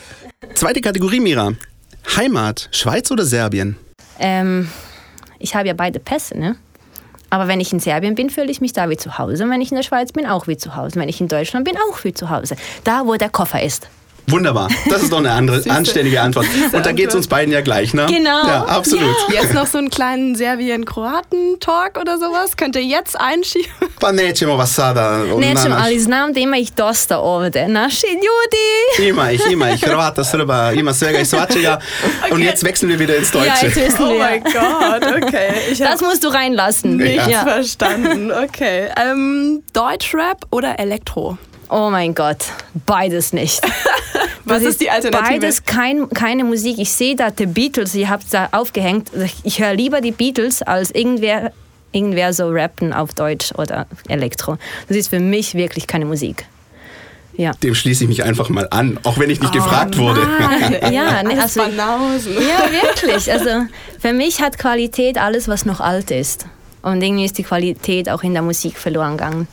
Zweite 0.54 0.80
Kategorie, 0.80 1.20
Mira. 1.20 1.52
Heimat, 2.16 2.68
Schweiz 2.72 3.10
oder 3.10 3.24
Serbien? 3.24 3.76
ähm, 4.18 4.68
ich 5.38 5.54
habe 5.54 5.68
ja 5.68 5.74
beide 5.74 6.00
Pässe, 6.00 6.38
ne? 6.38 6.56
Aber 7.36 7.48
wenn 7.48 7.60
ich 7.60 7.70
in 7.70 7.80
Serbien 7.80 8.14
bin, 8.14 8.30
fühle 8.30 8.50
ich 8.50 8.62
mich 8.62 8.72
da 8.72 8.88
wie 8.88 8.96
zu 8.96 9.18
Hause. 9.18 9.44
Und 9.44 9.50
wenn 9.50 9.60
ich 9.60 9.70
in 9.70 9.76
der 9.76 9.82
Schweiz 9.82 10.10
bin, 10.10 10.24
auch 10.24 10.46
wie 10.46 10.56
zu 10.56 10.74
Hause. 10.74 10.98
Wenn 10.98 11.10
ich 11.10 11.20
in 11.20 11.28
Deutschland 11.28 11.66
bin, 11.66 11.76
auch 11.76 12.02
wie 12.02 12.14
zu 12.14 12.30
Hause. 12.30 12.56
Da, 12.82 13.06
wo 13.06 13.14
der 13.16 13.28
Koffer 13.28 13.62
ist. 13.62 13.90
Wunderbar. 14.28 14.68
Das 14.90 15.02
ist 15.02 15.12
doch 15.12 15.18
eine 15.18 15.30
andere, 15.32 15.62
anständige 15.70 16.20
Antwort. 16.20 16.46
Und 16.72 16.84
da 16.86 16.92
geht 16.92 17.08
es 17.08 17.14
uns 17.14 17.26
beiden 17.28 17.52
ja 17.52 17.60
gleich, 17.60 17.94
ne? 17.94 18.06
Genau. 18.06 18.46
Ja, 18.48 18.64
absolut. 18.68 19.16
Jetzt 19.32 19.54
noch 19.54 19.66
so 19.66 19.78
einen 19.78 19.88
kleinen 19.90 20.34
Serbien-Kroaten-Talk 20.34 21.98
oder 22.00 22.18
sowas. 22.18 22.56
Könnt 22.56 22.76
ihr 22.76 22.82
jetzt 22.84 23.16
einschieben? 23.20 23.70
Pa 24.00 24.12
nećemo 24.12 24.56
vas 24.56 24.74
sada. 24.74 25.18
Nećem, 25.38 25.70
na- 25.70 25.82
ali 25.84 26.00
znam 26.00 26.32
da 26.32 26.40
ima 26.40 26.56
ih 26.56 26.72
dosta 26.72 27.18
ovde. 27.18 27.68
Naši 27.68 28.06
ljudi. 28.06 29.08
Ima 29.08 29.30
ich, 29.30 29.40
ima 29.52 29.70
ich. 29.70 29.84
Hrvata, 29.86 30.24
Srba, 30.24 30.72
ima 30.72 30.92
svega 30.94 31.18
i 31.18 31.24
svačega. 31.24 31.80
Und 32.30 32.42
jetzt 32.42 32.62
wechseln 32.62 32.88
wir 32.88 32.98
wieder 32.98 33.16
ins 33.18 33.32
Ja, 33.34 33.40
Deutsche. 33.40 33.66
jetzt 33.66 33.76
wissen 33.76 34.04
Oh 34.04 34.12
wir. 34.12 34.18
mein 34.18 34.42
Gott, 34.42 35.22
okay. 35.22 35.50
Ich 35.72 35.78
Das 35.78 36.00
musst 36.00 36.24
du 36.24 36.28
reinlassen. 36.28 36.96
nichts 36.96 37.28
Ja. 37.30 37.44
verstanden. 37.44 38.32
Okay. 38.44 38.88
Ähm, 38.96 39.62
Deutschrap 39.74 40.38
oder 40.50 40.78
Elektro? 40.78 41.38
Oh 41.68 41.90
mein 41.90 42.14
Gott, 42.14 42.44
beides 42.86 43.32
nicht. 43.32 43.60
Was 44.44 44.62
Das 44.62 44.70
ist 44.70 44.80
die 44.80 44.90
Alternative? 44.90 45.40
Beides 45.40 45.64
kein, 45.64 46.08
keine 46.10 46.44
Musik. 46.44 46.78
Ich 46.78 46.92
sehe 46.92 47.16
da 47.16 47.30
die 47.30 47.46
Beatles, 47.46 47.94
ihr 47.94 48.08
habt 48.08 48.32
da 48.32 48.48
aufgehängt. 48.52 49.10
Ich 49.42 49.60
höre 49.60 49.74
lieber 49.74 50.00
die 50.00 50.12
Beatles 50.12 50.62
als 50.62 50.92
irgendwer, 50.92 51.52
irgendwer 51.90 52.32
so 52.32 52.48
rappen 52.50 52.92
auf 52.92 53.12
Deutsch 53.14 53.52
oder 53.56 53.86
Elektro. 54.08 54.56
Das 54.86 54.96
ist 54.96 55.08
für 55.08 55.18
mich 55.18 55.54
wirklich 55.54 55.88
keine 55.88 56.04
Musik. 56.04 56.46
Ja. 57.36 57.52
Dem 57.52 57.74
schließe 57.74 58.04
ich 58.04 58.08
mich 58.08 58.22
einfach 58.22 58.48
mal 58.48 58.66
an, 58.70 58.98
auch 59.02 59.18
wenn 59.18 59.28
ich 59.28 59.40
nicht 59.40 59.52
gefragt 59.52 59.98
wurde. 59.98 60.22
Ah, 60.22 60.88
ja, 60.90 61.22
ne, 61.22 61.42
also, 61.42 61.60
ja, 61.60 62.70
wirklich. 62.82 63.30
Also 63.30 63.66
für 64.00 64.12
mich 64.12 64.40
hat 64.40 64.58
Qualität 64.58 65.18
alles, 65.18 65.48
was 65.48 65.66
noch 65.66 65.80
alt 65.80 66.10
ist. 66.10 66.46
Und 66.82 67.02
irgendwie 67.02 67.24
ist 67.24 67.36
die 67.36 67.42
Qualität 67.42 68.08
auch 68.08 68.22
in 68.22 68.32
der 68.32 68.42
Musik 68.42 68.78
verloren 68.78 69.16
gegangen. 69.16 69.48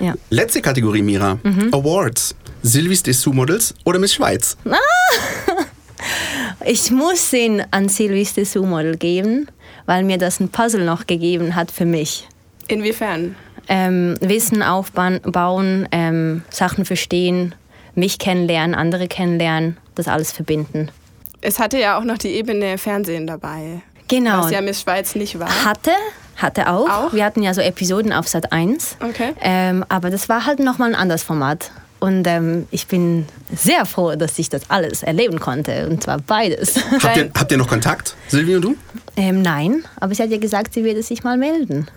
Ja. 0.00 0.14
Letzte 0.30 0.60
Kategorie, 0.62 1.02
Mira. 1.02 1.38
Mhm. 1.42 1.72
Awards. 1.72 2.34
Silvis 2.62 3.02
Dessous 3.02 3.32
Models 3.34 3.74
oder 3.84 3.98
Miss 3.98 4.14
Schweiz? 4.14 4.56
Ich 6.64 6.90
muss 6.90 7.30
den 7.30 7.62
an 7.70 7.88
Sylvie 7.88 8.24
Dessous 8.24 8.66
Model 8.66 8.96
geben, 8.96 9.46
weil 9.86 10.02
mir 10.04 10.18
das 10.18 10.40
ein 10.40 10.48
Puzzle 10.48 10.84
noch 10.84 11.06
gegeben 11.06 11.54
hat 11.54 11.70
für 11.70 11.84
mich. 11.84 12.26
Inwiefern? 12.68 13.36
Ähm, 13.68 14.16
Wissen 14.20 14.62
aufbauen, 14.62 15.20
bauen, 15.22 15.88
ähm, 15.92 16.42
Sachen 16.50 16.84
verstehen, 16.84 17.54
mich 17.94 18.18
kennenlernen, 18.18 18.74
andere 18.74 19.06
kennenlernen, 19.08 19.76
das 19.94 20.08
alles 20.08 20.32
verbinden. 20.32 20.90
Es 21.40 21.58
hatte 21.58 21.78
ja 21.78 21.98
auch 21.98 22.04
noch 22.04 22.18
die 22.18 22.30
Ebene 22.30 22.78
Fernsehen 22.78 23.26
dabei. 23.26 23.82
Genau. 24.08 24.42
Was 24.42 24.50
ja 24.50 24.60
Miss 24.60 24.80
Schweiz 24.80 25.14
nicht 25.14 25.38
war. 25.38 25.64
Hatte, 25.64 25.90
hatte 26.36 26.68
auch. 26.68 26.88
Auch? 26.88 27.12
Wir 27.12 27.24
hatten 27.24 27.42
ja 27.42 27.54
so 27.54 27.60
Episoden 27.60 28.12
auf 28.12 28.28
Sat 28.28 28.52
1. 28.52 28.96
Okay. 29.00 29.32
Ähm, 29.40 29.84
aber 29.88 30.10
das 30.10 30.28
war 30.28 30.46
halt 30.46 30.58
nochmal 30.58 30.90
ein 30.90 30.94
anderes 30.94 31.22
Format. 31.22 31.70
Und 31.98 32.26
ähm, 32.26 32.66
ich 32.70 32.86
bin 32.86 33.26
sehr 33.54 33.86
froh, 33.86 34.16
dass 34.16 34.38
ich 34.38 34.50
das 34.50 34.68
alles 34.68 35.02
erleben 35.02 35.40
konnte. 35.40 35.88
Und 35.88 36.02
zwar 36.02 36.18
beides. 36.18 36.76
Habt 37.02 37.16
ihr, 37.16 37.30
habt 37.34 37.50
ihr 37.50 37.58
noch 37.58 37.68
Kontakt, 37.68 38.14
Silvi 38.28 38.56
und 38.56 38.62
du? 38.62 38.76
Ähm, 39.16 39.42
nein, 39.42 39.84
aber 40.00 40.14
sie 40.14 40.22
hat 40.22 40.30
ja 40.30 40.38
gesagt, 40.38 40.74
sie 40.74 40.84
würde 40.84 41.02
sich 41.02 41.22
mal 41.24 41.36
melden. 41.36 41.86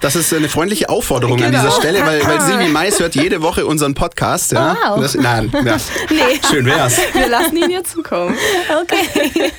Das 0.00 0.16
ist 0.16 0.32
eine 0.34 0.48
freundliche 0.48 0.88
Aufforderung 0.88 1.42
an 1.42 1.50
Genau. 1.50 1.62
dieser 1.64 1.72
Stelle, 1.76 2.00
weil, 2.04 2.24
weil 2.26 2.40
Silvi 2.46 2.68
Mais 2.68 2.98
hört 3.00 3.14
jede 3.14 3.40
Woche 3.42 3.64
unseren 3.66 3.94
Podcast. 3.94 4.52
Ja? 4.52 4.76
Wow. 4.88 5.00
Das, 5.00 5.14
nein, 5.14 5.50
ja. 5.64 5.76
Nee. 6.10 6.40
Schön 6.50 6.66
wär's. 6.66 6.98
Wir 7.12 7.28
lassen 7.28 7.56
ihn 7.56 7.68
hier 7.68 7.84
zukommen. 7.84 8.36
Okay. 8.82 9.50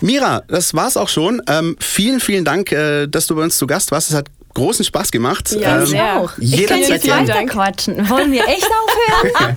Mira, 0.00 0.42
das 0.48 0.74
war's 0.74 0.96
auch 0.96 1.08
schon. 1.08 1.42
Ähm, 1.48 1.76
vielen, 1.80 2.20
vielen 2.20 2.44
Dank, 2.44 2.72
äh, 2.72 3.06
dass 3.06 3.26
du 3.26 3.36
bei 3.36 3.42
uns 3.42 3.58
zu 3.58 3.66
Gast 3.66 3.90
warst. 3.92 4.10
Es 4.10 4.16
hat 4.16 4.26
großen 4.54 4.84
Spaß 4.84 5.10
gemacht. 5.10 5.52
Ja, 5.52 5.78
ähm, 5.78 5.86
sehr. 5.86 6.16
Auch. 6.20 6.32
Ich 6.38 6.66
kann 6.66 6.78
jederzeit 6.78 6.88
jetzt 6.88 7.04
gerne. 7.04 7.28
weiter 7.28 7.46
quatschen. 7.46 8.08
Wollen 8.10 8.32
wir 8.32 8.46
echt 8.48 8.64
aufhören? 8.66 9.56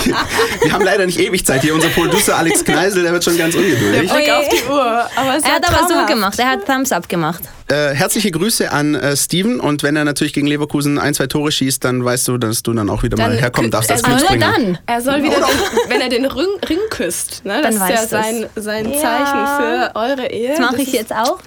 Wir 0.62 0.72
haben 0.72 0.84
leider 0.84 1.06
nicht 1.06 1.18
ewig 1.18 1.44
Zeit 1.44 1.62
hier. 1.62 1.74
Unser 1.74 1.88
Producer 1.88 2.36
Alex 2.36 2.64
Kneisel, 2.64 3.02
der 3.02 3.12
wird 3.12 3.24
schon 3.24 3.36
ganz 3.36 3.54
Der 3.54 3.62
ungeduldig. 3.62 4.00
Blick 4.00 4.12
Oje. 4.12 4.38
auf 4.38 4.48
die 4.48 4.64
Uhr. 4.68 4.82
Aber 5.16 5.34
er 5.34 5.54
hat 5.54 5.72
war 5.72 5.78
aber 5.84 5.88
so 5.88 6.06
gemacht. 6.06 6.38
Er 6.38 6.48
hat 6.50 6.66
Thumbs 6.66 6.92
up 6.92 7.08
gemacht. 7.08 7.42
Äh, 7.70 7.94
herzliche 7.94 8.30
Grüße 8.30 8.70
an 8.72 8.94
äh, 8.94 9.16
Steven 9.16 9.60
und 9.60 9.82
wenn 9.82 9.94
er 9.96 10.04
natürlich 10.04 10.32
gegen 10.32 10.46
Leverkusen 10.46 10.98
ein, 10.98 11.14
zwei 11.14 11.26
Tore 11.28 11.52
schießt, 11.52 11.84
dann 11.84 12.04
weißt 12.04 12.26
du, 12.28 12.36
dass 12.38 12.62
du 12.62 12.72
dann 12.72 12.90
auch 12.90 13.02
wieder 13.02 13.16
Dann 13.16 13.30
mal 13.32 13.38
herkommen 13.40 13.70
darfst 13.70 13.90
als 13.92 14.02
er 14.02 14.08
soll 14.08 14.16
Glücksbringer. 14.18 14.52
dann. 14.52 14.78
Er 14.86 15.00
soll 15.00 15.22
wieder, 15.22 15.36
den, 15.36 15.90
wenn 15.90 16.00
er 16.00 16.08
den 16.08 16.24
Ring, 16.26 16.46
Ring 16.68 16.78
küsst, 16.90 17.44
ne? 17.44 17.60
das 17.62 17.78
Dann 17.78 17.88
ist 17.88 18.00
ja 18.00 18.06
sein, 18.06 18.46
sein 18.56 18.90
Ja. 18.92 18.98
Zeichen 18.98 19.46
für 19.56 19.90
eure 19.96 20.26
Ehe. 20.30 20.48
Das 20.50 20.58
mache 20.58 20.82
ich 20.82 20.92
jetzt 20.92 21.12
auch. 21.12 21.38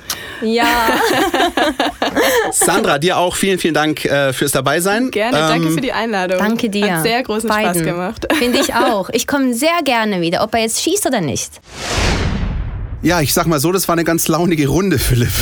Ja. 0.42 0.64
Sandra, 2.52 3.00
dir 3.00 3.18
auch 3.18 3.36
vielen, 3.36 3.60
vielen 3.60 3.74
Dank 3.74 4.06
äh, 4.06 4.34
fürs 4.34 4.52
Dabeisein. 4.52 5.12
Gerne, 5.12 5.38
danke 5.38 5.68
Ähm, 5.68 5.74
für 5.76 5.82
die 5.82 5.94
Einladung. 5.94 6.38
Danke 6.40 6.70
dir. 6.70 6.98
Hat 6.98 7.04
sehr 7.04 7.24
großen 7.24 7.50
Spaß 7.50 7.64
Beiden. 7.64 7.86
gemacht. 7.86 8.28
Finde 8.34 8.60
ich 8.60 8.74
auch. 8.74 9.10
Ich 9.12 9.28
komme 9.28 9.54
sehr 9.54 9.82
gerne 9.84 10.22
wieder, 10.22 10.44
ob 10.44 10.54
er 10.54 10.62
jetzt 10.62 10.82
schießt 10.82 11.06
oder 11.06 11.22
nicht. 11.22 11.52
Ja, 13.04 13.20
ich 13.20 13.34
sag 13.34 13.48
mal 13.48 13.60
so, 13.60 13.74
das 13.74 13.90
war 13.90 13.94
eine 13.94 14.06
ganz 14.06 14.30
launige 14.30 14.68
Runde, 14.68 14.98
Philipp. 15.10 15.34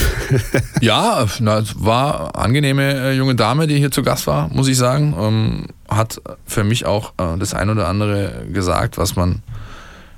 Ja, 0.82 1.28
na, 1.40 1.60
es 1.60 1.76
war 1.78 2.36
angenehme 2.36 2.94
äh, 2.94 3.14
junge 3.14 3.36
Dame, 3.36 3.68
die 3.68 3.78
hier 3.78 3.92
zu 3.92 4.02
Gast 4.02 4.26
war, 4.26 4.50
muss 4.50 4.68
ich 4.68 4.78
sagen. 4.78 5.16
Ähm, 5.18 5.68
hat 5.88 6.20
für 6.48 6.64
mich 6.64 6.86
auch 6.86 7.14
äh, 7.20 7.38
das 7.38 7.54
ein 7.54 7.70
oder 7.70 7.88
andere 7.88 8.48
gesagt, 8.52 8.98
was 8.98 9.16
man 9.16 9.44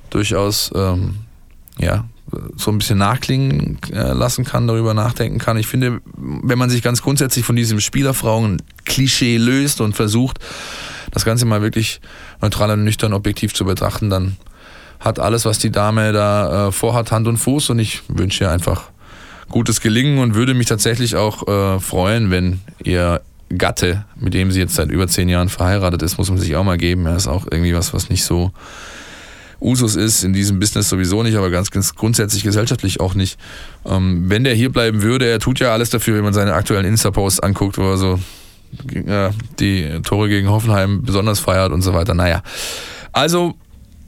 durchaus 0.10 0.72
ähm, 0.74 1.16
ja, 1.78 2.06
so 2.56 2.72
ein 2.72 2.78
bisschen 2.78 2.98
nachklingen 2.98 3.78
äh, 3.92 4.14
lassen 4.14 4.46
kann, 4.46 4.66
darüber 4.66 4.94
nachdenken 4.94 5.38
kann. 5.38 5.58
Ich 5.58 5.68
finde, 5.68 6.00
wenn 6.16 6.58
man 6.58 6.70
sich 6.70 6.82
ganz 6.82 7.02
grundsätzlich 7.02 7.46
von 7.46 7.58
diesem 7.58 7.82
Spielerfrauen-Klischee 7.82 9.38
löst 9.38 9.82
und 9.82 9.98
versucht, 9.98 10.40
das 11.12 11.26
Ganze 11.26 11.46
mal 11.46 11.62
wirklich 11.62 12.00
neutral 12.42 12.72
und 12.72 12.86
nüchtern 12.86 13.12
objektiv 13.12 13.54
zu 13.54 13.66
betrachten, 13.66 14.10
dann 14.10 14.38
hat 15.04 15.20
alles, 15.20 15.46
was 15.46 15.60
die 15.60 15.72
Dame 15.72 16.14
da 16.14 16.68
äh, 16.68 16.72
vorhat, 16.72 17.12
Hand 17.12 17.28
und 17.28 17.38
Fuß 17.38 17.70
und 17.72 17.80
ich 17.80 18.02
wünsche 18.08 18.46
ihr 18.46 18.52
einfach 18.52 18.90
gutes 19.50 19.82
Gelingen 19.82 20.20
und 20.20 20.34
würde 20.34 20.54
mich 20.54 20.68
tatsächlich 20.68 21.16
auch 21.16 21.48
äh, 21.48 21.80
freuen, 21.80 22.32
wenn 22.32 22.62
ihr 22.84 23.22
Gatte, 23.56 24.06
mit 24.20 24.34
dem 24.34 24.52
sie 24.52 24.60
jetzt 24.60 24.76
seit 24.76 24.90
über 24.90 25.08
zehn 25.08 25.30
Jahren 25.30 25.50
verheiratet 25.50 26.02
ist, 26.02 26.18
muss 26.18 26.30
man 26.30 26.40
sich 26.40 26.56
auch 26.56 26.64
mal 26.64 26.78
geben. 26.78 27.06
Er 27.06 27.18
ist 27.18 27.28
auch 27.28 27.46
irgendwie 27.52 27.76
was, 27.76 27.94
was 27.94 28.10
nicht 28.10 28.24
so 28.24 28.52
Usus 29.62 29.96
ist, 29.96 30.24
in 30.24 30.34
diesem 30.34 30.60
Business 30.60 30.90
sowieso 30.90 31.22
nicht, 31.22 31.38
aber 31.38 31.50
ganz, 31.50 31.70
ganz 31.70 31.96
grundsätzlich 31.96 32.44
gesellschaftlich 32.44 33.00
auch 33.00 33.14
nicht. 33.14 33.40
Ähm, 33.86 34.30
wenn 34.30 34.44
der 34.44 34.56
hier 34.56 34.72
bleiben 34.72 35.02
würde, 35.02 35.26
er 35.26 35.40
tut 35.40 35.60
ja 35.60 35.74
alles 35.74 35.90
dafür, 35.90 36.16
wenn 36.16 36.24
man 36.24 36.34
seine 36.34 36.54
aktuellen 36.54 36.86
Insta-Posts 36.86 37.42
anguckt, 37.42 37.78
wo 37.78 37.92
er 37.92 37.98
so 37.98 38.20
äh, 38.94 39.30
die 39.60 40.02
Tore 40.04 40.30
gegen 40.30 40.50
Hoffenheim 40.50 41.04
besonders 41.04 41.40
feiert 41.40 41.72
und 41.72 41.82
so 41.82 41.94
weiter. 41.94 42.14
Naja, 42.14 42.42
also 43.12 43.54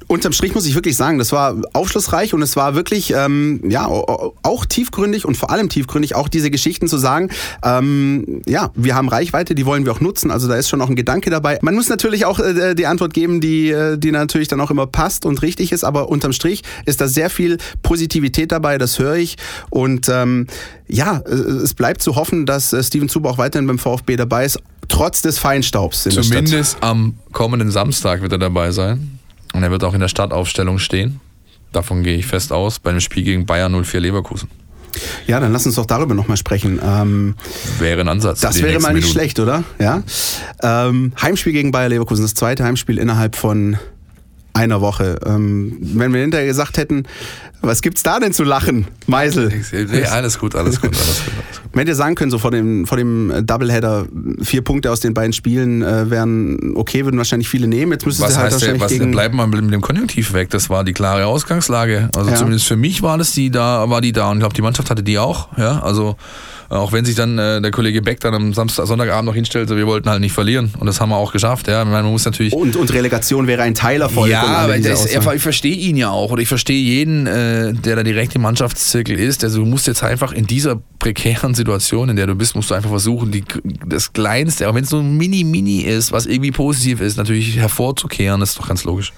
unterm 0.08 0.34
Strich 0.34 0.54
muss 0.54 0.66
ich 0.66 0.76
wirklich 0.76 0.96
sagen, 0.96 1.18
das 1.18 1.32
war 1.32 1.56
aufschlussreich 1.74 2.34
und 2.34 2.42
es 2.42 2.56
war 2.56 2.76
wirklich 2.76 3.14
ähm, 3.16 3.62
ja 3.68 3.88
auch 3.88 4.66
tiefgründig 4.66 5.26
und 5.26 5.36
vor 5.36 5.50
allem 5.50 5.70
tiefgründig 5.70 6.16
auch 6.16 6.28
diese 6.28 6.52
Geschichten 6.52 6.88
zu 6.88 6.98
sagen. 6.98 7.30
Ähm, 7.64 8.42
ja, 8.46 8.72
wir 8.76 8.96
haben 8.96 9.10
Reichweite, 9.10 9.56
die 9.56 9.66
wollen 9.66 9.86
wir 9.86 9.94
auch 9.94 10.02
nutzen. 10.02 10.32
Also 10.32 10.48
da 10.48 10.56
ist 10.56 10.70
schon 10.70 10.82
auch 10.82 10.90
ein 10.90 10.96
Gedanke 10.96 11.30
dabei. 11.30 11.60
Man 11.62 11.76
muss 11.76 11.90
natürlich 11.90 12.26
auch 12.26 12.40
äh, 12.40 12.76
die 12.76 12.86
Antwort 12.86 13.14
geben, 13.14 13.42
die 13.42 13.70
äh, 13.70 13.98
die 13.98 14.12
natürlich 14.12 14.48
dann 14.48 14.62
auch 14.62 14.72
immer 14.72 14.88
passt 14.88 15.26
und 15.26 15.42
richtig 15.42 15.72
ist. 15.72 15.84
Aber 15.84 16.10
unterm 16.10 16.34
Strich 16.34 16.64
ist 16.86 17.02
da 17.02 17.08
sehr 17.08 17.30
viel 17.30 17.58
Positivität 17.82 18.52
dabei. 18.52 18.78
Das 18.78 19.00
höre 19.00 19.16
ich 19.16 19.38
und 19.70 20.10
ähm, 20.10 20.48
ja, 20.88 21.22
äh, 21.26 21.32
es 21.32 21.74
bleibt 21.74 22.02
zu 22.02 22.16
hoffen, 22.16 22.46
dass 22.46 22.74
äh, 22.74 22.84
Steven 22.84 23.10
Zuber 23.10 23.30
auch 23.32 23.38
weiterhin 23.38 23.68
beim 23.68 23.80
VfB 23.80 24.18
dabei 24.18 24.46
ist, 24.46 24.60
trotz 24.88 25.22
des 25.22 25.40
Feinstaubs. 25.40 26.04
Zumindest 26.04 26.78
am 26.82 27.16
kommenden 27.32 27.72
Samstag 27.72 28.22
wird 28.22 28.32
er 28.32 28.38
dabei 28.38 28.72
sein. 28.72 29.15
Und 29.56 29.64
er 29.64 29.72
wird 29.72 29.84
auch 29.84 29.94
in 29.94 30.02
der 30.02 30.08
Startaufstellung 30.08 30.80
stehen. 30.80 31.20
Davon 31.72 32.04
gehe 32.04 32.18
ich 32.18 32.26
fest 32.26 32.52
aus, 32.52 32.80
bei 32.80 32.92
dem 32.92 33.00
Spiel 33.00 33.24
gegen 33.24 33.46
Bayern 33.46 33.84
04 33.84 34.00
Leverkusen. 34.00 34.50
Ja, 35.28 35.40
dann 35.40 35.52
lass 35.52 35.66
uns 35.66 35.76
doch 35.76 35.86
darüber 35.86 36.14
nochmal 36.14 36.38
sprechen. 36.38 36.80
Ähm, 36.84 37.36
wäre 37.80 38.02
ein 38.02 38.08
Ansatz. 38.08 38.40
Das 38.40 38.62
wäre 38.62 38.80
mal 38.80 38.94
nicht 38.94 39.04
Minuten. 39.04 39.12
schlecht, 39.12 39.40
oder? 39.40 39.64
Ja. 39.80 40.04
Ähm, 40.62 41.12
Heimspiel 41.22 41.54
gegen 41.54 41.72
Bayer 41.72 41.90
Leverkusen, 41.90 42.24
das 42.24 42.34
zweite 42.34 42.64
Heimspiel 42.64 42.98
innerhalb 42.98 43.36
von 43.36 43.78
einer 44.54 44.80
Woche. 44.80 45.20
Ähm, 45.26 45.78
wenn 45.82 46.14
wir 46.14 46.22
hinterher 46.22 46.48
gesagt 46.48 46.78
hätten, 46.78 47.04
was 47.62 47.82
gibt's 47.82 48.04
da 48.04 48.20
denn 48.20 48.32
zu 48.32 48.44
lachen, 48.44 48.88
Meisel? 49.08 49.52
Nee, 49.72 50.06
alles 50.06 50.40
gut, 50.40 50.56
alles 50.56 50.80
gut, 50.80 50.96
alles 50.96 51.26
gut. 51.26 51.34
Alles 51.46 51.62
gut. 51.62 51.65
Wenn 51.76 51.88
ihr 51.88 51.96
sagen 51.96 52.16
können, 52.16 52.32
so 52.32 52.40
vor 52.40 52.52
dem, 52.52 52.86
vor 52.86 52.98
dem 52.98 53.34
Doubleheader, 53.46 54.06
vier 54.42 54.64
Punkte 54.64 54.92
aus 54.92 55.02
den 55.02 55.14
beiden 55.14 55.34
Spielen 55.34 55.82
äh, 55.82 56.10
wären 56.10 56.74
okay, 56.76 57.04
würden 57.04 57.18
wahrscheinlich 57.18 57.50
viele 57.50 57.68
nehmen. 57.68 57.92
Jetzt 57.92 58.06
müssen 58.06 58.22
was 58.22 58.32
sie 58.32 58.38
halt 58.38 58.46
heißt 58.46 58.62
wahrscheinlich 58.62 58.80
der, 58.80 58.86
was, 58.86 58.92
gegen... 58.92 59.12
Bleiben 59.12 59.36
wir 59.36 59.46
mit 59.46 59.74
dem 59.74 59.82
Konjunktiv 59.82 60.32
weg, 60.34 60.50
das 60.50 60.70
war 60.70 60.86
die 60.86 60.94
klare 60.94 61.26
Ausgangslage. 61.26 62.10
Also 62.16 62.30
ja. 62.30 62.36
zumindest 62.38 62.66
für 62.66 62.78
mich 62.78 63.04
war 63.04 63.18
das 63.18 63.34
die 63.34 63.52
da, 63.52 63.90
war 63.90 64.00
die 64.00 64.14
da 64.14 64.32
und 64.32 64.38
ich 64.38 64.40
glaube, 64.40 64.56
die 64.56 64.62
Mannschaft 64.62 64.90
hatte 64.90 65.04
die 65.04 65.20
auch. 65.20 65.50
Ja, 65.58 65.80
also 65.80 66.16
auch 66.70 66.92
wenn 66.92 67.06
sich 67.06 67.16
dann 67.16 67.38
äh, 67.38 67.62
der 67.62 67.72
Kollege 67.72 68.02
Beck 68.02 68.20
dann 68.20 68.34
am 68.34 68.54
Samstag, 68.54 68.88
Sonntagabend 68.88 69.26
noch 69.26 69.36
hinstellt, 69.36 69.70
so, 69.70 69.78
wir 69.78 69.88
wollten 69.88 70.10
halt 70.10 70.22
nicht 70.22 70.34
verlieren. 70.34 70.74
Und 70.80 70.88
das 70.88 71.00
haben 71.00 71.10
wir 71.10 71.18
auch 71.18 71.32
geschafft. 71.32 71.68
Ja. 71.68 71.84
Meine, 71.86 72.04
man 72.04 72.12
muss 72.12 72.26
natürlich 72.26 72.54
und, 72.54 72.76
und 72.76 72.94
Relegation 72.94 73.48
wäre 73.48 73.62
ein 73.62 73.76
Teilerfolg. 73.76 74.30
Ja, 74.30 74.44
aber 74.44 74.78
das, 74.80 75.06
ich 75.06 75.42
verstehe 75.42 75.76
ihn 75.76 75.98
ja 75.98 76.10
auch. 76.10 76.32
Oder 76.32 76.42
ich 76.42 76.48
verstehe 76.48 76.82
jeden, 76.82 77.28
äh, 77.28 77.74
der 77.74 77.98
da 77.98 78.04
direkt 78.04 78.36
im 78.36 78.42
Mannschaftszirkel 78.42 79.20
ist. 79.20 79.44
Also 79.44 79.60
du 79.60 79.66
musst 79.66 79.88
jetzt 79.88 80.04
einfach 80.04 80.32
in 80.32 80.48
dieser 80.48 80.82
prekären 81.00 81.54
Situation, 81.54 82.10
in 82.10 82.16
der 82.16 82.28
du 82.28 82.36
bist, 82.36 82.56
musst 82.56 82.72
du 82.72 82.76
einfach 82.76 82.90
versuchen, 82.90 83.32
die, 83.32 83.44
das 83.86 84.14
Kleinste, 84.14 84.70
auch 84.70 84.76
wenn 84.76 84.84
es 84.84 84.90
so 84.90 85.00
ein 85.00 85.18
Mini-Mini 85.18 85.82
ist, 85.82 86.12
was 86.12 86.26
irgendwie 86.26 86.52
positiv 86.52 87.02
ist, 87.02 87.18
natürlich 87.18 87.58
hervorzukehren. 87.58 88.40
Das 88.40 88.50
ist 88.50 88.60
doch 88.60 88.68
ganz 88.68 88.84
logisch. 88.84 89.14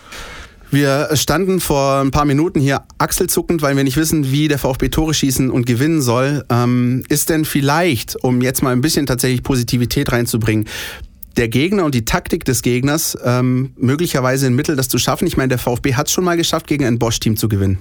Wir 0.69 1.09
standen 1.13 1.59
vor 1.59 2.01
ein 2.01 2.11
paar 2.11 2.25
Minuten 2.25 2.59
hier 2.59 2.83
achselzuckend, 2.97 3.61
weil 3.61 3.77
wir 3.77 3.83
nicht 3.83 3.95
wissen, 3.95 4.31
wie 4.31 4.47
der 4.47 4.59
VfB 4.59 4.89
Tore 4.89 5.13
schießen 5.13 5.49
und 5.49 5.65
gewinnen 5.65 6.01
soll. 6.01 6.43
Ähm, 6.49 7.03
ist 7.07 7.29
denn 7.29 7.45
vielleicht, 7.45 8.21
um 8.23 8.41
jetzt 8.41 8.61
mal 8.61 8.71
ein 8.71 8.81
bisschen 8.81 9.05
tatsächlich 9.05 9.43
Positivität 9.43 10.11
reinzubringen, 10.11 10.67
der 11.37 11.47
Gegner 11.47 11.85
und 11.85 11.95
die 11.95 12.03
Taktik 12.03 12.43
des 12.43 12.63
Gegners 12.63 13.17
ähm, 13.23 13.71
möglicherweise 13.77 14.47
ein 14.47 14.55
Mittel, 14.55 14.75
das 14.75 14.89
zu 14.89 14.97
schaffen? 14.97 15.25
Ich 15.27 15.37
meine, 15.37 15.49
der 15.49 15.59
VfB 15.59 15.93
hat 15.93 16.07
es 16.07 16.13
schon 16.13 16.25
mal 16.25 16.35
geschafft, 16.35 16.67
gegen 16.67 16.83
ein 16.83 16.99
Bosch-Team 16.99 17.37
zu 17.37 17.47
gewinnen. 17.47 17.79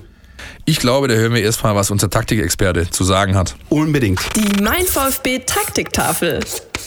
Ich 0.65 0.79
glaube, 0.79 1.09
da 1.09 1.15
hören 1.15 1.35
wir 1.35 1.43
erstmal, 1.43 1.75
was 1.75 1.91
unser 1.91 2.11
Taktikexperte 2.11 2.91
zu 2.91 3.03
sagen 3.03 3.35
hat. 3.35 3.57
Unbedingt. 3.69 4.21
Die 4.37 4.63
Mein 4.63 4.85
VfB 4.85 5.41
Taktiktafel. 5.41 6.41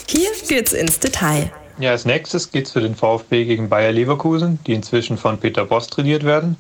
Hier 0.08 0.30
geht's 0.48 0.72
ins 0.72 1.00
Detail. 1.00 1.52
Ja, 1.80 1.92
als 1.92 2.04
nächstes 2.04 2.52
geht 2.52 2.66
es 2.66 2.74
für 2.74 2.82
den 2.82 2.94
VfB 2.94 3.46
gegen 3.46 3.70
Bayer 3.70 3.94
Leverkusen, 3.94 4.60
die 4.68 4.74
inzwischen 4.74 5.18
von 5.18 5.38
Peter 5.38 5.64
Boss 5.64 5.88
trainiert 5.88 6.26
werden. 6.26 6.58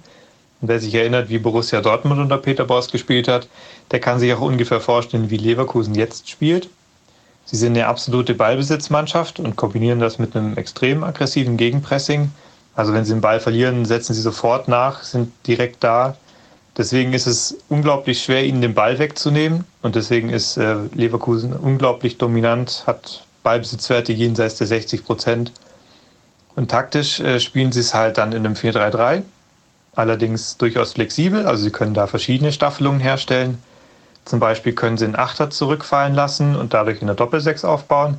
Und 0.62 0.70
wer 0.70 0.80
sich 0.80 0.96
erinnert, 0.96 1.28
wie 1.28 1.40
Borussia 1.40 1.82
Dortmund 1.82 2.22
unter 2.22 2.38
Peter 2.38 2.64
Boss 2.64 2.90
gespielt 2.90 3.28
hat, 3.28 3.50
der 3.92 4.00
kann 4.00 4.20
sich 4.20 4.34
auch 4.34 4.40
ungefähr 4.40 4.80
vorstellen, 4.80 5.30
wie 5.30 5.36
Leverkusen 5.36 5.94
jetzt 5.94 6.30
spielt. 6.30 6.70
Sie 7.44 7.58
sind 7.58 7.76
eine 7.76 7.88
absolute 7.88 8.34
Ballbesitzmannschaft 8.34 9.42
und 9.42 9.58
kombinieren 9.58 10.00
das 10.00 10.20
mit 10.20 10.38
einem 10.38 10.56
extrem 10.56 11.04
aggressiven 11.04 11.58
Gegenpressing. 11.58 12.32
Also 12.74 12.94
wenn 12.94 13.04
sie 13.04 13.12
den 13.12 13.22
Ball 13.22 13.42
verlieren, 13.42 13.84
setzen 13.84 14.14
sie 14.14 14.22
sofort 14.22 14.70
nach, 14.70 15.04
sind 15.04 15.34
direkt 15.46 15.84
da. 15.84 16.16
Deswegen 16.78 17.12
ist 17.12 17.28
es 17.28 17.58
unglaublich 17.68 18.24
schwer, 18.24 18.46
ihnen 18.46 18.62
den 18.62 18.74
Ball 18.74 19.00
wegzunehmen. 19.00 19.66
Und 19.82 19.96
deswegen 19.96 20.30
ist 20.30 20.56
äh, 20.56 20.76
Leverkusen 20.94 21.52
unglaublich 21.52 22.18
dominant, 22.18 22.84
hat 22.88 23.26
Ballbesitzwerte 23.44 24.14
jenseits 24.14 24.56
der 24.56 24.68
60 24.68 25.06
Prozent. 25.06 25.52
Und 26.56 26.72
taktisch 26.72 27.20
äh, 27.20 27.40
spielen 27.40 27.72
sie 27.72 27.80
es 27.80 27.94
halt 27.94 28.18
dann 28.18 28.32
in 28.32 28.46
einem 28.46 28.56
4-3-3. 28.56 29.24
Allerdings 29.96 30.58
durchaus 30.58 30.94
flexibel, 30.94 31.46
also 31.46 31.64
sie 31.64 31.72
können 31.72 31.94
da 31.94 32.08
verschiedene 32.08 32.52
Staffelungen 32.52 33.00
herstellen. 33.00 33.58
Zum 34.26 34.40
Beispiel 34.40 34.74
können 34.74 34.98
sie 34.98 35.06
einen 35.06 35.16
Achter 35.16 35.50
zurückfallen 35.50 36.14
lassen 36.14 36.56
und 36.56 36.74
dadurch 36.74 37.02
in 37.02 37.08
der 37.08 37.16
Doppelsechs 37.16 37.66
aufbauen. 37.66 38.18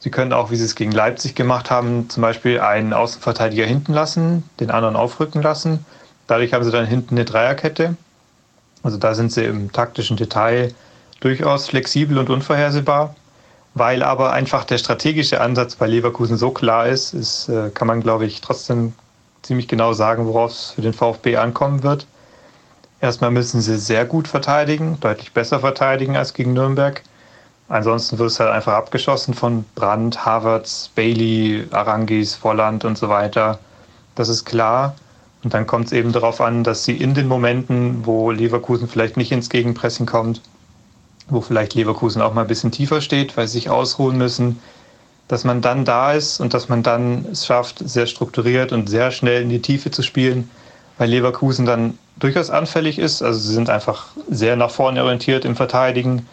Sie 0.00 0.10
können 0.10 0.32
auch, 0.32 0.50
wie 0.50 0.56
sie 0.56 0.64
es 0.64 0.74
gegen 0.74 0.92
Leipzig 0.92 1.34
gemacht 1.34 1.70
haben, 1.70 2.10
zum 2.10 2.20
Beispiel 2.20 2.60
einen 2.60 2.92
Außenverteidiger 2.92 3.64
hinten 3.64 3.94
lassen, 3.94 4.42
den 4.60 4.70
anderen 4.70 4.96
aufrücken 4.96 5.40
lassen. 5.40 5.86
Dadurch 6.26 6.52
haben 6.52 6.64
sie 6.64 6.70
dann 6.70 6.86
hinten 6.86 7.14
eine 7.14 7.24
Dreierkette. 7.24 7.96
Also 8.82 8.98
da 8.98 9.14
sind 9.14 9.32
sie 9.32 9.44
im 9.44 9.72
taktischen 9.72 10.16
Detail 10.16 10.74
durchaus 11.20 11.68
flexibel 11.68 12.18
und 12.18 12.28
unvorhersehbar. 12.28 13.14
Weil 13.74 14.02
aber 14.02 14.32
einfach 14.32 14.64
der 14.64 14.78
strategische 14.78 15.40
Ansatz 15.40 15.74
bei 15.74 15.86
Leverkusen 15.86 16.36
so 16.36 16.50
klar 16.50 16.86
ist, 16.86 17.12
ist 17.12 17.48
äh, 17.48 17.70
kann 17.70 17.88
man, 17.88 18.00
glaube 18.00 18.24
ich, 18.24 18.40
trotzdem 18.40 18.92
ziemlich 19.42 19.68
genau 19.68 19.92
sagen, 19.92 20.26
worauf 20.26 20.52
es 20.52 20.70
für 20.70 20.82
den 20.82 20.92
VfB 20.92 21.36
ankommen 21.36 21.82
wird. 21.82 22.06
Erstmal 23.00 23.30
müssen 23.30 23.60
sie 23.60 23.76
sehr 23.76 24.04
gut 24.04 24.28
verteidigen, 24.28 24.98
deutlich 25.00 25.32
besser 25.32 25.60
verteidigen 25.60 26.16
als 26.16 26.32
gegen 26.32 26.52
Nürnberg. 26.52 27.02
Ansonsten 27.68 28.18
wird 28.18 28.30
es 28.30 28.40
halt 28.40 28.50
einfach 28.50 28.74
abgeschossen 28.74 29.34
von 29.34 29.64
Brandt, 29.74 30.24
Havertz, 30.24 30.90
Bailey, 30.94 31.66
Arangis, 31.70 32.34
Volland 32.34 32.84
und 32.84 32.96
so 32.96 33.08
weiter. 33.08 33.58
Das 34.14 34.28
ist 34.28 34.44
klar. 34.44 34.94
Und 35.42 35.52
dann 35.52 35.66
kommt 35.66 35.86
es 35.86 35.92
eben 35.92 36.12
darauf 36.12 36.40
an, 36.40 36.64
dass 36.64 36.84
sie 36.84 36.96
in 36.96 37.14
den 37.14 37.28
Momenten, 37.28 38.06
wo 38.06 38.30
Leverkusen 38.30 38.88
vielleicht 38.88 39.16
nicht 39.16 39.32
ins 39.32 39.50
Gegenpressing 39.50 40.06
kommt, 40.06 40.40
wo 41.28 41.40
vielleicht 41.40 41.74
Leverkusen 41.74 42.22
auch 42.22 42.34
mal 42.34 42.42
ein 42.42 42.46
bisschen 42.46 42.72
tiefer 42.72 43.00
steht, 43.00 43.36
weil 43.36 43.46
sie 43.46 43.54
sich 43.54 43.70
ausruhen 43.70 44.18
müssen, 44.18 44.60
dass 45.28 45.44
man 45.44 45.62
dann 45.62 45.84
da 45.84 46.12
ist 46.12 46.40
und 46.40 46.54
dass 46.54 46.68
man 46.68 46.82
dann 46.82 47.24
es 47.32 47.46
schafft, 47.46 47.78
sehr 47.78 48.06
strukturiert 48.06 48.72
und 48.72 48.88
sehr 48.88 49.10
schnell 49.10 49.42
in 49.42 49.48
die 49.48 49.62
Tiefe 49.62 49.90
zu 49.90 50.02
spielen, 50.02 50.50
weil 50.98 51.08
Leverkusen 51.08 51.64
dann 51.64 51.98
durchaus 52.16 52.50
anfällig 52.50 52.98
ist. 52.98 53.22
Also 53.22 53.40
sie 53.40 53.54
sind 53.54 53.70
einfach 53.70 54.08
sehr 54.28 54.56
nach 54.56 54.70
vorne 54.70 55.02
orientiert 55.02 55.44
im 55.44 55.56
Verteidigen. 55.56 56.28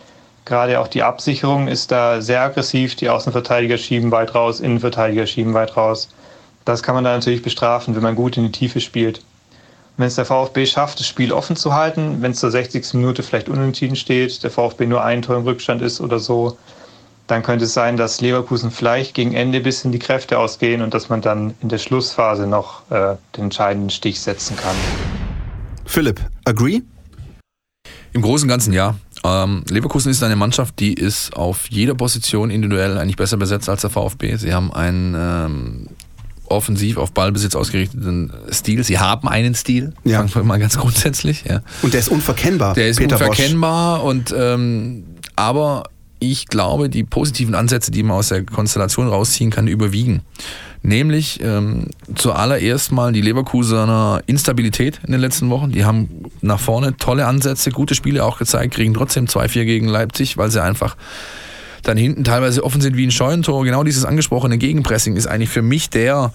Gerade 0.45 0.79
auch 0.79 0.87
die 0.87 1.03
Absicherung 1.03 1.67
ist 1.67 1.91
da 1.91 2.21
sehr 2.21 2.41
aggressiv. 2.41 2.95
Die 2.95 3.09
Außenverteidiger 3.09 3.77
schieben 3.77 4.11
weit 4.11 4.35
raus, 4.35 4.59
Innenverteidiger 4.59 5.25
schieben 5.25 5.53
weit 5.53 5.77
raus. 5.77 6.09
Das 6.65 6.83
kann 6.83 6.95
man 6.95 7.03
da 7.03 7.13
natürlich 7.13 7.41
bestrafen, 7.41 7.95
wenn 7.95 8.03
man 8.03 8.15
gut 8.15 8.37
in 8.37 8.43
die 8.43 8.51
Tiefe 8.51 8.81
spielt. 8.81 9.21
Wenn 9.97 10.07
es 10.07 10.15
der 10.15 10.25
VfB 10.25 10.65
schafft, 10.65 10.99
das 10.99 11.07
Spiel 11.07 11.31
offen 11.31 11.55
zu 11.55 11.73
halten, 11.73 12.21
wenn 12.21 12.31
es 12.31 12.39
zur 12.39 12.51
60. 12.51 12.93
Minute 12.93 13.23
vielleicht 13.23 13.49
unentschieden 13.49 13.95
steht, 13.95 14.43
der 14.43 14.49
VfB 14.49 14.85
nur 14.85 15.03
ein 15.03 15.21
Tor 15.21 15.37
im 15.37 15.43
Rückstand 15.43 15.81
ist 15.81 16.01
oder 16.01 16.19
so, 16.19 16.57
dann 17.27 17.43
könnte 17.43 17.65
es 17.65 17.73
sein, 17.73 17.97
dass 17.97 18.19
Leverkusen 18.19 18.71
vielleicht 18.71 19.13
gegen 19.13 19.33
Ende 19.33 19.59
ein 19.59 19.63
bisschen 19.63 19.91
die 19.91 19.99
Kräfte 19.99 20.37
ausgehen 20.39 20.81
und 20.81 20.93
dass 20.93 21.09
man 21.09 21.21
dann 21.21 21.53
in 21.61 21.69
der 21.69 21.77
Schlussphase 21.77 22.47
noch 22.47 22.89
äh, 22.91 23.15
den 23.37 23.45
entscheidenden 23.45 23.89
Stich 23.89 24.19
setzen 24.19 24.57
kann. 24.57 24.75
Philipp, 25.85 26.19
agree? 26.45 26.81
Im 28.13 28.21
Großen 28.21 28.45
und 28.45 28.49
Ganzen 28.49 28.73
ja. 28.73 28.95
Ähm, 29.23 29.63
Leverkusen 29.69 30.11
ist 30.11 30.23
eine 30.23 30.35
Mannschaft, 30.35 30.79
die 30.79 30.93
ist 30.93 31.35
auf 31.35 31.69
jeder 31.69 31.93
Position 31.95 32.49
individuell 32.49 32.97
eigentlich 32.97 33.17
besser 33.17 33.37
besetzt 33.37 33.69
als 33.69 33.81
der 33.81 33.89
VfB. 33.89 34.35
Sie 34.35 34.53
haben 34.53 34.73
ein 34.73 35.15
ähm, 35.17 35.87
offensiv 36.51 36.97
auf 36.97 37.11
Ballbesitz 37.11 37.55
ausgerichteten 37.55 38.31
Stil. 38.51 38.83
Sie 38.83 38.99
haben 38.99 39.27
einen 39.27 39.55
Stil, 39.55 39.93
ja. 40.03 40.19
sagen 40.19 40.33
wir 40.35 40.43
mal 40.43 40.59
ganz 40.59 40.77
grundsätzlich. 40.77 41.43
Ja. 41.47 41.61
Und 41.81 41.93
der 41.93 41.99
ist 42.01 42.09
unverkennbar. 42.09 42.73
Der 42.73 42.89
ist 42.89 42.97
Peter 42.97 43.15
unverkennbar 43.15 43.99
Bosch. 43.99 44.09
und 44.09 44.35
ähm, 44.37 45.03
aber 45.35 45.83
ich 46.19 46.47
glaube, 46.47 46.87
die 46.87 47.03
positiven 47.03 47.55
Ansätze, 47.55 47.89
die 47.89 48.03
man 48.03 48.17
aus 48.17 48.29
der 48.29 48.45
Konstellation 48.45 49.07
rausziehen 49.07 49.49
kann, 49.49 49.67
überwiegen. 49.67 50.21
Nämlich 50.83 51.39
ähm, 51.43 51.87
zuallererst 52.15 52.91
mal 52.91 53.11
die 53.11 53.21
Leverkusener 53.21 54.21
Instabilität 54.27 54.99
in 55.05 55.11
den 55.11 55.21
letzten 55.21 55.49
Wochen. 55.49 55.71
Die 55.71 55.83
haben 55.83 56.25
nach 56.41 56.59
vorne 56.59 56.95
tolle 56.97 57.25
Ansätze, 57.25 57.71
gute 57.71 57.95
Spiele 57.95 58.23
auch 58.23 58.37
gezeigt, 58.37 58.75
kriegen 58.75 58.93
trotzdem 58.93 59.25
2-4 59.25 59.65
gegen 59.65 59.87
Leipzig, 59.87 60.37
weil 60.37 60.51
sie 60.51 60.61
einfach 60.61 60.95
dann 61.83 61.97
hinten 61.97 62.23
teilweise 62.23 62.63
offen 62.63 62.81
sind 62.81 62.97
wie 62.97 63.05
ein 63.05 63.11
Scheunentor. 63.11 63.63
Genau 63.63 63.83
dieses 63.83 64.05
angesprochene 64.05 64.57
Gegenpressing 64.57 65.15
ist 65.15 65.27
eigentlich 65.27 65.49
für 65.49 65.61
mich 65.61 65.89
der, 65.89 66.33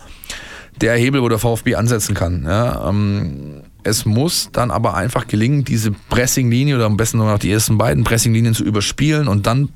der 0.81 0.97
Hebel, 0.97 1.23
wo 1.23 1.29
der 1.29 1.39
VfB 1.39 1.77
ansetzen 1.77 2.15
kann. 2.15 2.45
Ja, 2.45 2.89
ähm, 2.89 3.63
es 3.83 4.05
muss 4.05 4.51
dann 4.53 4.71
aber 4.71 4.95
einfach 4.95 5.29
gelingen, 5.29 5.65
diese 5.65 5.93
Pressinglinie 5.93 6.77
oder 6.77 6.87
am 6.87 6.97
besten 6.97 7.19
noch 7.19 7.39
die 7.39 7.53
ersten 7.53 7.79
beiden 7.79 8.05
Pressinglinien 8.05 8.55
zu 8.55 8.65
überspielen 8.65 9.29
und 9.29 9.47
dann 9.47 9.69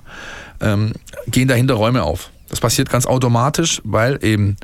ähm, 0.61 0.93
gehen 1.29 1.49
dahinter 1.49 1.75
Räume 1.75 2.03
auf. 2.03 2.31
Das 2.49 2.61
passiert 2.61 2.91
ganz 2.91 3.07
automatisch, 3.07 3.81
weil 3.85 4.19
eben 4.25 4.57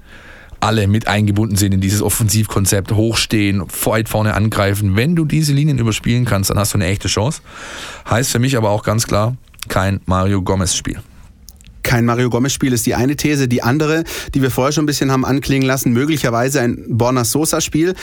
alle 0.59 0.89
mit 0.89 1.07
eingebunden 1.07 1.57
sind 1.57 1.73
in 1.73 1.81
dieses 1.81 2.03
Offensivkonzept, 2.03 2.93
hochstehen, 2.93 3.63
weit 3.85 4.09
vorne 4.09 4.35
angreifen. 4.35 4.97
Wenn 4.97 5.15
du 5.15 5.25
diese 5.25 5.53
Linien 5.53 5.79
überspielen 5.79 6.25
kannst, 6.25 6.51
dann 6.51 6.59
hast 6.59 6.75
du 6.75 6.79
eine 6.79 6.87
echte 6.87 7.07
Chance. 7.09 7.43
Heißt 8.11 8.33
für 8.33 8.41
mich 8.41 8.57
aber 8.57 8.71
auch 8.71 8.83
ganz 8.83 9.07
klar, 9.07 9.37
kein 9.69 10.01
Mario 10.07 10.43
Gomez-Spiel 10.43 11.01
kein 11.87 12.05
Mario 12.05 12.31
Gomez-Spiel 12.31 12.73
ist 12.73 12.85
die 12.87 12.97
eine 12.97 13.15
These. 13.15 13.47
Die 13.47 13.63
andere, 13.63 14.03
die 14.35 14.43
wir 14.43 14.51
vorher 14.51 14.73
schon 14.73 14.83
ein 14.83 14.87
bisschen 14.87 15.13
haben 15.13 15.25
anklingen 15.25 15.67
lassen, 15.67 15.93
möglicherweise 15.93 16.61
ein 16.61 16.85
Borna 16.89 17.25
Sosa-Spiel. 17.25 17.95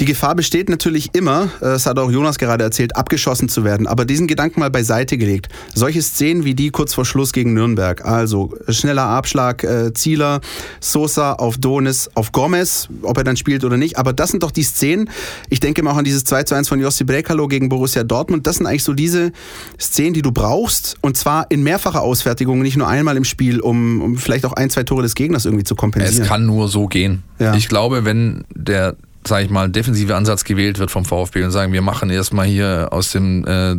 Die 0.00 0.04
Gefahr 0.04 0.34
besteht 0.34 0.68
natürlich 0.68 1.14
immer, 1.14 1.48
das 1.60 1.86
hat 1.86 1.98
auch 1.98 2.10
Jonas 2.10 2.38
gerade 2.38 2.62
erzählt, 2.62 2.94
abgeschossen 2.94 3.48
zu 3.48 3.64
werden. 3.64 3.86
Aber 3.86 4.04
diesen 4.04 4.26
Gedanken 4.26 4.60
mal 4.60 4.70
beiseite 4.70 5.16
gelegt. 5.16 5.48
Solche 5.74 6.02
Szenen 6.02 6.44
wie 6.44 6.54
die 6.54 6.70
kurz 6.70 6.92
vor 6.92 7.06
Schluss 7.06 7.32
gegen 7.32 7.54
Nürnberg, 7.54 8.04
also 8.04 8.54
schneller 8.68 9.04
Abschlag, 9.04 9.64
äh, 9.64 9.94
Zieler, 9.94 10.42
Sosa 10.80 11.32
auf 11.32 11.56
Donis, 11.56 12.10
auf 12.14 12.32
Gomez, 12.32 12.88
ob 13.00 13.16
er 13.16 13.24
dann 13.24 13.38
spielt 13.38 13.64
oder 13.64 13.78
nicht. 13.78 13.96
Aber 13.96 14.12
das 14.12 14.30
sind 14.30 14.42
doch 14.42 14.50
die 14.50 14.62
Szenen, 14.62 15.08
ich 15.48 15.60
denke 15.60 15.82
mal 15.82 15.92
auch 15.92 15.96
an 15.96 16.04
dieses 16.04 16.24
2 16.24 16.42
zu 16.42 16.54
1 16.54 16.68
von 16.68 16.80
Jossi 16.80 17.04
Brekalo 17.04 17.48
gegen 17.48 17.70
Borussia 17.70 18.04
Dortmund. 18.04 18.46
Das 18.46 18.56
sind 18.56 18.66
eigentlich 18.66 18.84
so 18.84 18.92
diese 18.92 19.32
Szenen, 19.80 20.12
die 20.12 20.22
du 20.22 20.32
brauchst. 20.32 20.96
Und 21.00 21.16
zwar 21.16 21.50
in 21.50 21.62
mehrfacher 21.62 22.02
Ausfertigung, 22.02 22.60
nicht 22.60 22.76
nur 22.76 22.88
einmal 22.88 23.16
im 23.16 23.21
im 23.22 23.24
Spiel, 23.24 23.60
um, 23.60 24.00
um 24.00 24.16
vielleicht 24.16 24.44
auch 24.44 24.52
ein, 24.52 24.70
zwei 24.70 24.82
Tore 24.82 25.02
des 25.02 25.14
Gegners 25.14 25.44
irgendwie 25.44 25.64
zu 25.64 25.74
kompensieren. 25.74 26.22
Es 26.22 26.28
kann 26.28 26.44
nur 26.44 26.68
so 26.68 26.86
gehen. 26.86 27.22
Ja. 27.38 27.54
Ich 27.54 27.68
glaube, 27.68 28.04
wenn 28.04 28.44
der 28.54 28.96
sage 29.24 29.44
ich 29.44 29.50
mal, 29.50 29.70
defensive 29.70 30.16
Ansatz 30.16 30.42
gewählt 30.42 30.80
wird 30.80 30.90
vom 30.90 31.04
VfB 31.04 31.44
und 31.44 31.52
sagen, 31.52 31.72
wir 31.72 31.82
machen 31.82 32.10
erstmal 32.10 32.46
hier 32.46 32.88
aus 32.90 33.12
dem 33.12 33.46
äh, 33.46 33.76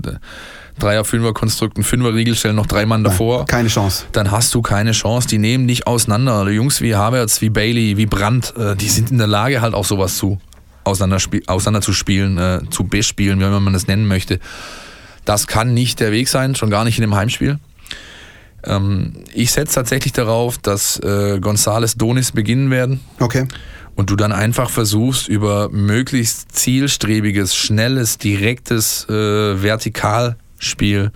Dreier-, 0.79 1.03
Fünfer-Konstrukt 1.03 1.77
ein 1.77 1.83
Fünfer-Riegel, 1.83 2.35
stellen 2.35 2.55
noch 2.55 2.65
drei 2.65 2.85
Mann 2.85 3.03
davor. 3.03 3.39
Nein, 3.39 3.47
keine 3.47 3.69
Chance. 3.69 4.05
Dann 4.13 4.31
hast 4.31 4.53
du 4.55 4.61
keine 4.61 4.91
Chance. 4.91 5.27
Die 5.27 5.37
nehmen 5.37 5.65
nicht 5.65 5.85
auseinander. 5.85 6.49
Jungs 6.49 6.79
wie 6.79 6.95
Havertz, 6.95 7.41
wie 7.41 7.49
Bailey, 7.49 7.97
wie 7.97 8.05
Brandt, 8.05 8.53
äh, 8.57 8.75
die 8.75 8.87
sind 8.87 9.11
in 9.11 9.17
der 9.17 9.27
Lage, 9.27 9.61
halt 9.61 9.73
auch 9.73 9.85
sowas 9.85 10.17
zu 10.17 10.39
auseinander, 10.85 11.23
auseinander 11.47 11.81
zu 11.81 11.93
spielen, 11.93 12.37
äh, 12.37 12.61
zu 12.69 12.85
bespielen, 12.85 13.39
wie 13.39 13.45
man 13.45 13.73
das 13.73 13.87
nennen 13.87 14.07
möchte. 14.07 14.39
Das 15.25 15.47
kann 15.47 15.73
nicht 15.73 15.99
der 15.99 16.11
Weg 16.11 16.27
sein, 16.27 16.55
schon 16.55 16.69
gar 16.69 16.83
nicht 16.83 16.97
in 16.97 17.03
einem 17.03 17.15
Heimspiel. 17.15 17.59
Ähm, 18.65 19.13
ich 19.33 19.51
setze 19.51 19.75
tatsächlich 19.75 20.13
darauf, 20.13 20.57
dass 20.57 20.99
äh, 20.99 21.39
González 21.41 21.97
Donis 21.97 22.31
beginnen 22.31 22.71
werden. 22.71 23.01
Okay. 23.19 23.47
Und 23.95 24.09
du 24.09 24.15
dann 24.15 24.31
einfach 24.31 24.69
versuchst, 24.69 25.27
über 25.27 25.69
möglichst 25.69 26.51
zielstrebiges, 26.55 27.55
schnelles, 27.55 28.17
direktes 28.17 29.07
äh, 29.07 29.61
Vertikalspiel 29.61 31.11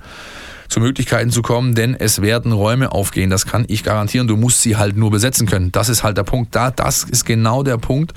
zu 0.68 0.80
Möglichkeiten 0.80 1.32
zu 1.32 1.42
kommen, 1.42 1.76
denn 1.76 1.96
es 1.96 2.22
werden 2.22 2.52
Räume 2.52 2.92
aufgehen, 2.92 3.30
das 3.30 3.46
kann 3.46 3.66
ich 3.68 3.84
garantieren. 3.84 4.28
Du 4.28 4.36
musst 4.36 4.62
sie 4.62 4.76
halt 4.76 4.98
nur 4.98 5.12
besetzen 5.12 5.48
können. 5.48 5.72
Das 5.72 5.90
ist 5.90 6.04
halt 6.04 6.18
der 6.18 6.24
Punkt. 6.24 6.54
Da, 6.56 6.72
das 6.72 7.04
ist 7.04 7.26
genau 7.26 7.64
der 7.64 7.78
Punkt, 7.78 8.14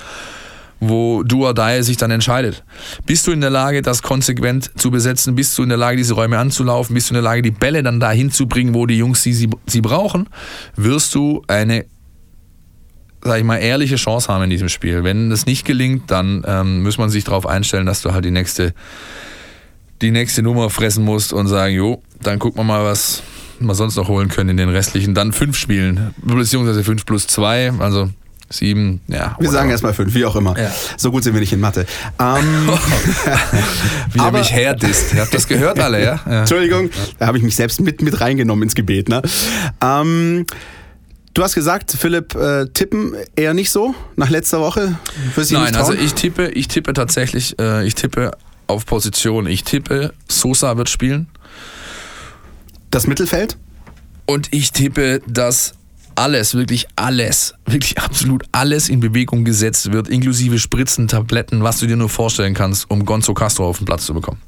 wo 0.81 1.23
du 1.23 1.47
or 1.47 1.55
die 1.55 1.83
sich 1.83 1.99
dann 1.99 2.11
entscheidet. 2.11 2.65
Bist 3.07 3.27
du 3.27 3.33
in 3.33 3.41
der 3.41 3.51
Lage, 3.51 3.83
das 3.83 4.03
konsequent 4.03 4.71
zu 4.77 4.91
besetzen? 4.91 5.35
Bist 5.35 5.57
du 5.57 5.63
in 5.63 5.69
der 5.69 5.79
Lage, 5.79 5.99
diese 5.99 6.15
Räume 6.15 6.39
anzulaufen? 6.39 6.95
Bist 6.95 7.11
du 7.11 7.13
in 7.13 7.17
der 7.17 7.23
Lage, 7.23 7.43
die 7.43 7.51
Bälle 7.51 7.83
dann 7.83 8.01
dahin 8.01 8.31
zu 8.31 8.47
bringen, 8.47 8.75
wo 8.75 8.87
die 8.87 8.97
Jungs 8.97 9.23
sie, 9.23 9.35
sie, 9.35 9.51
sie 9.67 9.81
brauchen? 9.83 10.29
Wirst 10.77 11.15
du 11.15 11.43
eine 11.47 11.85
sag 13.23 13.39
ich 13.39 13.45
mal, 13.45 13.59
ehrliche 13.59 13.97
Chance 13.97 14.33
haben 14.33 14.45
in 14.45 14.51
diesem 14.51 14.71
Spiel. 14.71 15.05
Wenn 15.05 15.29
das 15.29 15.45
nicht 15.45 15.67
gelingt, 15.67 16.11
dann 16.11 16.43
ähm, 16.47 16.83
muss 16.83 16.97
man 16.97 17.11
sich 17.11 17.25
darauf 17.25 17.47
einstellen, 17.47 17.85
dass 17.85 18.01
du 18.01 18.13
halt 18.13 18.25
die 18.25 18.31
nächste, 18.31 18.73
die 20.01 20.11
nächste 20.11 20.43
Nummer 20.43 20.71
fressen 20.71 21.05
musst 21.05 21.35
und 21.35 21.47
sagen, 21.47 21.75
jo, 21.75 22.03
dann 22.23 22.39
gucken 22.39 22.61
wir 22.61 22.65
mal, 22.65 22.85
was 22.85 23.23
wir 23.59 23.75
sonst 23.75 23.97
noch 23.97 24.09
holen 24.09 24.29
können 24.29 24.51
in 24.51 24.57
den 24.57 24.71
restlichen. 24.71 25.15
Dann 25.15 25.33
fünf 25.33 25.57
Spielen, 25.57 26.15
beziehungsweise 26.23 26.83
fünf 26.83 27.05
plus 27.05 27.27
zwei. 27.27 27.73
Also 27.79 28.09
sieben, 28.51 29.01
ja. 29.07 29.37
Wir 29.39 29.51
sagen 29.51 29.71
erstmal 29.71 29.95
fünf, 29.95 30.15
wie 30.15 30.25
auch 30.25 30.37
immer. 30.37 30.59
Ja. 30.59 30.73
So 30.97 31.11
gut 31.11 31.25
sind 31.25 31.35
wir 31.35 31.41
nicht 31.41 31.53
in 31.53 31.61
Mathe. 31.61 31.87
Ähm, 32.19 32.69
wie 34.13 34.19
er 34.19 34.33
mich 34.33 34.53
herdisst. 34.53 35.15
Ihr 35.15 35.21
habt 35.21 35.33
das 35.33 35.47
gehört 35.47 35.79
alle, 35.79 36.03
ja? 36.03 36.21
ja. 36.27 36.41
Entschuldigung, 36.41 36.91
da 37.19 37.27
habe 37.27 37.39
ich 37.39 37.45
mich 37.45 37.57
selbst 37.57 37.81
mit, 37.81 38.03
mit 38.03 38.21
reingenommen 38.21 38.65
ins 38.65 38.75
Gebet. 38.75 39.09
Ne? 39.09 39.23
Ähm, 39.81 40.47
Du 41.33 41.45
hast 41.45 41.55
gesagt, 41.55 41.93
Philipp, 41.93 42.35
äh, 42.35 42.67
tippen 42.75 43.15
eher 43.37 43.55
nicht 43.55 43.71
so 43.71 43.95
nach 44.17 44.31
letzter 44.31 44.61
Woche? 44.61 44.99
Nein, 45.51 45.77
also 45.77 45.93
ich 45.93 46.15
tippe, 46.15 46.49
ich 46.49 46.67
tippe 46.67 46.93
tatsächlich, 46.93 47.57
äh, 47.61 47.87
ich 47.87 47.95
tippe 47.95 48.33
auf 48.67 48.85
Position. 48.85 49.47
Ich 49.47 49.63
tippe, 49.63 50.13
Sosa 50.29 50.77
wird 50.77 50.89
spielen. 50.89 51.29
Das 52.91 53.07
Mittelfeld? 53.07 53.57
Und 54.27 54.53
ich 54.53 54.73
tippe, 54.73 55.23
dass 55.27 55.75
alles, 56.15 56.55
wirklich 56.55 56.87
alles, 56.97 57.55
wirklich 57.67 57.99
absolut 57.99 58.45
alles 58.53 58.89
in 58.89 59.01
Bewegung 59.01 59.45
gesetzt 59.45 59.93
wird, 59.93 60.09
inklusive 60.09 60.59
Spritzen, 60.59 61.09
Tabletten, 61.09 61.63
was 61.63 61.79
du 61.79 61.87
dir 61.87 61.97
nur 61.97 62.09
vorstellen 62.09 62.55
kannst, 62.55 62.91
um 62.91 63.05
Gonzo 63.05 63.35
Castro 63.35 63.69
auf 63.69 63.79
den 63.79 63.87
Platz 63.87 64.07
zu 64.07 64.15
bekommen. 64.15 64.41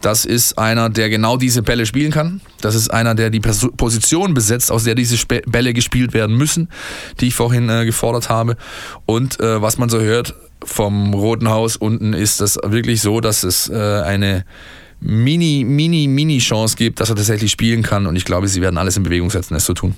Das 0.00 0.24
ist 0.24 0.58
einer, 0.58 0.88
der 0.88 1.10
genau 1.10 1.36
diese 1.36 1.62
Bälle 1.62 1.84
spielen 1.84 2.10
kann. 2.10 2.40
Das 2.62 2.74
ist 2.74 2.90
einer, 2.90 3.14
der 3.14 3.28
die 3.28 3.40
Position 3.40 4.32
besetzt, 4.32 4.72
aus 4.72 4.84
der 4.84 4.94
diese 4.94 5.18
Bälle 5.26 5.74
gespielt 5.74 6.14
werden 6.14 6.36
müssen, 6.36 6.70
die 7.20 7.28
ich 7.28 7.34
vorhin 7.34 7.68
äh, 7.68 7.84
gefordert 7.84 8.30
habe. 8.30 8.56
Und 9.04 9.40
äh, 9.40 9.60
was 9.60 9.76
man 9.76 9.90
so 9.90 10.00
hört 10.00 10.34
vom 10.64 11.12
Roten 11.12 11.48
Haus 11.48 11.76
unten, 11.76 12.14
ist 12.14 12.40
das 12.40 12.58
wirklich 12.64 13.02
so, 13.02 13.20
dass 13.20 13.42
es 13.42 13.68
äh, 13.68 13.74
eine 13.74 14.44
Mini, 15.00 15.64
Mini, 15.66 16.06
Mini-Chance 16.08 16.76
gibt, 16.76 17.00
dass 17.00 17.08
er 17.08 17.16
tatsächlich 17.16 17.50
spielen 17.50 17.82
kann. 17.82 18.06
Und 18.06 18.16
ich 18.16 18.24
glaube, 18.24 18.48
sie 18.48 18.60
werden 18.60 18.76
alles 18.76 18.96
in 18.96 19.02
Bewegung 19.02 19.30
setzen, 19.30 19.54
es 19.54 19.64
zu 19.64 19.74
tun. 19.74 19.94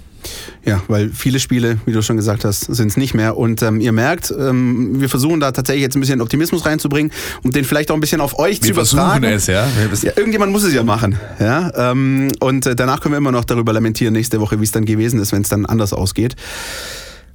Ja, 0.64 0.80
weil 0.86 1.11
viele 1.11 1.40
Spiele, 1.40 1.78
wie 1.84 1.92
du 1.92 2.03
schon 2.03 2.16
gesagt 2.16 2.44
hast, 2.44 2.61
sind 2.61 2.88
es 2.88 2.96
nicht 2.96 3.12
mehr. 3.12 3.36
Und 3.36 3.62
ähm, 3.62 3.80
ihr 3.80 3.90
merkt, 3.90 4.32
ähm, 4.36 5.00
wir 5.00 5.09
versuchen 5.09 5.40
da 5.40 5.50
tatsächlich 5.50 5.82
jetzt 5.82 5.96
ein 5.96 6.00
bisschen 6.00 6.20
Optimismus 6.20 6.64
reinzubringen 6.64 7.11
und 7.42 7.57
den 7.57 7.64
vielleicht 7.64 7.90
auch 7.90 7.94
ein 7.94 8.00
bisschen 8.00 8.20
auf 8.20 8.38
euch 8.38 8.62
wir 8.62 8.68
zu 8.68 8.80
übertragen. 8.80 9.22
Wir 9.22 9.40
versuchen 9.40 9.66
es, 9.92 10.03
ja. 10.03 10.11
ja. 10.11 10.16
Irgendjemand 10.16 10.53
muss 10.53 10.62
es 10.62 10.72
ja 10.72 10.84
machen. 10.84 11.18
Ja? 11.40 11.90
Ähm, 11.90 12.28
und 12.38 12.66
äh, 12.66 12.76
danach 12.76 13.00
können 13.00 13.14
wir 13.14 13.18
immer 13.18 13.32
noch 13.32 13.44
darüber 13.44 13.72
lamentieren 13.72 14.12
nächste 14.12 14.40
Woche, 14.40 14.61
wie 14.61 14.64
es 14.64 14.70
dann 14.70 14.84
gewesen 14.84 15.18
ist, 15.18 15.32
wenn 15.32 15.42
es 15.42 15.48
dann 15.48 15.66
anders 15.66 15.92
ausgeht. 15.92 16.36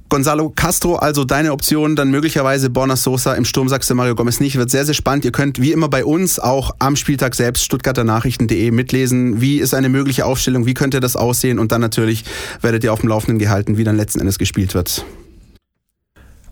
Gonzalo 0.08 0.50
Castro, 0.50 0.96
also 0.96 1.24
deine 1.24 1.52
Option, 1.52 1.94
dann 1.94 2.10
möglicherweise 2.10 2.70
Borna 2.70 2.96
Sosa 2.96 3.34
im 3.34 3.44
Sturm, 3.44 3.68
sagst 3.68 3.90
du 3.90 3.94
Mario 3.94 4.14
Gomez 4.14 4.40
nicht. 4.40 4.56
Wird 4.56 4.70
sehr, 4.70 4.84
sehr 4.84 4.94
spannend. 4.94 5.24
Ihr 5.24 5.32
könnt 5.32 5.60
wie 5.60 5.72
immer 5.72 5.88
bei 5.88 6.04
uns 6.04 6.38
auch 6.38 6.74
am 6.78 6.96
Spieltag 6.96 7.34
selbst 7.34 7.64
stuttgarternachrichten.de 7.64 8.70
mitlesen. 8.70 9.40
Wie 9.40 9.58
ist 9.58 9.74
eine 9.74 9.88
mögliche 9.88 10.24
Aufstellung? 10.24 10.66
Wie 10.66 10.74
könnte 10.74 11.00
das 11.00 11.16
aussehen? 11.16 11.58
Und 11.58 11.72
dann 11.72 11.80
natürlich 11.80 12.24
werdet 12.62 12.84
ihr 12.84 12.92
auf 12.92 13.00
dem 13.00 13.08
Laufenden 13.10 13.38
gehalten, 13.38 13.76
wie 13.76 13.84
dann 13.84 13.96
letzten 13.96 14.20
Endes 14.20 14.38
gespielt 14.38 14.74
wird. 14.74 15.04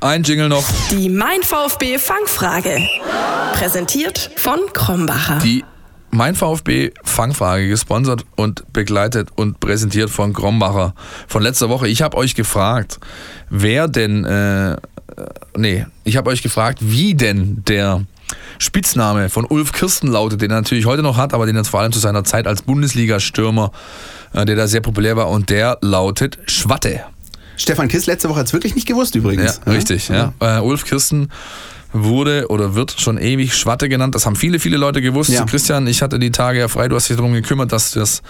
Ein 0.00 0.22
Jingle 0.22 0.48
noch. 0.48 0.64
Die 0.90 1.08
Mein 1.08 1.42
VfB 1.42 1.98
Fangfrage. 1.98 2.86
Präsentiert 3.54 4.30
von 4.36 4.58
Krombacher. 4.74 5.38
Die 5.38 5.64
mein 6.16 6.34
VfB 6.34 6.92
Fangfrage 7.04 7.68
gesponsert 7.68 8.24
und 8.36 8.72
begleitet 8.72 9.28
und 9.36 9.60
präsentiert 9.60 10.10
von 10.10 10.32
Grombacher 10.32 10.94
von 11.28 11.42
letzter 11.42 11.68
Woche. 11.68 11.88
Ich 11.88 12.02
habe 12.02 12.16
euch 12.16 12.34
gefragt, 12.34 12.98
wer 13.50 13.86
denn, 13.86 14.24
äh, 14.24 14.76
nee, 15.56 15.86
ich 16.04 16.16
habe 16.16 16.30
euch 16.30 16.42
gefragt, 16.42 16.78
wie 16.80 17.14
denn 17.14 17.62
der 17.68 18.04
Spitzname 18.58 19.28
von 19.28 19.44
Ulf 19.44 19.72
Kirsten 19.72 20.08
lautet, 20.08 20.40
den 20.40 20.50
er 20.50 20.56
natürlich 20.56 20.86
heute 20.86 21.02
noch 21.02 21.18
hat, 21.18 21.34
aber 21.34 21.46
den 21.46 21.54
er 21.54 21.64
vor 21.64 21.80
allem 21.80 21.92
zu 21.92 22.00
seiner 22.00 22.24
Zeit 22.24 22.46
als 22.46 22.62
Bundesliga-Stürmer, 22.62 23.70
äh, 24.32 24.44
der 24.46 24.56
da 24.56 24.66
sehr 24.66 24.80
populär 24.80 25.16
war, 25.16 25.28
und 25.28 25.50
der 25.50 25.78
lautet 25.82 26.38
Schwatte. 26.46 27.02
Stefan 27.58 27.88
Kiss 27.88 28.06
letzte 28.06 28.28
Woche 28.28 28.40
hat 28.40 28.46
es 28.46 28.52
wirklich 28.52 28.74
nicht 28.74 28.88
gewusst 28.88 29.14
übrigens. 29.14 29.60
Ja, 29.64 29.72
richtig, 29.72 30.08
ja. 30.08 30.32
ja. 30.40 30.58
Äh, 30.58 30.60
Ulf 30.60 30.84
Kirsten 30.84 31.28
wurde 32.04 32.46
oder 32.48 32.74
wird 32.74 32.96
schon 32.98 33.18
ewig 33.18 33.54
Schwatte 33.54 33.88
genannt. 33.88 34.14
Das 34.14 34.26
haben 34.26 34.36
viele, 34.36 34.58
viele 34.58 34.76
Leute 34.76 35.00
gewusst. 35.00 35.30
Ja. 35.30 35.44
Christian, 35.44 35.86
ich 35.86 36.02
hatte 36.02 36.18
die 36.18 36.30
Tage 36.30 36.58
ja 36.58 36.68
frei. 36.68 36.88
Du 36.88 36.96
hast 36.96 37.08
dich 37.08 37.16
darum 37.16 37.32
gekümmert, 37.32 37.72
dass 37.72 37.92
das 37.92 38.22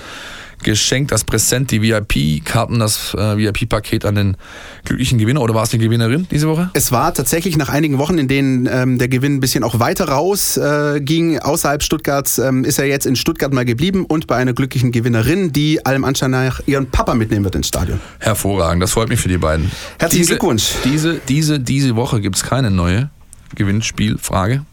Geschenk, 0.63 1.09
das 1.09 1.25
Präsent, 1.25 1.71
die 1.71 1.83
VIP-Karten, 1.83 2.79
das 2.79 3.15
äh, 3.15 3.37
VIP-Paket 3.37 4.05
an 4.05 4.15
den 4.15 4.37
glücklichen 4.85 5.19
Gewinner 5.19 5.43
oder 5.43 5.55
war 5.55 5.65
es 5.65 5.71
die 5.71 5.79
Gewinnerin 5.79 6.27
diese 6.31 6.49
Woche? 6.49 6.71
Es 6.73 6.93
war 6.93 7.13
tatsächlich 7.15 7.57
nach 7.57 7.69
einigen 7.69 7.99
Wochen, 7.99 8.19
in 8.19 8.29
denen 8.29 8.69
ähm, 8.71 8.99
der 8.99 9.09
Gewinn 9.09 9.37
ein 9.37 9.41
bisschen 9.41 9.65
auch 9.65 9.79
weiter 9.81 10.09
raus 10.09 10.57
äh, 10.57 11.01
ging, 11.01 11.39
außerhalb 11.39 11.83
Stuttgarts, 11.83 12.39
ähm, 12.39 12.65
ist 12.65 12.79
er 12.79 12.87
jetzt 12.87 13.07
in 13.07 13.17
Stuttgart 13.17 13.53
mal 13.53 13.65
geblieben 13.65 14.05
und 14.07 14.27
bei 14.27 14.37
einer 14.37 14.55
glücklichen 14.55 14.93
Gewinnerin, 14.93 15.53
die 15.53 15.85
allem 15.85 16.05
Anschein 16.05 16.31
nach 16.31 16.61
ihren 16.67 16.91
Papa 16.91 17.15
mitnehmen 17.15 17.45
wird 17.45 17.55
ins 17.55 17.69
Stadion. 17.69 18.01
Hervorragend, 18.19 18.83
das 18.83 18.93
freut 18.93 19.09
mich 19.09 19.21
für 19.21 19.29
die 19.29 19.39
beiden. 19.39 19.71
Herzlichen 19.99 20.23
diese, 20.23 20.33
Glückwunsch. 20.33 20.73
Diese, 20.85 21.21
diese, 21.29 21.61
diese 21.61 21.97
Woche 21.97 22.21
gibt 22.21 22.37
es 22.37 22.43
keine 22.43 22.71
neue. 22.71 23.11
Gewinnspielfrage. 23.55 24.65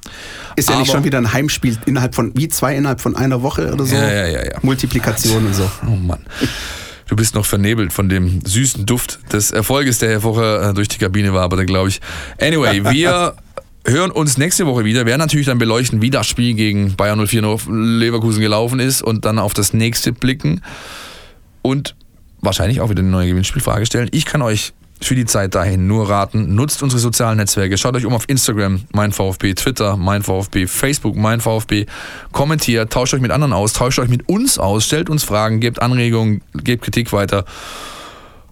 Ist 0.55 0.69
ja 0.69 0.76
Aber, 0.76 0.82
nicht 0.82 0.91
schon 0.91 1.03
wieder 1.03 1.17
ein 1.17 1.32
Heimspiel 1.34 1.78
innerhalb 1.86 2.15
von, 2.15 2.32
wie 2.36 2.47
zwei 2.47 2.76
innerhalb 2.76 3.01
von 3.01 3.15
einer 3.15 3.41
Woche 3.41 3.74
oder 3.74 3.86
so? 3.86 3.95
Ja, 3.95 4.11
ja, 4.11 4.28
ja. 4.28 4.45
ja. 4.45 4.59
Multiplikation 4.61 5.45
und 5.45 5.53
so. 5.53 5.69
Oh 5.86 5.95
Mann. 5.95 6.19
Du 7.07 7.15
bist 7.15 7.36
noch 7.36 7.45
vernebelt 7.45 7.91
von 7.91 8.09
dem 8.09 8.41
süßen 8.45 8.86
Duft 8.86 9.19
des 9.32 9.51
Erfolges, 9.51 9.99
der 9.99 10.21
vorher 10.21 10.69
äh, 10.69 10.74
durch 10.74 10.88
die 10.88 10.97
Kabine 10.97 11.34
war, 11.34 11.43
aber 11.43 11.63
glaube 11.65 11.89
ich. 11.89 12.01
Anyway, 12.39 12.84
wir 12.91 13.36
hören 13.86 14.11
uns 14.11 14.38
nächste 14.38 14.65
Woche 14.65 14.86
wieder. 14.86 15.01
Wir 15.01 15.07
werden 15.07 15.19
natürlich 15.19 15.47
dann 15.47 15.57
beleuchten, 15.57 16.01
wie 16.01 16.09
das 16.09 16.26
Spiel 16.28 16.53
gegen 16.53 16.95
Bayern 16.95 17.26
04 17.26 17.41
Leverkusen 17.69 18.41
gelaufen 18.41 18.80
ist 18.80 19.01
und 19.01 19.26
dann 19.26 19.39
auf 19.39 19.53
das 19.53 19.74
nächste 19.74 20.13
blicken 20.13 20.61
und 21.61 21.95
wahrscheinlich 22.41 22.82
auch 22.82 22.89
wieder 22.89 23.01
eine 23.01 23.09
neue 23.09 23.28
Gewinnspielfrage 23.30 23.86
stellen. 23.86 24.09
Ich 24.11 24.26
kann 24.26 24.41
euch 24.41 24.74
für 25.06 25.16
die 25.16 25.26
Zeit 25.26 25.56
dahin 25.56 25.88
nur 25.88 26.10
raten. 26.10 26.56
Nutzt 26.56 26.84
unsere 26.84 26.99
sozialen 26.99 27.38
Netzwerke. 27.38 27.78
Schaut 27.78 27.95
euch 27.95 28.06
um 28.06 28.14
auf 28.14 28.28
Instagram, 28.28 28.82
mein 28.93 29.12
VfB, 29.12 29.54
Twitter, 29.54 29.97
mein 29.97 30.24
VfB, 30.24 30.68
Facebook, 30.68 31.16
mein 31.16 31.41
VfB. 31.41 31.86
Kommentiert, 32.32 32.91
tauscht 32.91 33.14
euch 33.14 33.22
mit 33.22 33.32
anderen 33.32 33.54
aus, 33.54 33.74
tauscht 33.74 33.99
euch 33.99 34.10
mit 34.10 34.28
uns 34.30 34.58
aus, 34.58 34.86
stellt 34.86 35.10
uns 35.10 35.24
Fragen, 35.24 35.60
gebt 35.60 35.82
Anregungen, 35.82 36.41
gebt 36.54 36.84
Kritik 36.84 37.12
weiter. 37.14 37.45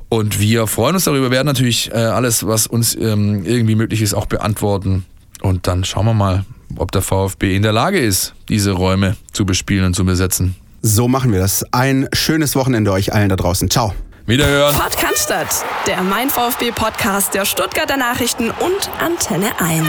Und 0.10 0.40
wir 0.40 0.68
freuen 0.68 0.96
uns 0.96 1.06
darüber, 1.06 1.32
werden 1.32 1.48
natürlich 1.48 1.90
äh, 1.92 1.96
alles, 1.96 2.46
was 2.46 2.68
uns 2.68 2.96
ähm, 2.96 3.46
irgendwie 3.46 3.76
möglich 3.76 4.02
ist, 4.02 4.14
auch 4.14 4.26
beantworten. 4.26 5.06
Und 5.42 5.68
dann 5.68 5.86
schauen 5.86 6.06
wir 6.06 6.14
mal, 6.14 6.46
ob 6.78 6.92
der 6.92 7.02
VfB 7.02 7.56
in 7.56 7.64
der 7.64 7.72
Lage 7.72 8.00
ist, 8.00 8.34
diese 8.50 8.72
Räume 8.72 9.16
zu 9.32 9.46
bespielen 9.46 9.86
und 9.86 9.96
zu 9.96 10.06
besetzen. 10.06 10.56
So 10.82 11.08
machen 11.08 11.32
wir 11.32 11.40
das. 11.40 11.64
Ein 11.72 12.08
schönes 12.12 12.56
Wochenende 12.56 12.92
euch 12.92 13.14
allen 13.14 13.30
da 13.30 13.36
draußen. 13.36 13.70
Ciao. 13.70 13.94
Wiederhören. 14.32 14.74
Podcast, 14.74 15.66
der 15.88 16.02
Mein 16.04 16.30
VfB 16.30 16.72
Podcast 16.72 17.34
der 17.34 17.44
Stuttgarter 17.44 17.98
Nachrichten 17.98 18.50
und 18.50 18.90
Antenne 18.98 19.52
1. 19.60 19.86